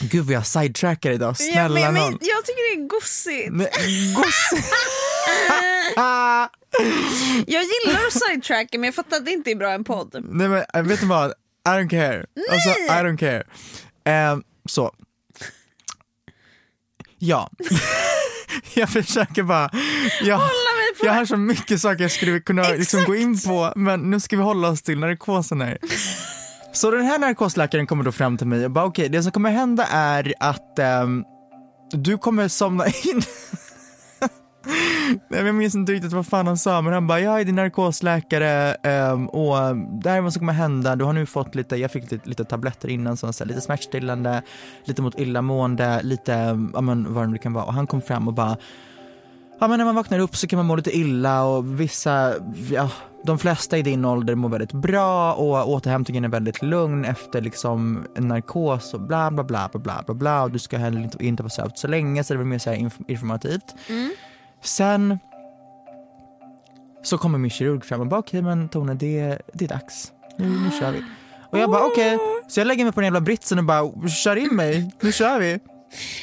gud 0.00 0.24
vad 0.24 0.34
jag 0.34 0.46
sidetrackar 0.46 1.10
idag, 1.10 1.30
ja 1.30 1.34
snälla 1.34 1.74
men, 1.80 1.94
men 1.94 2.02
nån. 2.02 2.18
jag 2.20 2.44
tycker 2.44 2.76
det 2.76 2.82
är 2.84 2.88
gossigt. 2.88 3.52
Men, 3.52 3.66
gosse- 4.14 4.64
Jag 7.46 7.62
gillar 7.64 8.06
att 8.06 8.12
sidetracka 8.12 8.78
men 8.78 8.84
jag 8.84 8.94
fattar 8.94 9.16
att 9.16 9.24
det 9.24 9.30
inte 9.32 9.50
är 9.50 9.56
bra 9.56 9.70
i 9.70 9.74
en 9.74 9.84
podd. 9.84 10.24
Nej 10.30 10.48
men 10.48 10.64
äh, 10.74 10.82
vet 10.82 11.00
du 11.00 11.06
vad, 11.06 11.30
I 11.30 11.34
don't 11.68 11.88
care. 11.90 12.26
Alltså, 12.50 12.70
I 12.70 12.88
don't 13.02 13.16
care. 13.18 13.42
Ehm, 14.04 14.42
så. 14.68 14.94
Ja. 17.18 17.50
jag 18.74 18.88
försöker 18.88 19.42
bara, 19.42 19.70
jag, 20.22 20.40
jag 21.02 21.12
har 21.12 21.24
så 21.24 21.36
mycket 21.36 21.80
saker 21.80 22.02
jag 22.02 22.10
skulle 22.10 22.40
kunna 22.40 22.62
liksom 22.68 23.04
gå 23.04 23.14
in 23.14 23.40
på 23.40 23.72
men 23.76 24.10
nu 24.10 24.20
ska 24.20 24.36
vi 24.36 24.42
hålla 24.42 24.68
oss 24.68 24.82
till 24.82 24.98
narkosen 24.98 25.60
här. 25.60 25.78
Så 26.72 26.90
den 26.90 27.04
här 27.04 27.18
narkosläkaren 27.18 27.86
kommer 27.86 28.04
då 28.04 28.12
fram 28.12 28.38
till 28.38 28.46
mig 28.46 28.64
och 28.64 28.70
bara 28.70 28.84
okej, 28.84 29.08
det 29.08 29.22
som 29.22 29.32
kommer 29.32 29.50
hända 29.50 29.86
är 29.90 30.34
att 30.40 30.78
ehm, 30.78 31.24
du 31.92 32.18
kommer 32.18 32.48
somna 32.48 32.86
in 32.86 33.22
jag 35.28 35.54
minns 35.54 35.74
inte 35.74 35.92
riktigt 35.92 36.12
vad 36.12 36.26
fan 36.26 36.46
han 36.46 36.58
sa 36.58 36.82
men 36.82 36.92
han 36.92 37.06
bara 37.06 37.20
jag 37.20 37.40
är 37.40 37.44
din 37.44 37.54
narkosläkare 37.54 38.74
ehm, 38.74 39.28
och 39.28 39.76
det 39.76 40.10
här 40.10 40.16
är 40.16 40.20
vad 40.20 40.32
som 40.32 40.40
kommer 40.40 40.52
hända. 40.52 40.96
Du 40.96 41.04
har 41.04 41.12
nu 41.12 41.26
fått 41.26 41.54
lite, 41.54 41.76
jag 41.76 41.90
fick 41.90 42.10
lite, 42.10 42.28
lite 42.28 42.44
tabletter 42.44 42.88
innan 42.88 43.16
som 43.16 43.32
så 43.32 43.44
här, 43.44 43.48
lite 43.48 43.60
smärtstillande, 43.60 44.42
lite 44.84 45.02
mot 45.02 45.20
illamående, 45.20 46.00
lite 46.02 46.32
ja, 46.74 46.80
men, 46.80 47.14
vad 47.14 47.24
det 47.24 47.30
nu 47.30 47.38
kan 47.38 47.52
vara 47.52 47.64
och 47.64 47.74
han 47.74 47.86
kom 47.86 48.02
fram 48.02 48.28
och 48.28 48.34
bara 48.34 48.56
Ja 49.60 49.68
men 49.68 49.78
när 49.78 49.84
man 49.84 49.94
vaknar 49.94 50.18
upp 50.18 50.36
så 50.36 50.46
kan 50.46 50.56
man 50.56 50.66
må 50.66 50.76
lite 50.76 50.96
illa 50.96 51.44
och 51.44 51.80
vissa, 51.80 52.34
ja, 52.70 52.90
de 53.24 53.38
flesta 53.38 53.78
i 53.78 53.82
din 53.82 54.04
ålder 54.04 54.34
mår 54.34 54.48
väldigt 54.48 54.72
bra 54.72 55.34
och 55.34 55.70
återhämtningen 55.70 56.24
är 56.24 56.28
väldigt 56.28 56.62
lugn 56.62 57.04
efter 57.04 57.40
liksom 57.40 58.04
en 58.16 58.28
narkos 58.28 58.94
och 58.94 59.00
bla 59.00 59.30
bla 59.30 59.44
bla 59.44 59.68
bla 59.72 59.80
bla 59.82 60.02
bla 60.06 60.14
bla 60.14 60.42
och 60.42 60.50
du 60.50 60.58
ska 60.58 60.78
heller 60.78 61.00
inte, 61.00 61.24
inte 61.24 61.42
vara 61.42 61.50
sövd 61.50 61.72
så 61.78 61.88
länge 61.88 62.24
så 62.24 62.34
det 62.34 62.38
var 62.38 62.44
mer 62.44 62.58
så 62.58 62.70
här 62.70 62.76
inf- 62.76 63.04
informativt. 63.08 63.74
Mm. 63.88 64.10
Sen 64.62 65.18
så 67.02 67.18
kommer 67.18 67.38
min 67.38 67.50
kirurg 67.50 67.84
fram 67.84 68.00
och 68.00 68.06
bara 68.06 68.20
okej 68.20 68.42
men 68.42 68.68
Tone 68.68 68.94
det, 68.94 69.38
det 69.52 69.64
är 69.64 69.68
dags, 69.68 70.12
nu, 70.36 70.48
nu 70.48 70.70
kör 70.80 70.92
vi. 70.92 71.02
Och 71.50 71.58
jag 71.58 71.70
bara 71.70 71.86
okej, 71.86 72.18
så 72.48 72.60
jag 72.60 72.66
lägger 72.66 72.84
mig 72.84 72.92
på 72.92 73.00
den 73.00 73.06
jävla 73.06 73.20
britsen 73.20 73.58
och 73.58 73.64
bara 73.64 74.08
kör 74.08 74.36
in 74.36 74.56
mig, 74.56 74.94
nu 75.00 75.12
kör 75.12 75.38
vi. 75.40 75.60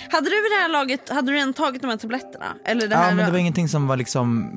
Hade 0.10 0.30
du 0.30 0.36
vid 0.36 0.52
det 0.52 0.62
här 0.62 0.70
laget, 0.70 1.10
hade 1.10 1.32
du 1.32 1.38
redan 1.38 1.54
tagit 1.54 1.82
de 1.82 1.88
här 1.88 1.98
tabletterna? 1.98 2.46
Eller 2.66 2.88
det 2.88 2.96
Ja 2.96 3.02
här 3.02 3.16
men 3.16 3.26
det 3.26 3.32
var 3.32 3.40
ingenting 3.40 3.70
som 3.70 3.88
var 3.88 3.98
liksom 3.98 4.52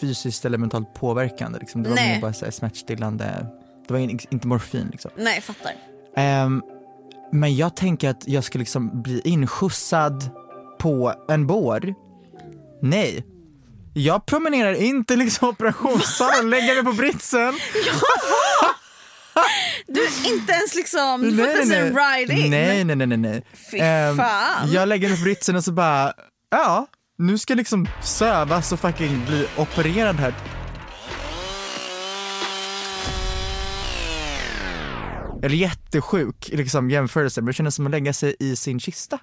fysiskt 0.00 0.44
eller 0.44 0.58
mentalt 0.58 0.94
påverkande 0.94 1.58
liksom. 1.58 1.82
Det 1.82 1.88
var 1.88 1.96
Nej. 1.96 2.20
bara 2.20 2.32
så 2.32 2.44
här 2.44 2.52
smärtstillande, 2.52 3.46
det 3.86 3.92
var 3.94 4.00
in, 4.00 4.18
inte 4.30 4.46
morfin 4.46 4.88
liksom. 4.92 5.10
Nej 5.16 5.34
jag 5.34 5.44
fattar. 5.44 5.72
Ehm, 6.16 6.62
men 7.32 7.56
jag 7.56 7.76
tänker 7.76 8.10
att 8.10 8.28
jag 8.28 8.44
ska 8.44 8.58
liksom 8.58 9.02
bli 9.02 9.20
inskjutsad 9.24 10.30
på 10.78 11.14
en 11.28 11.46
bår. 11.46 11.94
Nej. 12.82 13.24
Jag 13.94 14.26
promenerar 14.26 14.74
in 14.74 15.04
till 15.04 15.18
liksom 15.18 15.48
operationssalen 15.58 16.38
och 16.44 16.50
lägger 16.50 16.74
mig 16.74 16.84
på 16.84 16.92
britsen. 16.92 17.54
Du 19.86 20.00
inte 20.30 20.52
ens 20.52 20.74
liksom, 20.74 21.22
du 21.22 21.36
får 21.36 21.46
inte 21.46 21.58
ens 21.58 21.72
en 21.72 21.92
nej. 21.94 22.20
ride 22.26 22.32
in. 22.32 22.50
Nej, 22.50 22.84
nej, 22.84 22.96
nej, 22.96 23.06
nej, 23.06 23.18
nej. 23.18 23.42
Fy 23.70 23.78
Ehm, 23.78 24.16
fan. 24.16 24.70
jag 24.72 24.88
lägger 24.88 25.08
mig 25.08 25.18
på 25.18 25.24
britsen 25.24 25.56
och 25.56 25.64
så 25.64 25.72
bara, 25.72 26.12
ja, 26.50 26.86
nu 27.18 27.38
ska 27.38 27.52
jag 27.52 27.56
liksom 27.58 27.88
sövas 28.02 28.72
och 28.72 28.80
fucking 28.80 29.24
bli 29.26 29.46
opererad 29.56 30.16
här. 30.16 30.34
Eller 35.42 35.56
jättesjuk 35.56 36.48
liksom, 36.52 36.90
jämförelse, 36.90 37.40
men 37.40 37.46
det 37.46 37.52
kändes 37.52 37.74
som 37.74 37.86
att 37.86 37.90
lägga 37.90 38.12
sig 38.12 38.36
i 38.40 38.56
sin 38.56 38.80
kista. 38.80 39.18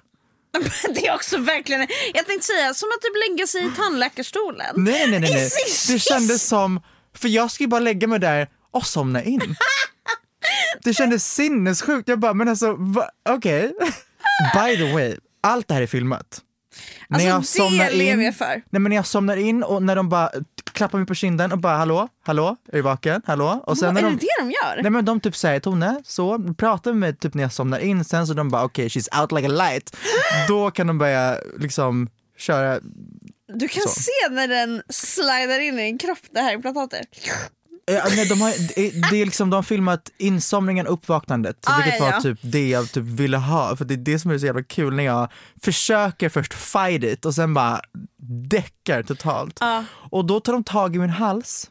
Det 0.94 1.06
är 1.06 1.14
också 1.14 1.38
verkligen, 1.38 1.86
jag 2.14 2.26
tänkte 2.26 2.46
säga 2.46 2.74
som 2.74 2.88
att 2.88 3.02
typ 3.02 3.30
lägga 3.30 3.46
sig 3.46 3.66
i 3.66 3.70
tandläkarstolen. 3.76 4.74
Nej, 4.76 5.10
nej, 5.10 5.20
nej, 5.20 5.30
nej. 5.34 5.50
Det 5.88 5.98
kändes 5.98 6.42
som, 6.48 6.80
för 7.16 7.28
jag 7.28 7.50
ska 7.50 7.64
ju 7.64 7.68
bara 7.68 7.80
lägga 7.80 8.06
mig 8.06 8.18
där 8.18 8.48
och 8.70 8.86
somna 8.86 9.22
in. 9.22 9.40
Det 10.82 10.94
kändes 10.94 11.34
sinnessjukt. 11.34 12.08
Jag 12.08 12.18
bara, 12.18 12.34
men 12.34 12.48
alltså, 12.48 12.78
okej. 13.28 13.72
By 14.54 14.76
the 14.76 14.92
way, 14.92 15.16
allt 15.42 15.68
det 15.68 15.74
här 15.74 15.82
är 15.82 15.86
filmat. 15.86 16.42
Alltså 17.10 17.68
det 17.68 17.90
lever 17.90 18.24
jag 18.24 18.36
för. 18.36 18.46
Nej 18.46 18.80
men 18.80 18.82
när 18.82 18.96
jag 18.96 19.06
somnar 19.06 19.36
in 19.36 19.62
och 19.62 19.82
när 19.82 19.96
de 19.96 20.08
bara 20.08 20.30
klappar 20.76 20.98
mig 20.98 21.06
på 21.06 21.14
kinden 21.14 21.52
och 21.52 21.58
bara 21.58 21.76
hallå, 21.76 22.08
hallå, 22.24 22.56
är 22.72 22.76
du 22.76 22.82
vaken, 22.82 23.22
hallå? 23.26 23.62
Och 23.66 23.78
sen 23.78 23.94
Vad, 23.94 24.04
är 24.04 24.08
de, 24.08 24.14
det 24.16 24.20
det 24.20 24.44
de 24.44 24.50
gör? 24.50 24.82
Nej 24.82 24.90
men 24.90 25.04
de 25.04 25.20
typ 25.20 25.36
säger 25.36 25.60
Tone, 25.60 26.02
så 26.04 26.38
pratar 26.58 26.92
med 26.92 27.00
mig 27.00 27.16
typ 27.16 27.34
när 27.34 27.42
jag 27.42 27.52
somnar 27.52 27.78
in, 27.78 28.04
sen 28.04 28.26
så 28.26 28.34
de 28.34 28.48
bara 28.50 28.64
okej 28.64 28.88
she's 28.88 29.20
out 29.20 29.32
like 29.32 29.46
a 29.46 29.50
light. 29.70 29.96
Då 30.48 30.70
kan 30.70 30.86
de 30.86 30.98
börja 30.98 31.38
liksom 31.58 32.08
köra 32.38 32.80
Du 33.54 33.68
kan 33.68 33.82
så. 33.82 33.88
se 34.00 34.28
när 34.30 34.48
den 34.48 34.82
slidar 34.88 35.60
in 35.60 35.78
i 35.78 35.82
din 35.82 35.98
kropp, 35.98 36.18
det 36.30 36.40
här 36.40 36.52
implantatet. 36.52 37.06
Ja, 37.90 38.04
nej, 38.16 38.28
de, 38.28 38.40
har, 38.40 38.50
det, 38.74 39.10
det 39.10 39.22
är 39.22 39.24
liksom, 39.24 39.50
de 39.50 39.56
har 39.56 39.62
filmat 39.62 40.10
insomningen 40.18 40.86
och 40.86 40.92
uppvaknandet, 40.92 41.56
Ah, 41.66 41.76
vilket 41.76 41.98
ja, 41.98 42.04
var 42.04 42.12
ja. 42.12 42.20
typ 42.20 42.38
det 42.42 42.68
jag 42.68 42.92
typ 42.92 43.04
ville 43.04 43.36
ha. 43.36 43.76
För 43.76 43.84
det 43.84 43.94
är 43.94 43.98
det 43.98 44.18
som 44.18 44.30
är 44.30 44.38
så 44.38 44.46
jävla 44.46 44.62
kul 44.62 44.94
när 44.94 45.04
jag 45.04 45.28
försöker 45.62 46.28
först 46.28 46.54
fight 46.54 47.04
it 47.04 47.24
och 47.24 47.34
sen 47.34 47.54
bara 47.54 47.80
däckar 48.48 49.02
totalt. 49.02 49.58
Ja. 49.60 49.84
Och 49.92 50.24
då 50.24 50.40
tar 50.40 50.52
de 50.52 50.64
tag 50.64 50.96
i 50.96 50.98
min 50.98 51.10
hals, 51.10 51.70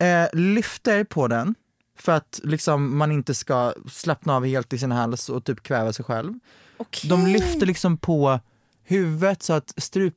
eh, 0.00 0.38
lyfter 0.38 1.04
på 1.04 1.28
den 1.28 1.54
för 1.98 2.12
att 2.12 2.40
liksom 2.42 2.96
man 2.98 3.12
inte 3.12 3.34
ska 3.34 3.74
slappna 3.90 4.36
av 4.36 4.46
helt 4.46 4.72
i 4.72 4.78
sin 4.78 4.92
hals 4.92 5.28
och 5.28 5.44
typ 5.44 5.62
kväva 5.62 5.92
sig 5.92 6.04
själv. 6.04 6.32
Okej. 6.76 7.10
De 7.10 7.26
lyfter 7.26 7.66
liksom 7.66 7.96
på 7.98 8.40
huvudet 8.86 9.42
så 9.42 9.52
att 9.52 9.72
strup, 9.76 10.14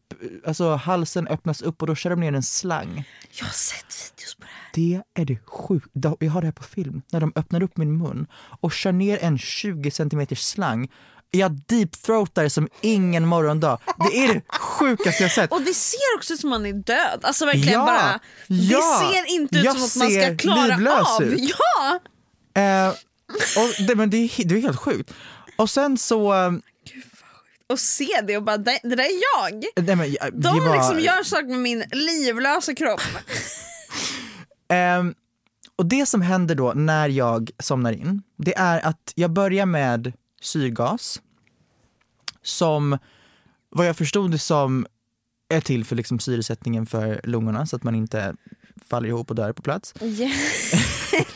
alltså 0.48 0.76
halsen 0.76 1.28
öppnas 1.28 1.62
upp 1.62 1.82
och 1.82 1.88
då 1.88 1.96
kör 1.96 2.10
de 2.10 2.20
ner 2.20 2.34
en 2.34 2.44
slang. 2.44 3.04
Jag 3.32 3.46
har 3.46 3.52
sett 3.54 3.86
videos 4.18 4.36
på 4.36 4.42
det 4.42 4.48
här. 4.52 5.04
Det 5.16 5.22
är 5.22 5.26
det 5.26 5.38
sjukt. 5.46 5.88
Jag 6.20 6.30
har 6.30 6.42
det 6.42 6.48
här 6.48 6.52
på 6.52 6.64
film. 6.64 7.02
När 7.12 7.20
de 7.20 7.34
öppnar 7.36 7.64
upp 7.64 7.78
min 7.78 7.98
mun 7.98 8.28
och 8.62 8.72
kör 8.72 8.92
ner 8.92 9.18
en 9.24 9.38
20 9.38 9.92
cm 9.92 10.28
slang. 10.36 10.92
Jag 11.32 11.52
deepthroatar 11.52 12.50
som 12.50 12.68
ingen 12.82 13.26
morgondag. 13.26 13.78
Det 14.12 14.18
är 14.18 14.34
det 14.34 14.42
sjukaste 14.60 15.24
jag 15.24 15.32
sett. 15.32 15.52
Och 15.52 15.62
det 15.62 15.74
ser 15.74 15.98
också 16.18 16.34
ut 16.34 16.40
som 16.40 16.50
man 16.50 16.66
är 16.66 16.74
död. 16.74 17.20
Alltså 17.24 17.46
verkligen 17.46 17.74
Ja, 17.80 17.86
bara. 17.86 18.20
ja. 18.48 19.02
Det 19.02 19.14
ser 19.14 19.34
inte 19.36 19.58
ut 19.58 19.64
som 19.66 19.72
att 19.84 19.96
man 19.96 20.12
ska 20.22 20.38
klara 20.38 21.02
av. 21.06 21.24
ut. 21.24 21.40
Ja! 21.40 22.00
Eh, 22.62 22.90
och 23.58 23.86
det, 23.88 23.96
men 23.96 24.10
det, 24.10 24.18
är, 24.18 24.46
det 24.48 24.56
är 24.58 24.62
helt 24.62 24.80
sjukt. 24.80 25.14
Och 25.56 25.70
sen 25.70 25.98
så... 25.98 26.34
Och 27.70 27.80
se 27.80 28.22
det 28.28 28.38
och 28.38 28.44
bara 28.44 28.58
det, 28.58 28.80
det 28.84 28.96
där 28.96 29.04
är 29.04 29.20
jag. 29.52 29.64
Nej, 29.86 29.96
men, 29.96 30.12
jag- 30.12 30.34
De 30.42 30.60
var- 30.60 30.76
liksom 30.76 31.00
gör 31.00 31.24
saker 31.24 31.48
med 31.48 31.60
min 31.60 31.84
livlösa 31.92 32.76
kropp. 32.76 33.02
Ehm, 34.72 35.14
och 35.76 35.86
det 35.86 36.06
som 36.06 36.22
händer 36.22 36.56
då 36.56 36.74
när 36.74 37.10
jag 37.10 37.50
somnar 37.60 37.92
in, 37.94 38.22
det 38.38 38.58
är 38.58 38.86
att 38.86 39.12
jag 39.16 39.32
börjar 39.32 39.66
med 39.66 40.14
syrgas 40.42 41.22
som 42.42 42.98
vad 43.70 43.88
jag 43.88 43.98
förstod 43.98 44.32
det 44.32 44.40
som 44.40 44.88
är 45.50 45.62
till 45.62 45.86
för 45.86 45.96
liksom 45.96 46.20
syresättningen 46.20 46.86
för 46.86 47.22
lungorna 47.24 47.66
så 47.66 47.76
att 47.76 47.84
man 47.84 47.96
inte 47.96 48.36
faller 48.90 49.10
ihop 49.10 49.30
och 49.30 49.36
dör 49.36 49.54
på 49.54 49.62
plats. 49.62 49.94
Ja. 50.02 50.30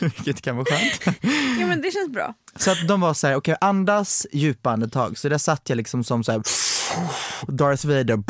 Vilket 0.00 0.42
kan 0.42 0.56
vara 0.56 0.64
skönt. 0.64 1.18
ja 1.60 1.66
men 1.66 1.82
det 1.82 1.90
känns 1.90 2.12
bra. 2.12 2.34
Så 2.56 2.70
att 2.70 2.88
de 2.88 3.00
var 3.00 3.14
så 3.14 3.26
här, 3.26 3.34
okej 3.34 3.56
andas 3.60 4.26
djupa 4.32 4.70
andetag. 4.70 5.18
Så 5.18 5.28
där 5.28 5.38
satt 5.38 5.68
jag 5.68 5.76
liksom 5.76 6.04
som 6.04 6.24
så 6.24 6.32
här, 6.32 6.42
Darth 7.48 7.86
Vader. 7.86 8.22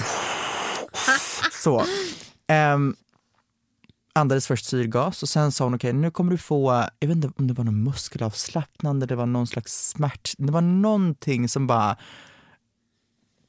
Så. 1.62 1.84
Um, 2.74 2.96
andades 4.12 4.46
först 4.46 4.64
syrgas 4.64 5.22
och 5.22 5.28
sen 5.28 5.52
sa 5.52 5.64
hon 5.64 5.74
okej 5.74 5.92
nu 5.92 6.10
kommer 6.10 6.30
du 6.30 6.38
få, 6.38 6.84
jag 6.98 7.08
vet 7.08 7.16
inte 7.16 7.30
om 7.38 7.46
det 7.46 7.54
var 7.54 7.64
någon 7.64 7.84
muskelavslappnande, 7.84 9.06
det 9.06 9.16
var 9.16 9.26
någon 9.26 9.46
slags 9.46 9.88
smärt, 9.88 10.32
det 10.38 10.52
var 10.52 10.60
någonting 10.60 11.48
som 11.48 11.66
bara 11.66 11.96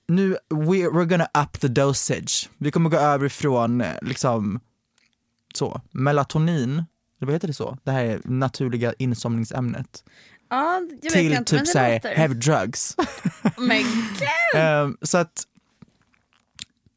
nu, 0.08 0.38
we, 0.50 0.88
we're 0.90 1.06
gonna 1.06 1.28
up 1.44 1.60
the 1.60 1.68
dosage. 1.68 2.50
Vi 2.58 2.72
kommer 2.72 2.90
gå 2.90 2.98
över 2.98 3.30
från 3.30 3.82
eh, 3.82 3.94
liksom 4.02 4.60
så, 5.56 5.82
melatonin, 5.92 6.72
eller 6.72 7.26
vad 7.26 7.34
heter 7.34 7.48
det 7.48 7.54
så? 7.54 7.78
Det 7.84 7.92
här 7.92 8.06
är 8.06 8.22
naturliga 8.24 8.94
insomningsämnet 8.98 10.04
Ja, 10.50 10.82
jag 11.02 11.12
vet 11.12 11.14
till 11.14 11.34
inte, 11.34 11.58
typ 11.58 11.68
såhär 11.68 12.16
heavy 12.16 12.34
drugs. 12.34 12.96
Men 13.58 13.84
gud! 14.20 14.62
Ehm, 14.62 14.98
så 15.02 15.18
att 15.18 15.44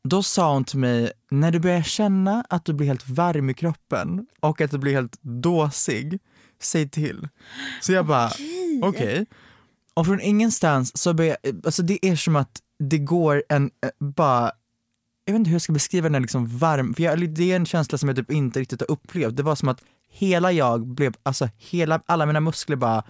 då 0.05 0.23
sa 0.23 0.53
hon 0.53 0.65
till 0.65 0.79
mig, 0.79 1.13
när 1.31 1.51
du 1.51 1.61
börjar 1.61 1.83
känna 1.83 2.45
att 2.49 2.65
du 2.65 2.73
blir 2.73 2.87
helt 2.87 3.09
varm 3.09 3.51
i 3.51 3.55
kroppen 3.55 4.27
och 4.41 4.61
att 4.61 4.71
du 4.71 4.79
blir 4.79 4.93
helt 4.93 5.19
dåsig, 5.23 6.19
säg 6.61 6.89
till. 6.89 7.29
Så 7.81 7.93
jag 7.93 8.07
bara, 8.07 8.31
okej. 8.83 9.27
Och 9.95 10.07
från 10.07 10.21
ingenstans 10.21 10.99
så 10.99 11.15
börjar 11.15 11.37
alltså 11.65 11.83
det 11.83 12.07
är 12.07 12.17
som 12.17 12.37
att 12.37 12.63
det 12.79 12.99
går 12.99 13.43
en, 13.49 13.71
eh, 13.83 13.91
bara, 13.99 14.53
jag 15.25 15.33
vet 15.33 15.39
inte 15.39 15.49
hur 15.49 15.55
jag 15.55 15.63
ska 15.63 15.73
beskriva 15.73 16.05
den 16.05 16.15
här 16.15 16.21
liksom 16.21 16.59
varm, 16.59 16.95
för 16.95 17.03
jag, 17.03 17.31
det 17.31 17.53
är 17.53 17.57
en 17.57 17.67
känsla 17.67 17.99
som 17.99 18.09
jag 18.09 18.17
typ 18.17 18.31
inte 18.31 18.61
riktigt 18.61 18.81
har 18.81 18.91
upplevt. 18.91 19.37
Det 19.37 19.43
var 19.43 19.55
som 19.55 19.69
att 19.69 19.83
hela 20.11 20.53
jag 20.53 20.87
blev, 20.87 21.15
alltså 21.23 21.49
hela, 21.57 22.01
alla 22.07 22.27
mina 22.27 22.41
muskler 22.41 22.77
bara 22.77 23.05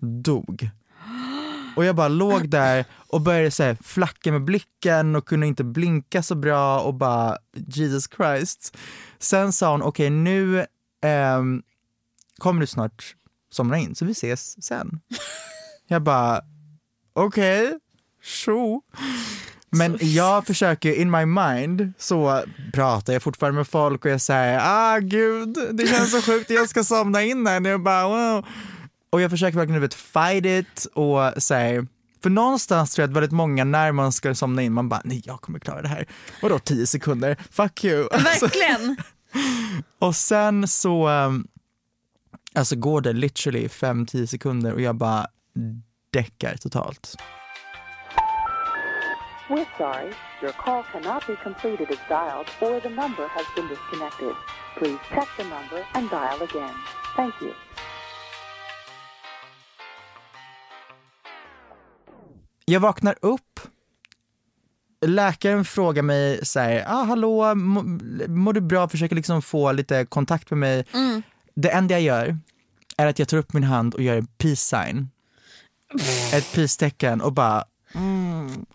dog. 0.00 0.70
Och 1.76 1.84
jag 1.84 1.96
bara 1.96 2.08
låg 2.08 2.48
där 2.48 2.84
och 2.92 3.20
började 3.20 3.50
så 3.50 3.62
här, 3.62 3.78
flacka 3.82 4.32
med 4.32 4.44
blicken 4.44 5.16
och 5.16 5.28
kunde 5.28 5.46
inte 5.46 5.64
blinka 5.64 6.22
så 6.22 6.34
bra 6.34 6.80
och 6.80 6.94
bara 6.94 7.38
Jesus 7.52 8.08
Christ. 8.16 8.76
Sen 9.18 9.52
sa 9.52 9.70
hon 9.70 9.82
okej 9.82 10.10
nu 10.10 10.58
eh, 11.02 11.42
kommer 12.38 12.60
du 12.60 12.66
snart 12.66 13.16
somna 13.50 13.78
in 13.78 13.94
så 13.94 14.04
vi 14.04 14.12
ses 14.12 14.64
sen. 14.64 15.00
Jag 15.88 16.02
bara 16.02 16.40
okej, 17.12 17.66
okay, 17.66 17.78
so. 18.22 18.82
Men 19.70 19.98
jag 20.00 20.46
försöker 20.46 20.92
in 20.92 21.10
my 21.10 21.24
mind 21.26 21.92
så 21.98 22.42
pratar 22.72 23.12
jag 23.12 23.22
fortfarande 23.22 23.56
med 23.56 23.68
folk 23.68 24.04
och 24.04 24.10
jag 24.10 24.20
säger 24.20 24.60
ah 24.62 24.98
gud 24.98 25.58
det 25.72 25.86
känns 25.86 26.10
så 26.10 26.22
sjukt 26.32 26.50
jag 26.50 26.68
ska 26.68 26.84
somna 26.84 27.22
in 27.22 27.46
här 27.46 27.60
nu 27.60 27.78
bara 27.78 28.08
wow. 28.08 28.46
Och 29.10 29.20
jag 29.20 29.30
försöker 29.30 29.58
verkligen 29.58 29.80
vet, 29.80 29.94
fight 29.94 30.46
it 30.46 30.86
och 30.94 31.42
säga 31.42 31.86
för 32.22 32.30
någonstans 32.30 32.94
tror 32.94 33.02
jag 33.02 33.10
att 33.10 33.16
väldigt 33.16 33.32
många 33.32 33.64
när 33.64 33.92
man 33.92 34.12
ska 34.12 34.34
somna 34.34 34.62
in 34.62 34.72
man 34.72 34.88
bara 34.88 35.00
nej 35.04 35.22
jag 35.24 35.40
kommer 35.40 35.58
klara 35.58 35.82
det 35.82 35.88
här. 35.88 36.06
Vadå 36.42 36.58
10 36.58 36.86
sekunder? 36.86 37.36
Fuck 37.50 37.84
you. 37.84 38.08
Alltså, 38.12 38.46
Verkligen. 38.46 38.96
och 39.98 40.16
sen 40.16 40.68
så 40.68 41.08
um, 41.08 41.46
alltså 42.54 42.76
går 42.76 43.00
det 43.00 43.12
literally 43.12 43.66
5-10 43.66 44.26
sekunder 44.26 44.72
och 44.72 44.80
jag 44.80 44.96
bara 44.96 45.26
däckar 46.12 46.56
totalt. 46.56 47.16
We're 49.50 49.66
sorry. 49.78 50.10
Your 50.42 50.52
call 50.52 50.84
cannot 50.92 51.26
be 51.26 51.36
completed 51.42 51.90
as 51.90 51.98
dialed 52.08 52.48
or 52.60 52.80
the 52.80 52.88
number 52.88 53.26
has 53.28 53.46
been 53.56 53.68
disconnected. 53.68 54.34
Please 54.78 54.98
check 55.08 55.28
the 55.36 55.44
number 55.44 55.84
and 55.94 56.10
dial 56.10 56.42
again. 56.42 56.74
Thank 57.16 57.34
you. 57.40 57.52
Jag 62.64 62.80
vaknar 62.80 63.16
upp. 63.22 63.60
Läkaren 65.06 65.64
frågar 65.64 66.02
mig 66.02 66.46
så 66.46 66.60
här, 66.60 66.84
ah, 66.86 67.04
hallå, 67.04 67.54
må, 67.54 67.82
mår 68.28 68.52
du 68.52 68.60
bra? 68.60 68.88
Försöker 68.88 69.16
liksom 69.16 69.42
få 69.42 69.72
lite 69.72 70.06
kontakt 70.06 70.50
med 70.50 70.58
mig. 70.58 70.84
Mm. 70.94 71.22
Det 71.54 71.70
enda 71.70 71.94
jag 71.94 72.02
gör 72.02 72.38
är 72.96 73.06
att 73.06 73.18
jag 73.18 73.28
tar 73.28 73.36
upp 73.36 73.52
min 73.52 73.64
hand 73.64 73.94
och 73.94 74.02
gör 74.02 74.16
en 74.16 74.26
peace 74.26 74.76
sign. 74.76 75.10
Ett 76.32 76.52
peace-tecken 76.54 77.20
och 77.20 77.32
bara 77.32 77.64
mm. 77.94 78.66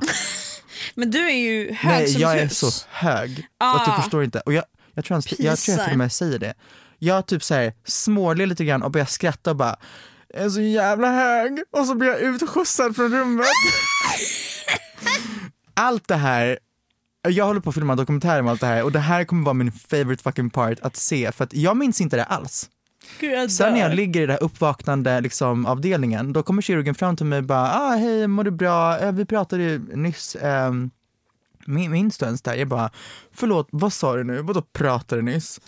Men 0.95 1.11
du 1.11 1.27
är 1.29 1.35
ju 1.35 1.73
hög 1.73 1.91
Nej, 1.91 2.07
som 2.07 2.21
jag 2.21 2.33
ett 2.35 2.39
är 2.41 2.43
hus. 2.43 2.57
så 2.57 2.87
hög 2.89 3.47
Ah. 3.59 3.75
att 3.79 3.85
du 3.85 4.01
förstår 4.01 4.23
inte. 4.23 4.39
Och 4.39 4.53
jag, 4.53 4.63
jag, 4.93 5.05
tror, 5.05 5.15
jag, 5.17 5.39
jag 5.39 5.57
tror 5.59 5.77
jag 5.77 5.85
till 5.85 5.93
och 5.93 5.97
med 5.97 6.11
säger 6.11 6.39
det. 6.39 6.53
Jag 6.99 7.25
typ 7.27 7.43
säger 7.43 7.73
småler 7.85 8.45
lite 8.45 8.65
grann 8.65 8.83
och 8.83 8.91
börjar 8.91 9.05
skratta 9.05 9.49
och 9.49 9.55
bara 9.55 9.75
jag 10.33 10.43
är 10.43 10.49
så 10.49 10.61
jävla 10.61 11.11
hög 11.11 11.63
och 11.71 11.85
så 11.85 11.95
blir 11.95 12.09
jag 12.09 12.19
utskjutsad 12.19 12.95
från 12.95 13.11
rummet. 13.11 13.45
allt 15.73 16.07
det 16.07 16.15
här, 16.15 16.59
jag 17.27 17.45
håller 17.45 17.59
på 17.61 17.69
att 17.69 17.75
filma 17.75 17.93
en 17.93 17.97
dokumentär 17.97 18.39
om 18.39 18.47
allt 18.47 18.61
det 18.61 18.67
här 18.67 18.83
och 18.83 18.91
det 18.91 18.99
här 18.99 19.23
kommer 19.25 19.43
vara 19.45 19.53
min 19.53 19.71
favorite 19.71 20.23
fucking 20.23 20.49
part 20.49 20.79
att 20.79 20.95
se 20.95 21.31
för 21.31 21.43
att 21.43 21.53
jag 21.53 21.77
minns 21.77 22.01
inte 22.01 22.15
det 22.15 22.23
alls. 22.23 22.69
Gud, 23.19 23.51
Sen 23.51 23.73
när 23.73 23.79
jag 23.79 23.95
ligger 23.95 24.21
i 24.21 24.25
den 24.25 24.31
här 24.31 24.43
uppvaknande 24.43 25.21
liksom, 25.21 25.65
avdelningen, 25.65 26.33
då 26.33 26.43
kommer 26.43 26.61
kirurgen 26.61 26.95
fram 26.95 27.15
till 27.15 27.25
mig 27.25 27.37
och 27.39 27.45
bara 27.45 27.73
ah, 27.73 27.95
hej, 27.95 28.27
mår 28.27 28.43
du 28.43 28.51
bra? 28.51 28.99
Eh, 28.99 29.11
Vi 29.11 29.25
pratade 29.25 29.63
ju 29.63 29.79
nyss, 29.95 30.37
min- 31.65 31.91
minns 31.91 32.17
du 32.17 32.25
ens 32.25 32.41
det 32.41 32.49
här? 32.51 32.57
Jag 32.57 32.67
bara, 32.67 32.89
förlåt, 33.33 33.67
vad 33.71 33.93
sa 33.93 34.15
du 34.15 34.23
nu? 34.23 34.41
Vadå 34.41 34.61
pratade 34.61 35.21
nyss? 35.21 35.59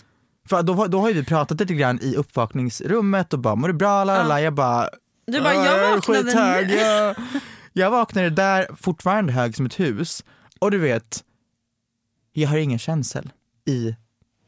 För 0.48 0.62
då, 0.62 0.86
då 0.86 1.00
har 1.00 1.08
ju 1.08 1.14
vi 1.14 1.24
pratat 1.24 1.60
lite 1.60 1.74
grann 1.74 1.98
i 2.02 2.16
uppvakningsrummet 2.16 3.32
och 3.32 3.38
bara, 3.38 3.54
mår 3.54 3.68
du 3.68 3.74
bra? 3.74 4.04
Lalala. 4.04 4.40
Jag 4.40 4.54
bara, 4.54 4.88
Du 5.26 5.40
bara, 5.40 5.54
"Ja, 5.54 5.64
jag 5.64 5.90
är 5.90 5.94
vaknade 5.96 6.22
skithög, 6.24 6.66
nu." 6.68 6.74
Jag, 6.74 7.16
jag 7.72 7.90
vaknade 7.90 8.30
där, 8.30 8.66
fortfarande 8.76 9.32
hög 9.32 9.56
som 9.56 9.66
ett 9.66 9.80
hus. 9.80 10.24
Och 10.58 10.70
du 10.70 10.78
vet, 10.78 11.24
jag 12.32 12.48
har 12.48 12.56
ingen 12.56 12.78
känsel 12.78 13.30
i 13.66 13.96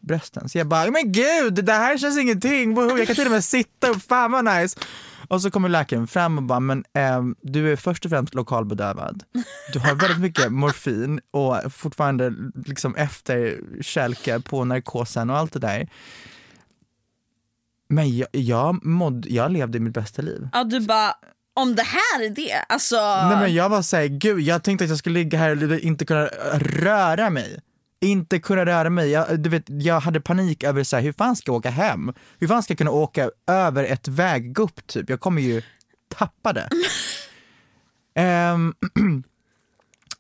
brösten. 0.00 0.48
Så 0.48 0.58
jag 0.58 0.66
bara, 0.66 0.90
men 0.90 1.12
gud, 1.12 1.64
det 1.64 1.72
här 1.72 1.98
känns 1.98 2.18
ingenting. 2.18 2.74
Woho, 2.74 2.98
Jag 2.98 3.06
kan 3.06 3.16
till 3.16 3.26
och 3.26 3.32
med 3.32 3.44
sitta 3.44 3.88
upp, 3.88 4.02
fan 4.08 4.32
vad 4.32 4.44
nice. 4.44 4.78
Och 5.28 5.42
så 5.42 5.50
kommer 5.50 5.68
läkaren 5.68 6.06
fram 6.06 6.38
och 6.38 6.44
bara, 6.44 6.60
men 6.60 6.84
ehm, 6.94 7.36
du 7.42 7.72
är 7.72 7.76
först 7.76 8.04
och 8.04 8.10
främst 8.10 8.34
lokalbedövad. 8.34 9.22
Du 9.72 9.78
har 9.78 9.94
väldigt 9.94 10.20
mycket 10.20 10.52
morfin 10.52 11.20
och 11.30 11.72
fortfarande 11.72 12.34
liksom 12.66 12.94
efterkälke 12.96 14.40
på 14.40 14.64
narkosen 14.64 15.30
och 15.30 15.36
allt 15.36 15.52
det 15.52 15.58
där. 15.58 15.88
Men 17.88 18.16
jag, 18.16 18.28
jag, 18.32 18.84
mådde, 18.84 19.28
jag 19.28 19.52
levde 19.52 19.80
mitt 19.80 19.94
bästa 19.94 20.22
liv. 20.22 20.48
Ja 20.52 20.64
du 20.64 20.80
bara, 20.80 21.14
om 21.54 21.74
det 21.74 21.82
här 21.82 22.24
är 22.24 22.30
det, 22.30 22.64
alltså. 22.68 22.96
Nej 22.96 23.36
men 23.36 23.54
jag 23.54 23.68
var 23.68 23.82
såhär, 23.82 24.06
gud 24.06 24.40
jag 24.40 24.62
tänkte 24.62 24.84
att 24.84 24.90
jag 24.90 24.98
skulle 24.98 25.18
ligga 25.18 25.38
här 25.38 25.72
och 25.72 25.78
inte 25.78 26.04
kunna 26.04 26.26
röra 26.54 27.30
mig. 27.30 27.60
Inte 28.00 28.38
kunna 28.38 28.66
röra 28.66 28.90
mig. 28.90 29.10
Jag, 29.10 29.40
du 29.40 29.50
vet, 29.50 29.64
jag 29.66 30.00
hade 30.00 30.20
panik 30.20 30.64
över 30.64 30.84
så 30.84 30.96
här, 30.96 31.02
hur 31.02 31.12
fan 31.12 31.36
ska 31.36 31.52
jag 31.52 31.56
åka 31.56 31.70
hem? 31.70 32.12
Hur 32.38 32.48
fan 32.48 32.62
ska 32.62 32.72
jag 32.72 32.78
kunna 32.78 32.90
åka 32.90 33.30
över 33.46 33.84
ett 33.84 34.08
väggupp 34.08 34.86
typ? 34.86 35.10
Jag 35.10 35.20
kommer 35.20 35.42
ju 35.42 35.62
tappa 36.16 36.52
det. 36.52 36.68
Ehm, 38.14 38.74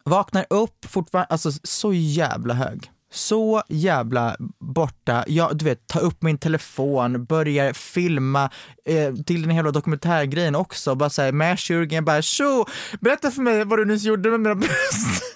vaknar 0.04 0.46
upp 0.50 0.84
fortfarande, 0.88 1.26
alltså 1.26 1.50
så 1.62 1.92
jävla 1.92 2.54
hög. 2.54 2.90
så 3.12 3.62
jävla 3.68 4.36
borta. 4.58 5.24
Jag, 5.26 5.56
du 5.58 5.64
vet, 5.64 5.86
ta 5.86 5.98
upp 5.98 6.22
min 6.22 6.38
telefon, 6.38 7.24
börjar 7.24 7.72
filma 7.72 8.50
eh, 8.84 9.14
till 9.14 9.42
den 9.42 9.56
jävla 9.56 9.70
dokumentärgrejen 9.70 10.54
också. 10.54 10.94
Bara 10.94 11.10
såhär 11.10 11.32
med 11.32 11.58
kirurgen, 11.58 12.04
bara 12.04 12.22
tjo, 12.22 12.66
berätta 13.00 13.30
för 13.30 13.42
mig 13.42 13.64
vad 13.64 13.78
du 13.78 13.84
nyss 13.84 14.04
gjorde 14.04 14.30
med 14.30 14.40
mina 14.40 14.54
bröst. 14.54 15.29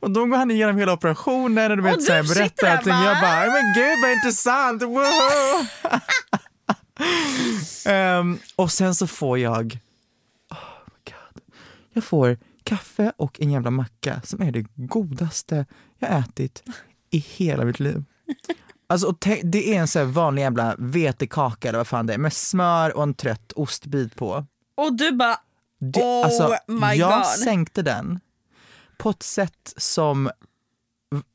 Och 0.00 0.10
då 0.10 0.26
går 0.26 0.36
han 0.36 0.50
igenom 0.50 0.76
hela 0.76 0.92
operationen 0.92 1.70
och 1.70 1.76
du 1.76 1.82
vet, 1.82 1.96
Och 1.96 2.02
så 2.02 2.12
här, 2.12 2.22
berättar 2.34 2.68
allting. 2.68 2.92
bara, 2.92 3.04
Jag 3.04 3.20
bara, 3.20 3.52
men 3.52 3.74
gud 3.74 3.98
vad 4.02 4.12
intressant! 4.12 4.82
Ehm, 7.86 8.38
och 8.56 8.72
sen 8.72 8.94
så 8.94 9.06
får 9.06 9.38
jag, 9.38 9.78
oh 10.50 10.58
my 10.86 11.12
God. 11.12 11.42
jag 11.92 12.04
får 12.04 12.38
kaffe 12.64 13.12
och 13.16 13.40
en 13.40 13.50
jävla 13.50 13.70
macka 13.70 14.20
som 14.24 14.42
är 14.42 14.52
det 14.52 14.66
godaste 14.74 15.66
jag 15.98 16.18
ätit 16.18 16.62
i 17.10 17.18
hela 17.18 17.64
mitt 17.64 17.80
liv. 17.80 18.04
Alltså, 18.88 19.14
det 19.42 19.74
är 19.74 19.80
en 19.80 19.88
så 19.88 20.04
vanlig 20.04 20.42
jävla 20.42 20.74
vetekaka 20.78 21.68
eller 21.68 21.78
vad 21.78 21.86
fan 21.86 22.06
det 22.06 22.14
är 22.14 22.18
med 22.18 22.32
smör 22.32 22.96
och 22.96 23.02
en 23.02 23.14
trött 23.14 23.52
ostbit 23.52 24.14
på. 24.16 24.46
Och 24.76 24.96
du 24.96 25.12
bara 25.12 25.36
Det, 25.80 26.00
Oh 26.00 26.24
alltså, 26.24 26.56
my 26.66 26.94
jag 26.94 27.22
God. 27.22 27.26
sänkte 27.26 27.82
den 27.82 28.20
på 28.98 29.10
ett 29.10 29.22
sätt 29.22 29.72
som 29.76 30.30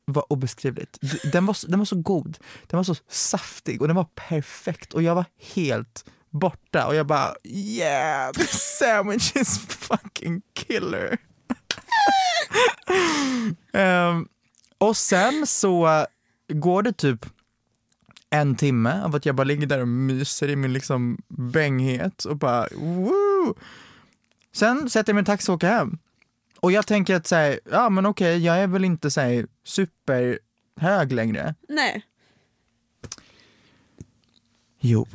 var 0.04 0.32
obeskrivligt. 0.32 0.98
Den 1.32 1.46
var, 1.46 1.54
så- 1.54 1.66
den 1.66 1.78
var 1.78 1.86
så 1.86 1.96
god, 1.96 2.38
den 2.66 2.76
var 2.76 2.84
så 2.84 2.94
saftig 3.08 3.80
och 3.82 3.86
den 3.88 3.96
var 3.96 4.04
perfekt 4.14 4.94
och 4.94 5.02
jag 5.02 5.14
var 5.14 5.24
helt 5.54 6.04
borta 6.30 6.86
och 6.86 6.94
jag 6.94 7.06
bara 7.06 7.34
yeah, 7.44 8.32
the 8.32 8.46
sandwich 8.46 9.36
is 9.36 9.58
fucking 9.66 10.42
killer. 10.52 11.18
um, 13.72 14.28
och 14.78 14.96
sen 14.96 15.46
så 15.46 16.06
går 16.48 16.82
det 16.82 16.92
typ 16.92 17.26
en 18.30 18.54
timme 18.56 19.02
av 19.02 19.14
att 19.14 19.26
jag 19.26 19.34
bara 19.34 19.44
ligger 19.44 19.66
där 19.66 19.80
och 19.80 19.88
myser 19.88 20.48
i 20.48 20.56
min 20.56 20.72
liksom 20.72 21.18
bänghet 21.28 22.24
och 22.24 22.36
bara 22.36 22.68
woo! 22.76 23.54
Sen 24.52 24.90
sätter 24.90 25.10
jag 25.12 25.14
mig 25.14 25.20
i 25.20 25.22
en 25.22 25.24
taxi 25.26 25.50
och 25.50 25.54
åker 25.56 25.68
hem. 25.68 25.98
Och 26.62 26.72
jag 26.72 26.86
tänker 26.86 27.16
att 27.16 27.26
säga, 27.26 27.58
ja 27.70 27.90
men 27.90 28.06
okej, 28.06 28.38
jag 28.44 28.58
är 28.58 28.66
väl 28.66 28.84
inte 28.84 29.10
så 29.10 29.20
här 29.20 29.46
superhög 29.64 31.12
längre. 31.12 31.54
nej. 31.68 32.06
Jo, 34.84 35.06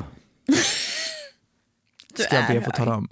Du 2.15 2.23
ska 2.23 2.35
jag 2.35 2.43
är 2.43 2.53
be 2.53 2.57
att 2.59 2.63
få 2.65 2.71
hög. 2.71 2.75
tala 2.75 2.95
om. 2.95 3.07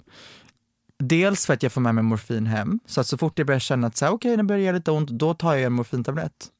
Dels 0.98 1.46
för 1.46 1.54
att 1.54 1.62
jag 1.62 1.72
får 1.72 1.80
med 1.80 1.94
mig 1.94 2.04
morfin 2.04 2.46
hem, 2.46 2.80
så 2.86 3.00
att 3.00 3.06
så 3.06 3.18
fort 3.18 3.38
jag 3.38 3.46
börjar 3.46 3.60
känna 3.60 3.86
att 3.86 3.96
så 3.96 4.04
här, 4.04 4.12
okej, 4.12 4.36
det 4.36 4.42
börjar 4.42 4.62
göra 4.62 4.76
lite 4.76 4.90
ont, 4.90 5.10
då 5.10 5.34
tar 5.34 5.54
jag 5.54 5.62
en 5.62 5.72
morfintablett. 5.72 6.50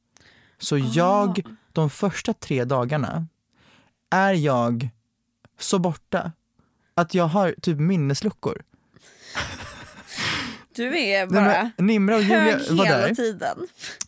Så 0.59 0.77
jag, 0.77 1.41
de 1.71 1.89
första 1.89 2.33
tre 2.33 2.63
dagarna, 2.65 3.27
är 4.09 4.33
jag 4.33 4.89
så 5.59 5.79
borta 5.79 6.31
att 6.93 7.13
jag 7.13 7.25
har 7.27 7.55
typ 7.61 7.79
minnesluckor. 7.79 8.61
Du 10.77 10.99
är 10.99 11.27
Nej, 11.27 11.27
bara 11.27 11.71
men 11.77 11.85
Nimra 11.87 12.15
och 12.15 12.21
Julia 12.21 12.39
hög 12.39 12.77
var 12.77 12.85
hela 12.85 12.97
där. 12.97 13.15
tiden. 13.15 13.67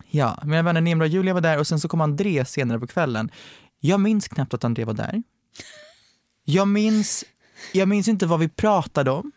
Ja, 0.10 0.40
mina 0.44 0.62
vänner 0.62 0.82
Nimra 0.82 1.06
och 1.06 1.12
Julia 1.12 1.34
var 1.34 1.42
där 1.42 1.60
och 1.60 1.68
sen 1.68 1.80
så 1.80 1.88
kom 1.88 2.02
André 2.02 2.46
senare 2.46 2.80
på 2.80 2.88
kvällen. 2.88 3.32
Jag 3.80 4.00
minns 4.00 4.28
knappt 4.28 4.54
att 4.54 4.64
André 4.64 4.86
var 4.86 4.94
där. 4.94 5.24
Jag 6.44 6.68
minns, 6.68 7.26
jag 7.74 7.88
minns 7.88 8.08
inte 8.08 8.26
vad 8.26 8.40
vi 8.40 8.50
pratade 8.50 9.12
om. 9.12 9.32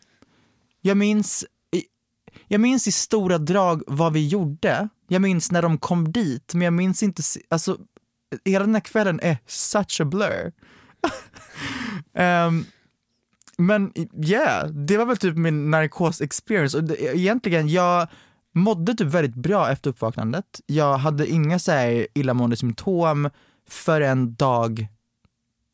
Jag 0.81 0.97
minns, 0.97 1.45
jag 2.49 2.61
minns 2.61 2.87
i 2.89 2.93
stora 2.93 3.39
drag 3.39 3.83
vad 3.87 4.13
vi 4.13 4.29
gjorde. 4.29 4.89
Jag 5.09 5.23
minns 5.23 5.51
när 5.53 5.63
de 5.63 5.79
kom 5.79 6.13
dit, 6.13 6.55
men 6.55 6.63
jag 6.63 6.73
minns 6.73 7.03
inte, 7.03 7.23
alltså 7.49 7.79
hela 8.45 8.65
den 8.65 8.75
här 8.75 8.81
kvällen 8.81 9.21
är 9.23 9.39
such 9.47 10.01
a 10.01 10.05
blur. 10.05 10.53
Ehm, 12.15 12.65
men 13.59 13.93
yeah, 14.27 14.67
det 14.67 14.97
var 14.97 15.07
väl 15.07 15.17
typ 15.17 15.37
min 15.37 15.71
narkos 15.71 16.21
experience. 16.21 16.77
Och 16.77 16.85
det, 16.85 17.17
egentligen, 17.17 17.69
jag 17.69 18.09
mådde 18.53 18.95
typ 18.95 19.09
väldigt 19.09 19.35
bra 19.35 19.71
efter 19.71 19.91
uppvaknandet. 19.91 20.61
Jag 20.67 20.99
hade 20.99 21.27
inga 21.27 21.59
så 21.59 21.73
här 21.73 22.07
illamående 22.15 22.57
symptom 22.57 23.31
förrän 23.69 24.35
dag 24.35 24.87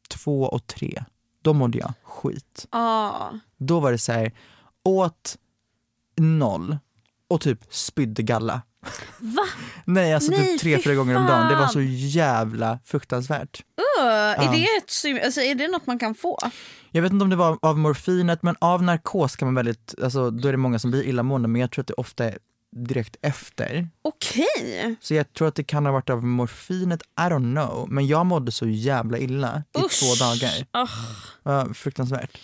två 0.09 0.43
och 0.43 0.67
tre. 0.67 1.05
Då 1.43 1.53
mådde 1.53 1.79
jag 1.79 1.93
skit. 2.03 2.67
Ja. 2.73 3.33
Då 3.57 3.81
var 3.81 3.93
det 3.93 3.99
så 3.99 4.13
här, 4.13 4.33
åt 4.85 5.37
noll 6.17 6.79
och 7.29 7.41
typ 7.41 7.61
spydde 7.71 8.23
galla. 8.23 8.63
Va? 9.19 9.43
Nej, 9.85 10.15
alltså 10.15 10.31
Nej, 10.31 10.47
typ 10.47 10.61
tre, 10.61 10.77
fy 10.77 10.83
fyra 10.83 10.95
gånger 10.95 11.17
om 11.17 11.27
dagen. 11.27 11.49
Det 11.49 11.55
var 11.57 11.67
så 11.67 11.81
jävla 11.83 12.79
fruktansvärt. 12.85 13.63
Uh, 14.01 14.05
är, 14.07 14.45
Ja. 14.45 14.51
det 14.53 14.65
ett, 14.65 15.25
alltså, 15.25 15.41
är 15.41 15.55
det 15.55 15.69
något 15.69 15.87
man 15.87 15.99
kan 15.99 16.15
få? 16.15 16.39
Jag 16.91 17.03
vet 17.03 17.13
inte 17.13 17.23
om 17.23 17.31
det 17.31 17.37
var 17.37 17.59
av 17.63 17.79
morfinet, 17.79 18.43
men 18.43 18.57
av 18.61 18.83
narkos 18.83 19.37
kan 19.37 19.47
man 19.49 19.55
väldigt, 19.55 19.95
alltså 20.03 20.31
då 20.31 20.49
är 20.49 20.53
det 20.53 20.59
många 20.59 20.79
som 20.79 20.91
blir 20.91 21.03
illamående, 21.03 21.49
men 21.49 21.61
jag 21.61 21.71
tror 21.71 21.83
att 21.83 21.87
det 21.89 21.95
ofta 21.95 22.25
är 22.25 22.39
direkt 22.77 23.17
efter. 23.23 23.89
Okej. 24.03 24.97
Så 25.01 25.15
jag 25.15 25.33
tror 25.33 25.49
att 25.49 25.55
det 25.55 25.65
kan 25.65 25.87
ha 25.87 25.93
varit 25.93 26.11
av 26.11 26.25
morfinet, 26.25 27.03
I 27.03 27.21
don't 27.23 27.55
know. 27.55 27.87
Men 27.91 28.07
jag 28.07 28.27
mådde 28.27 28.53
så 28.53 28.67
jävla 28.67 29.19
illa 29.19 29.63
i 29.79 29.85
Usch. 29.85 30.01
två 30.01 30.25
dagar. 30.25 30.67
Ah. 30.71 30.89
Ja, 31.43 31.75
fruktansvärt. 31.75 32.39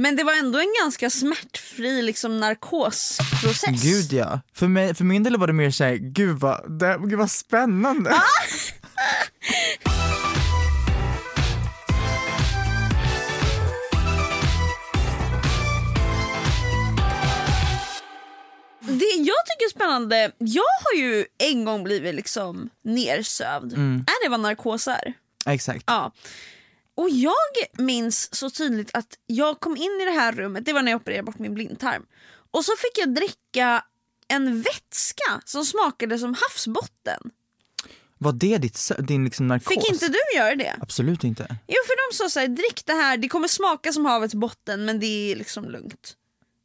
Men 0.00 0.16
det 0.16 0.24
var 0.24 0.32
ändå 0.32 0.58
en 0.58 0.74
ganska 0.82 1.10
smärtfri 1.10 2.02
liksom, 2.02 2.40
narkosprocess. 2.40 3.82
Gud 3.82 4.12
ja. 4.12 4.40
För, 4.54 4.68
mig, 4.68 4.94
för 4.94 5.04
min 5.04 5.22
del 5.22 5.36
var 5.36 5.46
det 5.46 5.52
mer 5.52 5.70
såhär, 5.70 5.94
gud 5.94 6.38
vad, 6.38 6.78
det, 6.78 6.98
gud 7.00 7.18
vad 7.18 7.30
spännande. 7.30 8.10
Det 18.80 19.14
jag 19.16 19.36
tycker 19.46 19.64
är 19.64 19.70
spännande, 19.70 20.32
jag 20.38 20.62
har 20.62 21.00
ju 21.00 21.26
en 21.38 21.64
gång 21.64 21.84
blivit 21.84 22.14
liksom 22.14 22.70
nersövd. 22.84 23.72
Mm. 23.72 24.04
Är 24.06 24.24
det 24.24 24.30
vad 24.30 24.40
narkos 24.40 24.88
är? 24.88 25.12
Exakt. 25.46 25.84
Ja. 25.86 26.12
Och 27.00 27.10
jag 27.10 27.34
minns 27.78 28.34
så 28.34 28.50
tydligt 28.50 28.90
att 28.94 29.14
jag 29.26 29.60
kom 29.60 29.76
in 29.76 30.00
i 30.02 30.04
det 30.04 30.10
här 30.10 30.32
rummet, 30.32 30.64
det 30.64 30.72
var 30.72 30.82
när 30.82 30.90
jag 30.92 31.00
opererade 31.00 31.22
bort 31.22 31.38
min 31.38 31.54
blindtarm. 31.54 32.06
Och 32.50 32.64
så 32.64 32.72
fick 32.78 32.98
jag 32.98 33.14
dricka 33.14 33.84
en 34.28 34.62
vätska 34.62 35.40
som 35.44 35.64
smakade 35.64 36.18
som 36.18 36.34
havsbotten. 36.34 37.20
Var 38.18 38.32
det 38.32 38.58
ditt, 38.58 38.90
din 38.98 39.24
liksom 39.24 39.48
narkos? 39.48 39.68
Fick 39.68 39.90
inte 39.92 40.08
du 40.08 40.36
göra 40.36 40.54
det? 40.54 40.76
Absolut 40.80 41.24
inte. 41.24 41.56
Jo 41.68 41.76
för 41.86 42.10
de 42.10 42.16
sa 42.16 42.28
såhär, 42.30 42.48
drick 42.48 42.86
det 42.86 42.92
här, 42.92 43.16
det 43.16 43.28
kommer 43.28 43.48
smaka 43.48 43.92
som 43.92 44.04
havets 44.04 44.34
botten 44.34 44.84
men 44.84 45.00
det 45.00 45.32
är 45.32 45.36
liksom 45.36 45.64
lugnt. 45.70 46.16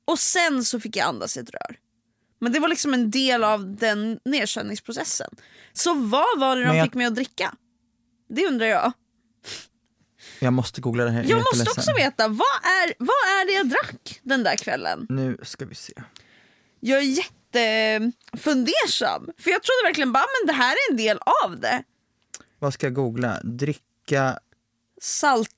Och 0.05 0.19
sen 0.19 0.65
så 0.65 0.79
fick 0.79 0.95
jag 0.95 1.07
andas 1.07 1.37
i 1.37 1.39
ett 1.39 1.49
rör. 1.49 1.77
Men 2.39 2.51
det 2.51 2.59
var 2.59 2.67
liksom 2.67 2.93
en 2.93 3.11
del 3.11 3.43
av 3.43 3.75
den 3.75 4.19
nedkänningsprocessen. 4.25 5.35
Så 5.73 5.93
vad 5.93 6.39
var 6.39 6.55
det 6.55 6.65
de 6.65 6.75
jag- 6.77 6.85
fick 6.85 6.93
mig 6.93 7.05
att 7.05 7.15
dricka? 7.15 7.55
Det 8.29 8.47
undrar 8.47 8.65
jag. 8.67 8.93
Jag 10.39 10.53
måste 10.53 10.81
googla 10.81 11.03
det 11.03 11.11
här, 11.11 11.21
jag 11.21 11.29
Jag 11.29 11.37
måste 11.37 11.57
jätteledsen. 11.57 11.93
också 11.93 12.03
veta, 12.03 12.27
vad 12.27 12.55
är, 12.63 12.93
vad 12.99 13.09
är 13.09 13.47
det 13.47 13.53
jag 13.53 13.69
drack 13.69 14.19
den 14.23 14.43
där 14.43 14.55
kvällen? 14.55 15.05
Nu 15.09 15.37
ska 15.43 15.65
vi 15.65 15.75
se. 15.75 15.93
Jag 16.79 16.99
är 16.99 17.03
jättefundersam. 17.03 19.29
För 19.37 19.51
jag 19.51 19.63
trodde 19.63 19.81
verkligen 19.87 20.11
bara, 20.11 20.25
men 20.41 20.47
det 20.47 20.53
här 20.53 20.71
är 20.73 20.91
en 20.91 20.97
del 20.97 21.17
av 21.43 21.59
det. 21.59 21.83
Vad 22.59 22.73
ska 22.73 22.85
jag 22.85 22.93
googla? 22.93 23.39
Dricka 23.43 24.39
Salt. 25.01 25.49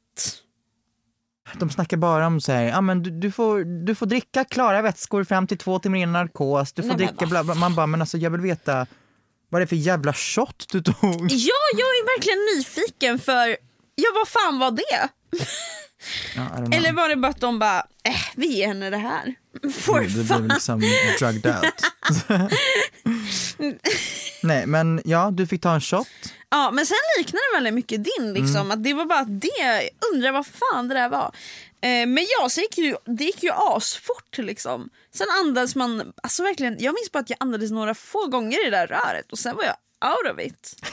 De 1.53 1.69
snackar 1.69 1.97
bara 1.97 2.27
om 2.27 2.41
så 2.41 2.51
här, 2.51 2.63
ja 2.63 2.81
men 2.81 3.03
du, 3.03 3.09
du, 3.11 3.31
får, 3.31 3.63
du 3.85 3.95
får 3.95 4.05
dricka 4.05 4.43
klara 4.45 4.81
vätskor 4.81 5.23
fram 5.23 5.47
till 5.47 5.57
två 5.57 5.79
timmar 5.79 5.97
innan 5.97 6.13
narkos, 6.13 6.73
du 6.73 6.81
får 6.81 6.87
Nej, 6.89 6.97
dricka 6.97 7.25
bla, 7.25 7.43
bla. 7.43 7.55
Man 7.55 7.75
bara, 7.75 7.87
men 7.87 8.01
alltså 8.01 8.17
jag 8.17 8.29
vill 8.31 8.41
veta 8.41 8.87
vad 9.49 9.61
det 9.61 9.63
är 9.63 9.67
för 9.67 9.75
jävla 9.75 10.13
shot 10.13 10.65
du 10.71 10.81
tog. 10.81 11.27
Ja, 11.31 11.53
jag 11.73 11.87
är 11.87 12.17
verkligen 12.17 12.39
nyfiken 12.57 13.19
för, 13.19 13.57
ja 14.01 14.09
vad 14.15 14.27
fan 14.27 14.59
var 14.59 14.71
det? 14.71 15.09
Ja. 16.35 16.77
Eller 16.77 16.93
var 16.93 17.09
det 17.09 17.15
bara 17.15 17.31
att 17.31 17.41
de 17.41 17.59
bara, 17.59 17.79
äh, 18.03 18.21
vi 18.35 18.47
ger 18.47 18.67
henne 18.67 18.89
det 18.89 18.97
här. 18.97 19.35
For 19.71 19.99
du 20.01 20.07
blev 20.07 20.25
fan. 20.25 20.47
liksom 20.47 20.79
drugged 21.19 21.55
out. 21.55 21.83
Nej 24.43 24.65
men 24.65 25.01
ja, 25.05 25.31
du 25.31 25.47
fick 25.47 25.61
ta 25.61 25.73
en 25.73 25.81
shot. 25.81 26.07
Ja, 26.49 26.71
men 26.71 26.85
sen 26.85 26.97
liknar 27.17 27.51
det 27.51 27.57
väldigt 27.57 27.73
mycket 27.73 28.03
din. 28.03 28.33
Liksom. 28.33 28.55
Mm. 28.55 28.71
Att 28.71 28.83
det 28.83 28.93
var 28.93 29.05
bara 29.05 29.23
det, 29.23 29.89
undrar 30.13 30.31
vad 30.31 30.47
fan 30.47 30.87
det 30.87 30.93
där 30.93 31.09
var. 31.09 31.31
Eh, 31.81 32.07
men 32.07 32.25
ja, 32.39 32.49
så 32.49 32.61
gick 32.61 32.77
ju, 32.77 32.95
det 33.05 33.23
gick 33.23 33.43
ju 33.43 33.51
asfort. 33.53 34.37
Liksom. 34.37 34.89
Sen 35.13 35.27
andades 35.41 35.75
man, 35.75 36.13
alltså 36.23 36.43
verkligen, 36.43 36.75
jag 36.79 36.93
minns 36.93 37.11
bara 37.11 37.19
att 37.19 37.29
jag 37.29 37.37
andades 37.39 37.71
några 37.71 37.95
få 37.95 38.27
gånger 38.27 38.67
i 38.67 38.69
det 38.69 38.77
där 38.77 38.87
röret 38.87 39.31
och 39.31 39.39
sen 39.39 39.55
var 39.55 39.63
jag 39.63 39.75
out 40.11 40.33
of 40.33 40.45
it. 40.45 40.75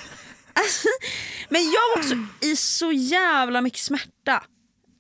Alltså, 0.56 0.88
men 1.48 1.62
jag 1.62 1.96
var 1.96 2.02
också 2.02 2.14
i 2.46 2.56
så 2.56 2.92
jävla 2.92 3.60
mycket 3.60 3.80
smärta. 3.80 4.42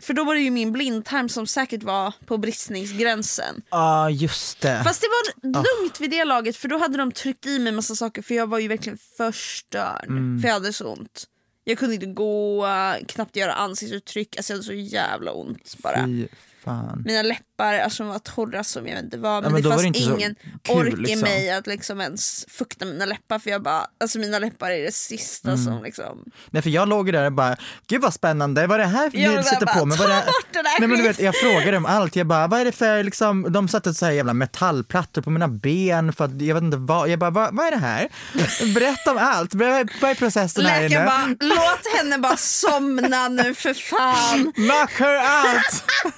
För 0.02 0.14
då 0.14 0.24
var 0.24 0.34
det 0.34 0.40
ju 0.40 0.50
min 0.50 0.72
blindtarm 0.72 1.28
som 1.28 1.46
säkert 1.46 1.82
var 1.82 2.12
på 2.26 2.38
bristningsgränsen. 2.38 3.62
Ja 3.70 3.78
ah, 3.78 4.10
just 4.10 4.60
det. 4.60 4.82
Fast 4.84 5.00
det 5.00 5.08
var 5.08 5.52
lugnt 5.52 6.00
vid 6.00 6.10
det 6.10 6.24
laget 6.24 6.56
för 6.56 6.68
då 6.68 6.78
hade 6.78 6.98
de 6.98 7.12
tryckt 7.12 7.46
i 7.46 7.58
mig 7.58 7.72
massa 7.72 7.94
saker 7.94 8.22
för 8.22 8.34
jag 8.34 8.46
var 8.46 8.58
ju 8.58 8.68
verkligen 8.68 8.98
förstörd. 9.16 10.08
Mm. 10.08 10.40
För 10.40 10.48
jag 10.48 10.54
hade 10.54 10.72
så 10.72 10.92
ont. 10.92 11.24
Jag 11.64 11.78
kunde 11.78 11.94
inte 11.94 12.06
gå, 12.06 12.66
knappt 13.08 13.36
göra 13.36 13.52
ansiktsuttryck, 13.52 14.36
alltså 14.36 14.52
jag 14.52 14.56
hade 14.56 14.66
så 14.66 14.72
jävla 14.72 15.32
ont 15.32 15.76
bara. 15.78 16.06
Fy 16.06 16.28
fan. 16.64 17.02
Mina 17.06 17.22
läppar 17.22 17.74
alltså, 17.78 18.04
var 18.04 18.18
torra 18.18 18.64
som 18.64 18.86
jag 18.88 18.98
inte 18.98 19.16
vad 19.18 19.42
men, 19.42 19.52
men 19.52 19.62
det 19.62 19.68
var 19.68 19.76
fanns 19.78 19.92
det 19.92 19.98
ingen 20.14 20.34
kul, 20.62 20.76
ork 20.76 20.92
i 20.92 20.96
liksom. 20.96 21.20
mig 21.20 21.50
att 21.50 21.66
liksom 21.66 22.00
ens 22.00 22.44
fukta 22.48 22.84
mina 22.84 23.04
läppar 23.06 23.38
för 23.38 23.50
jag 23.50 23.62
bara, 23.62 23.86
alltså 24.00 24.18
mina 24.18 24.38
läppar 24.38 24.70
är 24.70 24.82
det 24.84 24.94
sista 24.94 25.48
Mm. 25.50 25.64
som 25.64 25.82
liksom 25.84 26.24
Nej 26.50 26.62
för 26.62 26.70
jag 26.70 26.88
låg 26.88 27.12
där 27.12 27.26
och 27.26 27.32
bara, 27.32 27.56
gud 27.86 28.02
vad 28.02 28.14
spännande, 28.14 28.66
vad 28.66 28.80
är 28.80 28.84
det 28.84 28.90
här 28.90 29.10
för 29.10 29.18
Jag 29.18 29.32
var 29.32 29.42
sätter 29.42 29.66
bara, 29.66 29.78
på 29.78 29.84
mig? 29.86 29.98
"Ta 29.98 30.04
Vad 30.04 30.12
är 30.12 30.16
det... 30.52 30.62
där 30.62 30.62
Nej 30.80 30.88
men 30.88 30.98
du 30.98 31.02
vet, 31.02 31.16
skiten." 31.16 31.24
jag 31.24 31.34
frågade 31.36 31.70
dem 31.70 31.86
allt, 31.86 32.16
jag 32.16 32.26
bara, 32.26 32.46
vad 32.46 32.60
är 32.60 32.64
det 32.64 32.72
för 32.72 33.02
liksom, 33.04 33.52
de 33.52 33.68
satte 33.68 33.94
så 33.94 34.04
här 34.06 34.12
jävla 34.12 34.34
metallplattor 34.34 35.22
på 35.22 35.30
mina 35.30 35.48
ben 35.48 36.12
för 36.12 36.24
att 36.24 36.40
jag 36.42 36.54
vet 36.54 36.64
inte 36.64 36.76
vad, 36.76 37.08
jag 37.08 37.18
bara, 37.18 37.30
vad, 37.30 37.56
vad 37.56 37.66
är 37.66 37.70
det 37.70 37.76
här? 37.76 38.08
Berätta 38.74 39.10
om 39.10 39.18
allt, 39.20 39.54
vad 39.54 39.68
är, 40.10 40.14
processen 40.14 40.66
här 40.66 40.84
inne? 40.86 41.04
bara, 41.04 41.26
låt 41.40 41.96
henne 41.98 42.18
bara 42.18 42.36
somna 42.36 43.28
nu 43.28 43.54
för 43.54 43.74
fan. 43.74 44.52
Knock 44.54 44.90
her 44.92 45.16
out! 45.16 45.84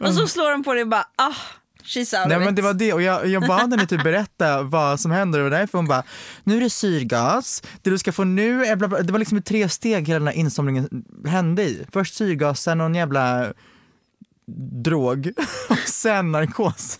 Och 0.00 0.14
så 0.14 0.26
slår 0.28 0.50
de 0.50 0.64
på 0.64 0.74
det 0.74 0.82
och 0.82 0.88
bara, 0.88 1.06
ah, 1.16 1.34
she's 1.84 2.20
out 2.20 2.28
Nej 2.28 2.38
men 2.38 2.54
det 2.54 2.62
var 2.62 2.74
det 2.74 2.92
och 2.92 3.02
jag, 3.02 3.26
jag 3.26 3.46
bad 3.46 3.70
henne 3.70 3.86
typ 3.86 4.02
berätta 4.02 4.62
vad 4.62 5.00
som 5.00 5.10
händer 5.10 5.40
och 5.40 5.50
därför 5.50 5.78
hon 5.78 5.86
bara, 5.88 6.02
nu 6.44 6.56
är 6.56 6.60
det 6.60 6.70
syrgas, 6.70 7.62
det 7.82 7.90
du 7.90 7.98
ska 7.98 8.12
få 8.12 8.24
nu 8.24 8.64
är 8.66 8.76
bla 8.76 8.88
bla. 8.88 9.02
Det 9.02 9.12
var 9.12 9.18
liksom 9.18 9.38
i 9.38 9.42
tre 9.42 9.68
steg 9.68 10.08
hela 10.08 10.18
den 10.18 10.28
här 10.28 10.34
insomningen 10.34 10.88
hände 11.26 11.62
i. 11.62 11.86
Först 11.92 12.14
syrgas, 12.14 12.62
sen 12.62 12.78
någon 12.78 12.94
jävla 12.94 13.52
drog 14.84 15.32
och 15.68 15.78
sen 15.78 16.32
narkos. 16.32 16.98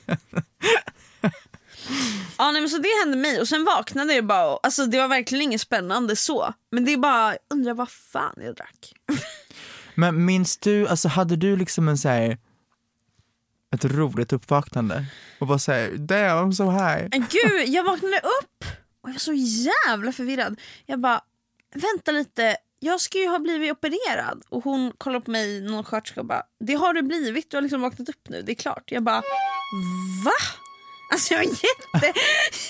Ja 2.38 2.51
nej, 2.51 2.61
men 2.61 2.70
så 2.70 2.78
det 2.78 2.88
hände 3.05 3.16
mig 3.18 3.40
och 3.40 3.49
sen 3.49 3.64
vaknade 3.64 4.14
jag 4.14 4.26
bara, 4.26 4.47
och- 4.47 4.61
alltså 4.62 4.86
det 4.86 4.99
var 4.99 5.09
verkligen 5.09 5.42
inget 5.42 5.61
spännande 5.61 6.16
så. 6.16 6.55
Men 6.72 6.84
det 6.84 6.92
är 6.92 6.97
bara, 6.97 7.36
undrar 7.51 7.74
vad 7.74 7.90
fan 7.90 8.34
jag 8.36 8.55
drack. 8.57 8.92
Men 9.95 10.24
minns 10.24 10.57
du, 10.57 10.88
alltså 10.88 11.09
hade 11.09 11.36
du 11.36 11.57
liksom 11.57 11.88
en 11.88 11.99
så 11.99 12.09
här 12.09 12.38
ett 13.74 13.84
roligt 13.84 14.32
uppvaknande 14.32 15.05
och 15.38 15.47
bara 15.47 15.59
säga 15.59 15.97
damn 15.97 16.53
I'm 16.53 16.53
so 16.53 16.70
high. 16.70 17.09
Gud, 17.11 17.68
jag 17.68 17.84
vaknade 17.84 18.16
upp 18.16 18.64
och 19.01 19.09
jag 19.09 19.14
var 19.14 19.18
så 19.18 19.32
jävla 19.32 20.12
förvirrad. 20.12 20.61
Jag 20.86 21.01
bara, 21.01 21.20
vänta 21.74 22.12
lite, 22.12 22.57
jag 22.80 23.01
ska 23.01 23.18
ju 23.18 23.28
ha 23.28 23.38
blivit 23.38 23.72
opererad. 23.72 24.42
Och 24.49 24.64
hon 24.64 24.92
kollar 24.99 25.20
på 25.20 25.30
mig, 25.30 25.61
någon 25.61 25.84
sköterska 25.84 26.20
och 26.20 26.26
bara, 26.26 26.42
det 26.61 26.74
har 26.74 26.95
du 26.95 27.03
blivit, 27.03 27.51
du 27.51 27.57
har 27.57 27.62
liksom 27.62 27.80
vaknat 27.80 28.09
upp 28.09 28.28
nu, 28.28 28.42
det 28.42 28.53
är 28.53 28.57
klart. 28.57 28.82
Jag 28.86 29.03
bara, 29.03 29.22
va? 30.24 30.32
Alltså 31.12 31.34
jag 31.34 31.38
var 31.38 31.47
jätte... 31.47 32.20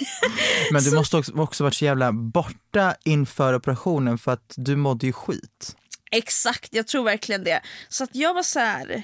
Men 0.72 0.82
du 0.82 0.94
måste 0.94 1.16
också, 1.16 1.32
också 1.32 1.64
varit 1.64 1.74
så 1.74 1.84
jävla 1.84 2.12
borta 2.12 2.94
inför 3.04 3.54
operationen 3.54 4.18
för 4.18 4.32
att 4.32 4.54
du 4.56 4.76
mådde 4.76 5.06
ju 5.06 5.12
skit. 5.12 5.76
Exakt, 6.14 6.74
jag 6.74 6.86
tror 6.86 7.04
verkligen 7.04 7.44
det. 7.44 7.60
Så 7.88 8.04
att 8.04 8.14
jag 8.16 8.34
var 8.34 8.42
så 8.42 8.58
här. 8.58 9.02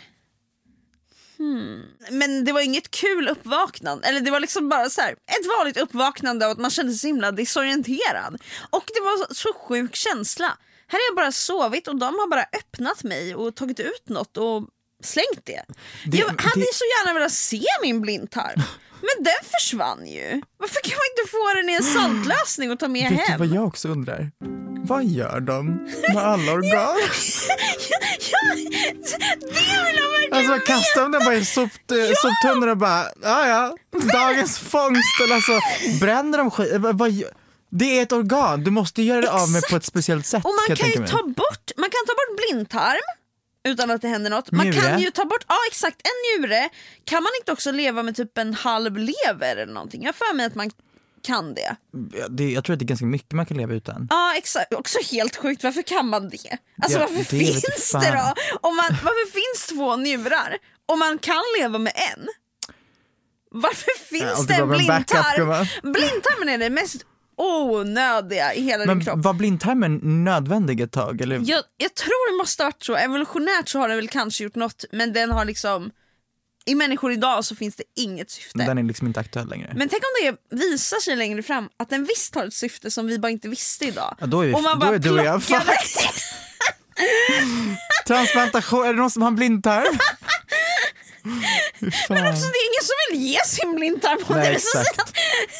Hmm. 1.38 1.82
Men 2.10 2.44
det 2.44 2.52
var 2.52 2.60
inget 2.60 2.90
kul 2.90 3.28
uppvaknande, 3.28 4.08
eller 4.08 4.20
det 4.20 4.30
var 4.30 4.40
liksom 4.40 4.68
bara 4.68 4.90
så 4.90 5.00
här, 5.00 5.12
ett 5.12 5.46
vanligt 5.58 5.76
uppvaknande 5.76 6.46
av 6.46 6.52
att 6.52 6.58
man 6.58 6.70
kände 6.70 6.92
sig 6.92 7.10
himla 7.10 7.32
desorienterad. 7.32 8.42
Och 8.70 8.84
det 8.94 9.00
var 9.00 9.26
så, 9.26 9.34
så 9.34 9.52
sjuk 9.52 9.96
känsla. 9.96 10.58
Här 10.86 10.98
har 10.98 11.06
jag 11.08 11.16
bara 11.16 11.32
sovit 11.32 11.88
och 11.88 11.96
de 11.96 12.14
har 12.14 12.28
bara 12.28 12.42
öppnat 12.42 13.04
mig 13.04 13.34
och 13.34 13.54
tagit 13.54 13.80
ut 13.80 14.08
något 14.08 14.36
och 14.36 14.62
slängt 15.02 15.40
det. 15.44 15.62
Det- 16.06 16.18
jag 16.18 16.26
hade 16.26 16.60
det- 16.60 16.74
så 16.74 16.84
gärna 16.84 17.14
velat 17.18 17.32
se 17.32 17.62
min 17.82 18.00
blindtarm. 18.00 18.62
Men 19.02 19.24
den 19.24 19.50
försvann 19.60 20.06
ju. 20.06 20.40
Varför 20.58 20.80
kan 20.80 20.92
man 20.92 21.06
inte 21.18 21.30
få 21.30 21.54
den 21.56 21.68
i 21.70 21.72
en 21.74 21.82
saltlösning 21.82 22.70
och 22.70 22.78
ta 22.78 22.88
med 22.88 23.10
Vet 23.10 23.18
du 23.18 23.24
hem? 23.32 23.38
vad 23.38 23.48
jag 23.48 23.66
också 23.66 23.88
undrar? 23.88 24.30
Vad 24.86 25.04
gör 25.04 25.40
de 25.40 25.66
med 26.14 26.24
alla 26.24 26.52
organ? 26.60 26.96
ja, 28.30 28.54
det 28.54 28.56
vill 28.56 29.96
jag 29.96 30.10
verkligen 30.10 30.32
Alltså 30.32 30.66
kastar 30.66 31.02
de 31.02 31.12
den 31.12 31.24
bara 31.24 31.34
i 31.34 31.44
sop, 31.44 31.70
ja! 31.86 31.96
soptunnan 32.16 32.68
och 32.68 32.76
bara, 32.76 33.04
ja 33.22 33.46
ja, 33.48 33.76
dagens 34.12 34.58
fångst. 34.58 35.20
Eller 35.24 35.34
alltså, 35.34 35.60
bränner 36.00 36.38
de 36.38 36.50
skit? 36.50 36.72
Vad- 36.78 37.22
Det 37.72 37.98
är 37.98 38.02
ett 38.02 38.12
organ, 38.12 38.64
du 38.64 38.70
måste 38.70 39.02
göra 39.02 39.20
det 39.20 39.30
av 39.32 39.50
med 39.50 39.62
på 39.70 39.76
ett 39.76 39.84
speciellt 39.84 40.26
sätt. 40.26 40.44
Och 40.44 40.50
man 40.50 40.64
jag 40.68 40.78
kan 40.78 40.88
ju 40.88 40.94
ta 41.06 41.22
bort, 41.22 41.70
man 41.76 41.90
kan 41.90 42.06
ta 42.06 42.12
bort 42.12 42.36
blindtarm 42.36 43.00
utan 43.68 43.90
att 43.90 44.02
det 44.02 44.08
händer 44.08 44.30
något. 44.30 44.52
Man 44.52 44.66
Njure. 44.66 44.80
kan 44.80 45.00
ju 45.00 45.10
ta 45.10 45.24
bort, 45.24 45.44
ja 45.48 45.56
exakt, 45.68 46.00
en 46.04 46.40
njure. 46.42 46.68
Kan 47.04 47.22
man 47.22 47.30
inte 47.40 47.52
också 47.52 47.72
leva 47.72 48.02
med 48.02 48.16
typ 48.16 48.38
en 48.38 48.54
halv 48.54 48.96
lever 48.96 49.56
eller 49.56 49.72
någonting? 49.72 50.02
Jag 50.04 50.14
för 50.14 50.34
mig 50.34 50.46
att 50.46 50.54
man 50.54 50.70
kan 51.22 51.54
det. 51.54 51.76
Det, 52.30 52.50
jag 52.52 52.64
tror 52.64 52.74
att 52.74 52.80
det 52.80 52.84
är 52.84 52.86
ganska 52.86 53.06
mycket 53.06 53.32
man 53.32 53.46
kan 53.46 53.56
leva 53.56 53.74
utan. 53.74 54.06
Ja 54.10 54.34
exakt, 54.36 54.74
också 54.74 54.98
helt 55.12 55.36
sjukt. 55.36 55.64
Varför 55.64 55.82
kan 55.82 56.08
man 56.08 56.28
det? 56.28 56.58
Alltså 56.82 56.98
Ja, 56.98 57.06
varför 57.06 57.16
det 57.16 57.24
finns 57.24 57.92
det 57.92 58.10
då? 58.10 58.34
Om 58.68 58.76
man, 58.76 58.86
varför 58.88 59.30
finns 59.30 59.66
två 59.78 59.96
njurar? 59.96 60.56
Om 60.86 60.98
man 60.98 61.18
kan 61.18 61.42
leva 61.58 61.78
med 61.78 61.92
en? 62.16 62.28
Varför 63.50 64.04
finns 64.04 64.46
det 64.46 64.54
en 64.54 64.68
blindtarm? 64.68 65.66
Blindtarmen 65.92 66.48
är 66.48 66.58
det 66.58 66.70
mest 66.70 67.04
onödiga 67.40 68.54
i 68.54 68.62
hela 68.62 68.86
din 68.86 68.96
Men 68.96 69.04
kropp. 69.04 69.18
var 69.18 69.32
blindtarmen 69.32 70.24
nödvändig 70.24 70.80
ett 70.80 70.92
tag? 70.92 71.20
Eller? 71.20 71.40
Jag, 71.44 71.62
jag 71.76 71.94
tror 71.94 72.32
det 72.32 72.38
måste 72.38 72.62
ha 72.62 72.68
varit 72.68 72.82
så. 72.82 72.96
Evolutionärt 72.96 73.68
så 73.68 73.78
har 73.78 73.88
den 73.88 73.96
väl 73.96 74.08
kanske 74.08 74.44
gjort 74.44 74.54
något 74.54 74.84
men 74.92 75.12
den 75.12 75.30
har 75.30 75.44
liksom 75.44 75.90
i 76.64 76.74
människor 76.74 77.12
idag 77.12 77.44
så 77.44 77.56
finns 77.56 77.76
det 77.76 77.82
inget 77.96 78.30
syfte. 78.30 78.58
Den 78.58 78.78
är 78.78 78.82
liksom 78.82 79.06
inte 79.06 79.20
aktuell 79.20 79.48
längre. 79.48 79.72
Men 79.76 79.88
tänk 79.88 80.02
om 80.02 80.36
det 80.50 80.56
visar 80.56 81.00
sig 81.00 81.16
längre 81.16 81.42
fram 81.42 81.68
att 81.76 81.90
den 81.90 82.04
visst 82.04 82.34
har 82.34 82.46
ett 82.46 82.54
syfte 82.54 82.90
som 82.90 83.06
vi 83.06 83.18
bara 83.18 83.30
inte 83.30 83.48
visste 83.48 83.84
idag. 83.84 84.16
Ja, 84.20 84.26
då 84.26 84.40
är, 84.40 84.46
vi, 84.46 84.54
Och 84.54 84.62
man 84.62 84.78
då 84.78 84.86
bara 84.86 84.94
är 84.94 84.98
du 84.98 85.10
och 85.10 85.24
jag 85.24 85.42
fucked. 85.42 85.60
Transplantation, 88.06 88.84
är 88.84 88.92
det 88.92 89.00
någon 89.00 89.10
som 89.10 89.22
har 89.22 89.28
en 89.28 89.36
blindtarm? 89.36 89.98
Men 92.08 92.26
också 92.26 92.46
det 92.52 92.58
är 92.58 92.66
ingen 92.70 92.82
som 92.82 92.96
vill 93.10 93.20
ge 93.26 93.38
sin 93.44 93.74
blindtarm 93.74 94.18
om 94.26 94.36
Nej, 94.36 94.48
det 94.48 94.54
exakt. 94.54 95.12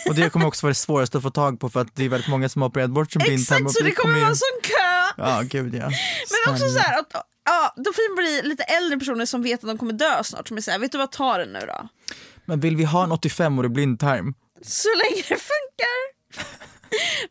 Och 0.08 0.14
det 0.14 0.30
kommer 0.30 0.46
också 0.46 0.66
vara 0.66 0.70
det 0.70 0.74
svåraste 0.74 1.16
att 1.18 1.22
få 1.22 1.30
tag 1.30 1.61
på 1.61 1.70
för 1.70 1.80
att 1.80 1.96
det 1.96 2.04
är 2.04 2.08
väldigt 2.08 2.30
många 2.30 2.48
som 2.48 2.62
har 2.62 2.68
opererat 2.68 2.90
bort 2.90 3.12
sin 3.12 3.22
blindtarm. 3.22 3.66
Exakt 3.66 3.78
så 3.78 3.84
det 3.84 3.90
kommer 3.90 4.20
vara 4.20 4.28
en 4.28 4.36
sån 4.36 4.61
kö. 4.62 5.22
Ja, 5.22 5.42
gud 5.44 5.74
ja. 5.74 5.90
Men 6.30 6.54
också 6.54 6.68
så 6.68 6.78
här 6.78 6.98
att 6.98 7.12
ja, 7.44 7.74
då 7.76 7.92
får 7.92 8.11
det 8.11 8.22
bli 8.22 8.48
lite 8.48 8.62
äldre 8.62 8.98
personer 8.98 9.26
som 9.26 9.42
vet 9.42 9.64
att 9.64 9.68
de 9.68 9.78
kommer 9.78 9.92
dö 9.92 10.24
snart 10.24 10.48
som 10.48 10.56
är 10.56 10.61
såhär, 10.61 10.78
vet 10.78 10.92
du 10.92 10.98
vad, 10.98 11.12
ta 11.12 11.38
den 11.38 11.52
nu 11.52 11.61
då. 11.61 11.88
Men 12.44 12.61
vill 12.61 12.76
vi 12.76 12.84
ha 12.84 13.04
en 13.04 13.12
85-årig 13.12 13.72
blindtarm? 13.72 14.34
Så 14.62 14.88
länge 14.88 15.22
det 15.28 15.36
funkar. 15.36 16.20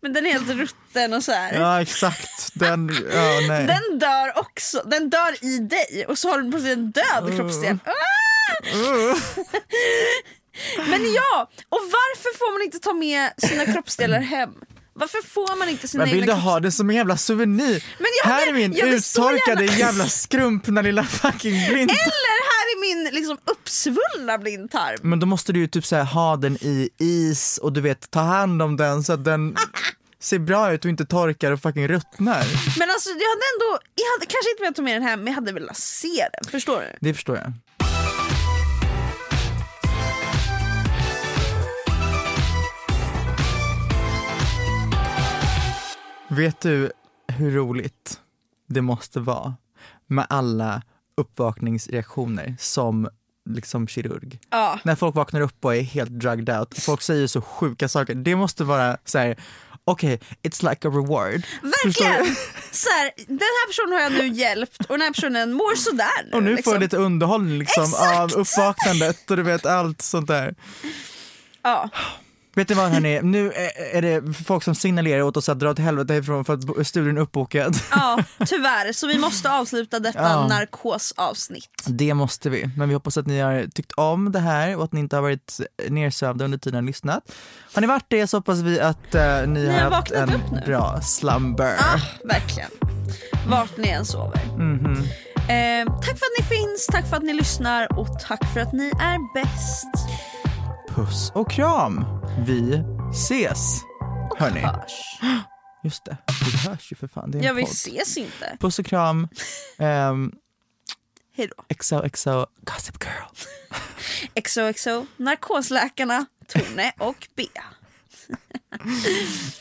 Men 0.02 0.14
den 0.14 0.26
är 0.26 0.34
helt 0.34 0.50
rutten 0.50 1.14
och 1.14 1.24
så 1.24 1.32
här. 1.32 1.54
Ja, 1.54 1.82
exakt. 1.82 2.50
Den, 2.54 2.92
ja, 3.14 3.40
nej. 3.48 3.68
Den 3.68 4.00
dör 4.00 4.38
också, 4.40 4.84
den 4.86 5.10
dör 5.10 5.46
i 5.46 5.60
dig 5.60 6.06
och 6.08 6.18
så 6.18 6.30
har 6.30 6.40
du 6.40 6.52
plötsligt 6.52 6.78
en 6.78 6.92
död 6.92 7.36
kroppsdel. 7.38 7.78
Ah! 7.86 7.92
Men 10.90 11.14
ja, 11.14 11.50
och 11.70 11.80
varför 11.82 12.38
får 12.38 12.54
man 12.54 12.62
inte 12.62 12.80
ta 12.80 12.94
med 12.94 13.32
sina 13.38 13.66
kroppsdelar 13.66 14.20
hem? 14.20 14.54
Varför 15.00 15.22
får 15.28 15.56
man 15.60 15.70
inte 15.70 15.88
sina 15.88 16.04
Men 16.04 16.14
vill 16.14 16.22
egna 16.24 16.36
du 16.36 16.42
ha 16.42 16.60
det 16.60 16.72
som 16.72 16.90
en 16.90 16.96
jävla 16.96 17.18
souvenir? 17.18 17.84
Jag 18.24 18.30
här 18.32 18.40
hade- 18.40 18.50
är 18.50 18.54
min 18.54 18.80
hade 18.82 18.96
uttorkade 18.96 19.66
gärna- 19.66 19.78
jävla 19.78 20.06
skrumpna 20.10 20.82
lilla 20.82 21.04
fucking 21.04 21.52
blindtarm. 21.68 21.98
Eller 22.00 22.40
här 22.52 22.66
är 22.76 22.80
min 22.82 23.14
liksom 23.14 23.38
uppsvullna 23.46 24.38
blindtarm. 24.38 24.98
Men 25.02 25.20
då 25.20 25.26
måste 25.26 25.54
du 25.54 25.60
ju 25.60 25.68
typ 25.68 25.86
så 25.86 25.96
här, 25.96 26.04
ha 26.04 26.36
den 26.38 26.56
i 26.62 26.90
is 26.98 27.58
och 27.58 27.74
du 27.74 27.82
vet 27.82 28.12
ta 28.12 28.20
hand 28.20 28.62
om 28.62 28.78
den 28.78 29.04
så 29.04 29.14
att 29.14 29.26
den 29.26 29.56
ser 30.22 30.40
bra 30.40 30.74
ut 30.74 30.86
och 30.86 30.90
inte 30.90 31.06
torkar 31.06 31.52
och 31.52 31.62
fucking 31.62 31.88
ruttnar. 31.88 32.44
Men 32.80 32.90
alltså 32.90 33.10
jag 33.10 33.16
hade 33.30 33.46
ändå, 33.56 33.80
jag 33.96 34.06
hade 34.18 34.26
kanske 34.26 34.50
inte 34.52 34.62
velat 34.62 34.76
ta 34.76 34.82
med 34.82 34.96
den 34.96 35.04
hem 35.04 35.20
men 35.20 35.28
jag 35.28 35.36
hade 35.36 35.52
velat 35.52 35.78
se 35.78 36.28
den, 36.34 36.52
förstår 36.52 36.80
du? 36.82 36.98
Det 37.08 37.14
förstår 37.14 37.36
jag. 37.38 37.54
Vet 46.30 46.62
du 46.62 46.92
hur 47.28 47.52
roligt 47.52 48.20
det 48.68 48.82
måste 48.82 49.20
vara 49.20 49.56
med 50.08 50.26
alla 50.30 50.82
uppvakningsreaktioner 51.18 52.56
som 52.60 53.10
liksom 53.50 53.88
kirurg? 53.88 54.40
Ja. 54.50 54.80
När 54.84 54.96
folk 54.96 55.16
vaknar 55.16 55.42
upp 55.42 55.66
och 55.66 55.76
är 55.76 55.82
helt 55.82 56.10
drugged 56.10 56.50
out, 56.60 56.80
folk 56.80 57.02
säger 57.02 57.28
så 57.28 57.42
sjuka 57.42 57.90
saker. 57.90 58.16
Det 58.16 58.36
måste 58.36 58.64
vara 58.64 58.98
så 59.06 59.18
här: 59.18 59.36
okej, 59.86 60.20
it's 60.44 60.70
like 60.70 60.88
a 60.88 60.92
reward. 60.92 61.44
Verkligen! 61.62 62.36
Så 62.72 62.90
här, 62.90 63.12
den 63.28 63.40
här 63.40 63.68
personen 63.68 63.94
har 63.94 64.02
jag 64.02 64.12
nu 64.12 64.28
hjälpt 64.28 64.80
och 64.80 64.98
den 64.98 65.02
här 65.02 65.12
personen 65.12 65.54
mår 65.54 65.76
sådär 65.76 66.26
nu. 66.26 66.38
Och 66.38 66.44
nu 66.44 66.50
liksom. 66.56 66.64
får 66.64 66.74
jag 66.74 66.82
lite 66.82 66.98
underhållning 66.98 67.60
liksom, 67.60 67.84
Exakt! 67.84 68.20
av 68.20 68.32
uppvaknandet 68.32 69.32
och 69.32 69.38
du 69.38 69.44
vet 69.44 69.66
allt 69.66 70.02
sånt 70.02 70.28
där. 70.28 70.56
Ja. 71.62 71.90
Vet 72.60 72.70
ni 72.70 72.76
vad 72.76 72.90
hörni, 72.92 73.22
nu 73.24 73.52
är 73.94 74.02
det 74.02 74.34
folk 74.34 74.64
som 74.64 74.76
signalerar 74.76 75.22
åt 75.22 75.38
oss 75.38 75.50
att 75.50 75.60
dra 75.60 75.74
till 75.74 75.84
helvete 75.84 76.14
ifrån 76.14 76.46
för 76.46 76.54
att 76.54 76.88
studion 76.88 77.18
är 77.18 77.22
uppbokad. 77.22 77.76
Ja, 77.92 78.24
tyvärr. 78.46 78.94
Så 78.94 79.08
vi 79.08 79.18
måste 79.18 79.52
avsluta 79.52 80.00
detta 80.00 80.20
Ja. 80.22 80.48
narkosavsnitt. 80.48 81.84
Det 81.86 82.14
måste 82.14 82.50
vi, 82.50 82.70
men 82.78 82.90
vi 82.90 82.94
hoppas 82.94 83.18
att 83.18 83.28
ni 83.28 83.40
har 83.40 83.68
tyckt 83.76 83.92
om 83.92 84.32
det 84.32 84.40
här 84.40 84.76
och 84.78 84.84
att 84.84 84.94
ni 84.94 85.00
inte 85.00 85.16
har 85.16 85.22
varit 85.22 85.60
nersövda 85.90 86.46
under 86.46 86.58
tiden 86.58 86.78
ni 86.78 86.86
har 86.86 86.88
lyssnat. 86.88 87.32
Har 87.74 87.82
ni 87.82 87.88
varit 87.88 88.06
det 88.08 88.28
så 88.28 88.38
hoppas 88.38 88.60
vi 88.60 88.80
att 88.80 89.16
eh, 89.16 89.48
ni, 89.48 89.68
har 89.68 89.80
har 89.82 89.92
haft 89.92 90.12
en 90.12 90.32
bra 90.66 91.02
slumber. 91.02 91.76
Ah, 91.80 92.00
verkligen. 92.26 92.70
Vart 93.48 93.78
ni 93.78 93.90
än 93.90 94.06
sover. 94.06 94.46
Mhm. 94.58 95.04
Eh, 95.50 95.94
tack 96.02 96.18
för 96.20 96.26
att 96.26 96.40
ni 96.40 96.46
finns, 96.46 96.88
tack 96.92 97.10
för 97.10 97.18
att 97.18 97.24
ni 97.24 97.34
lyssnar 97.34 98.00
och 98.00 98.20
tack 98.20 98.54
för 98.54 98.60
att 98.60 98.74
ni 98.74 98.88
är 98.88 99.34
bäst. 99.34 99.88
Puss 101.00 101.32
och 101.36 101.52
kram. 101.52 102.06
Vi 102.46 102.84
ses. 103.12 103.82
Hörni. 104.38 104.60
Hörs. 104.60 105.20
Just 105.84 106.06
det, 106.06 106.18
vi 106.46 106.70
hörs 106.70 106.92
ju 106.92 106.96
för 106.96 107.08
fan. 107.08 107.32
Det 107.32 107.38
är 107.38 107.40
en 107.40 107.46
Ja, 107.48 107.54
vi 107.54 107.62
podd. 107.62 107.72
ses 107.72 108.18
inte. 108.18 108.58
Puss 108.60 108.80
och 108.80 108.86
kram. 108.86 109.28
Um, 109.78 110.32
Hej 111.36 111.50
då. 111.58 111.76
XOXO 111.76 112.46
Gossip 112.62 112.96
Girl. 113.04 113.46
XOXO, 114.44 115.06
narkosläkarna 115.18 116.26
Tone 116.48 116.92
och 116.98 117.28
Bea. 117.36 117.64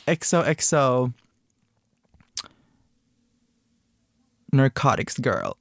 XOXO 0.21 1.13
Narcotics 4.53 5.19
Girl. 5.19 5.53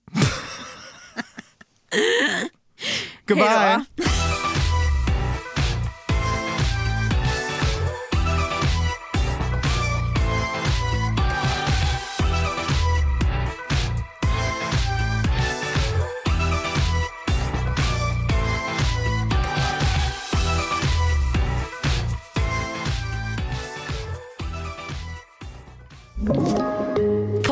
Goodbye. 3.28 3.86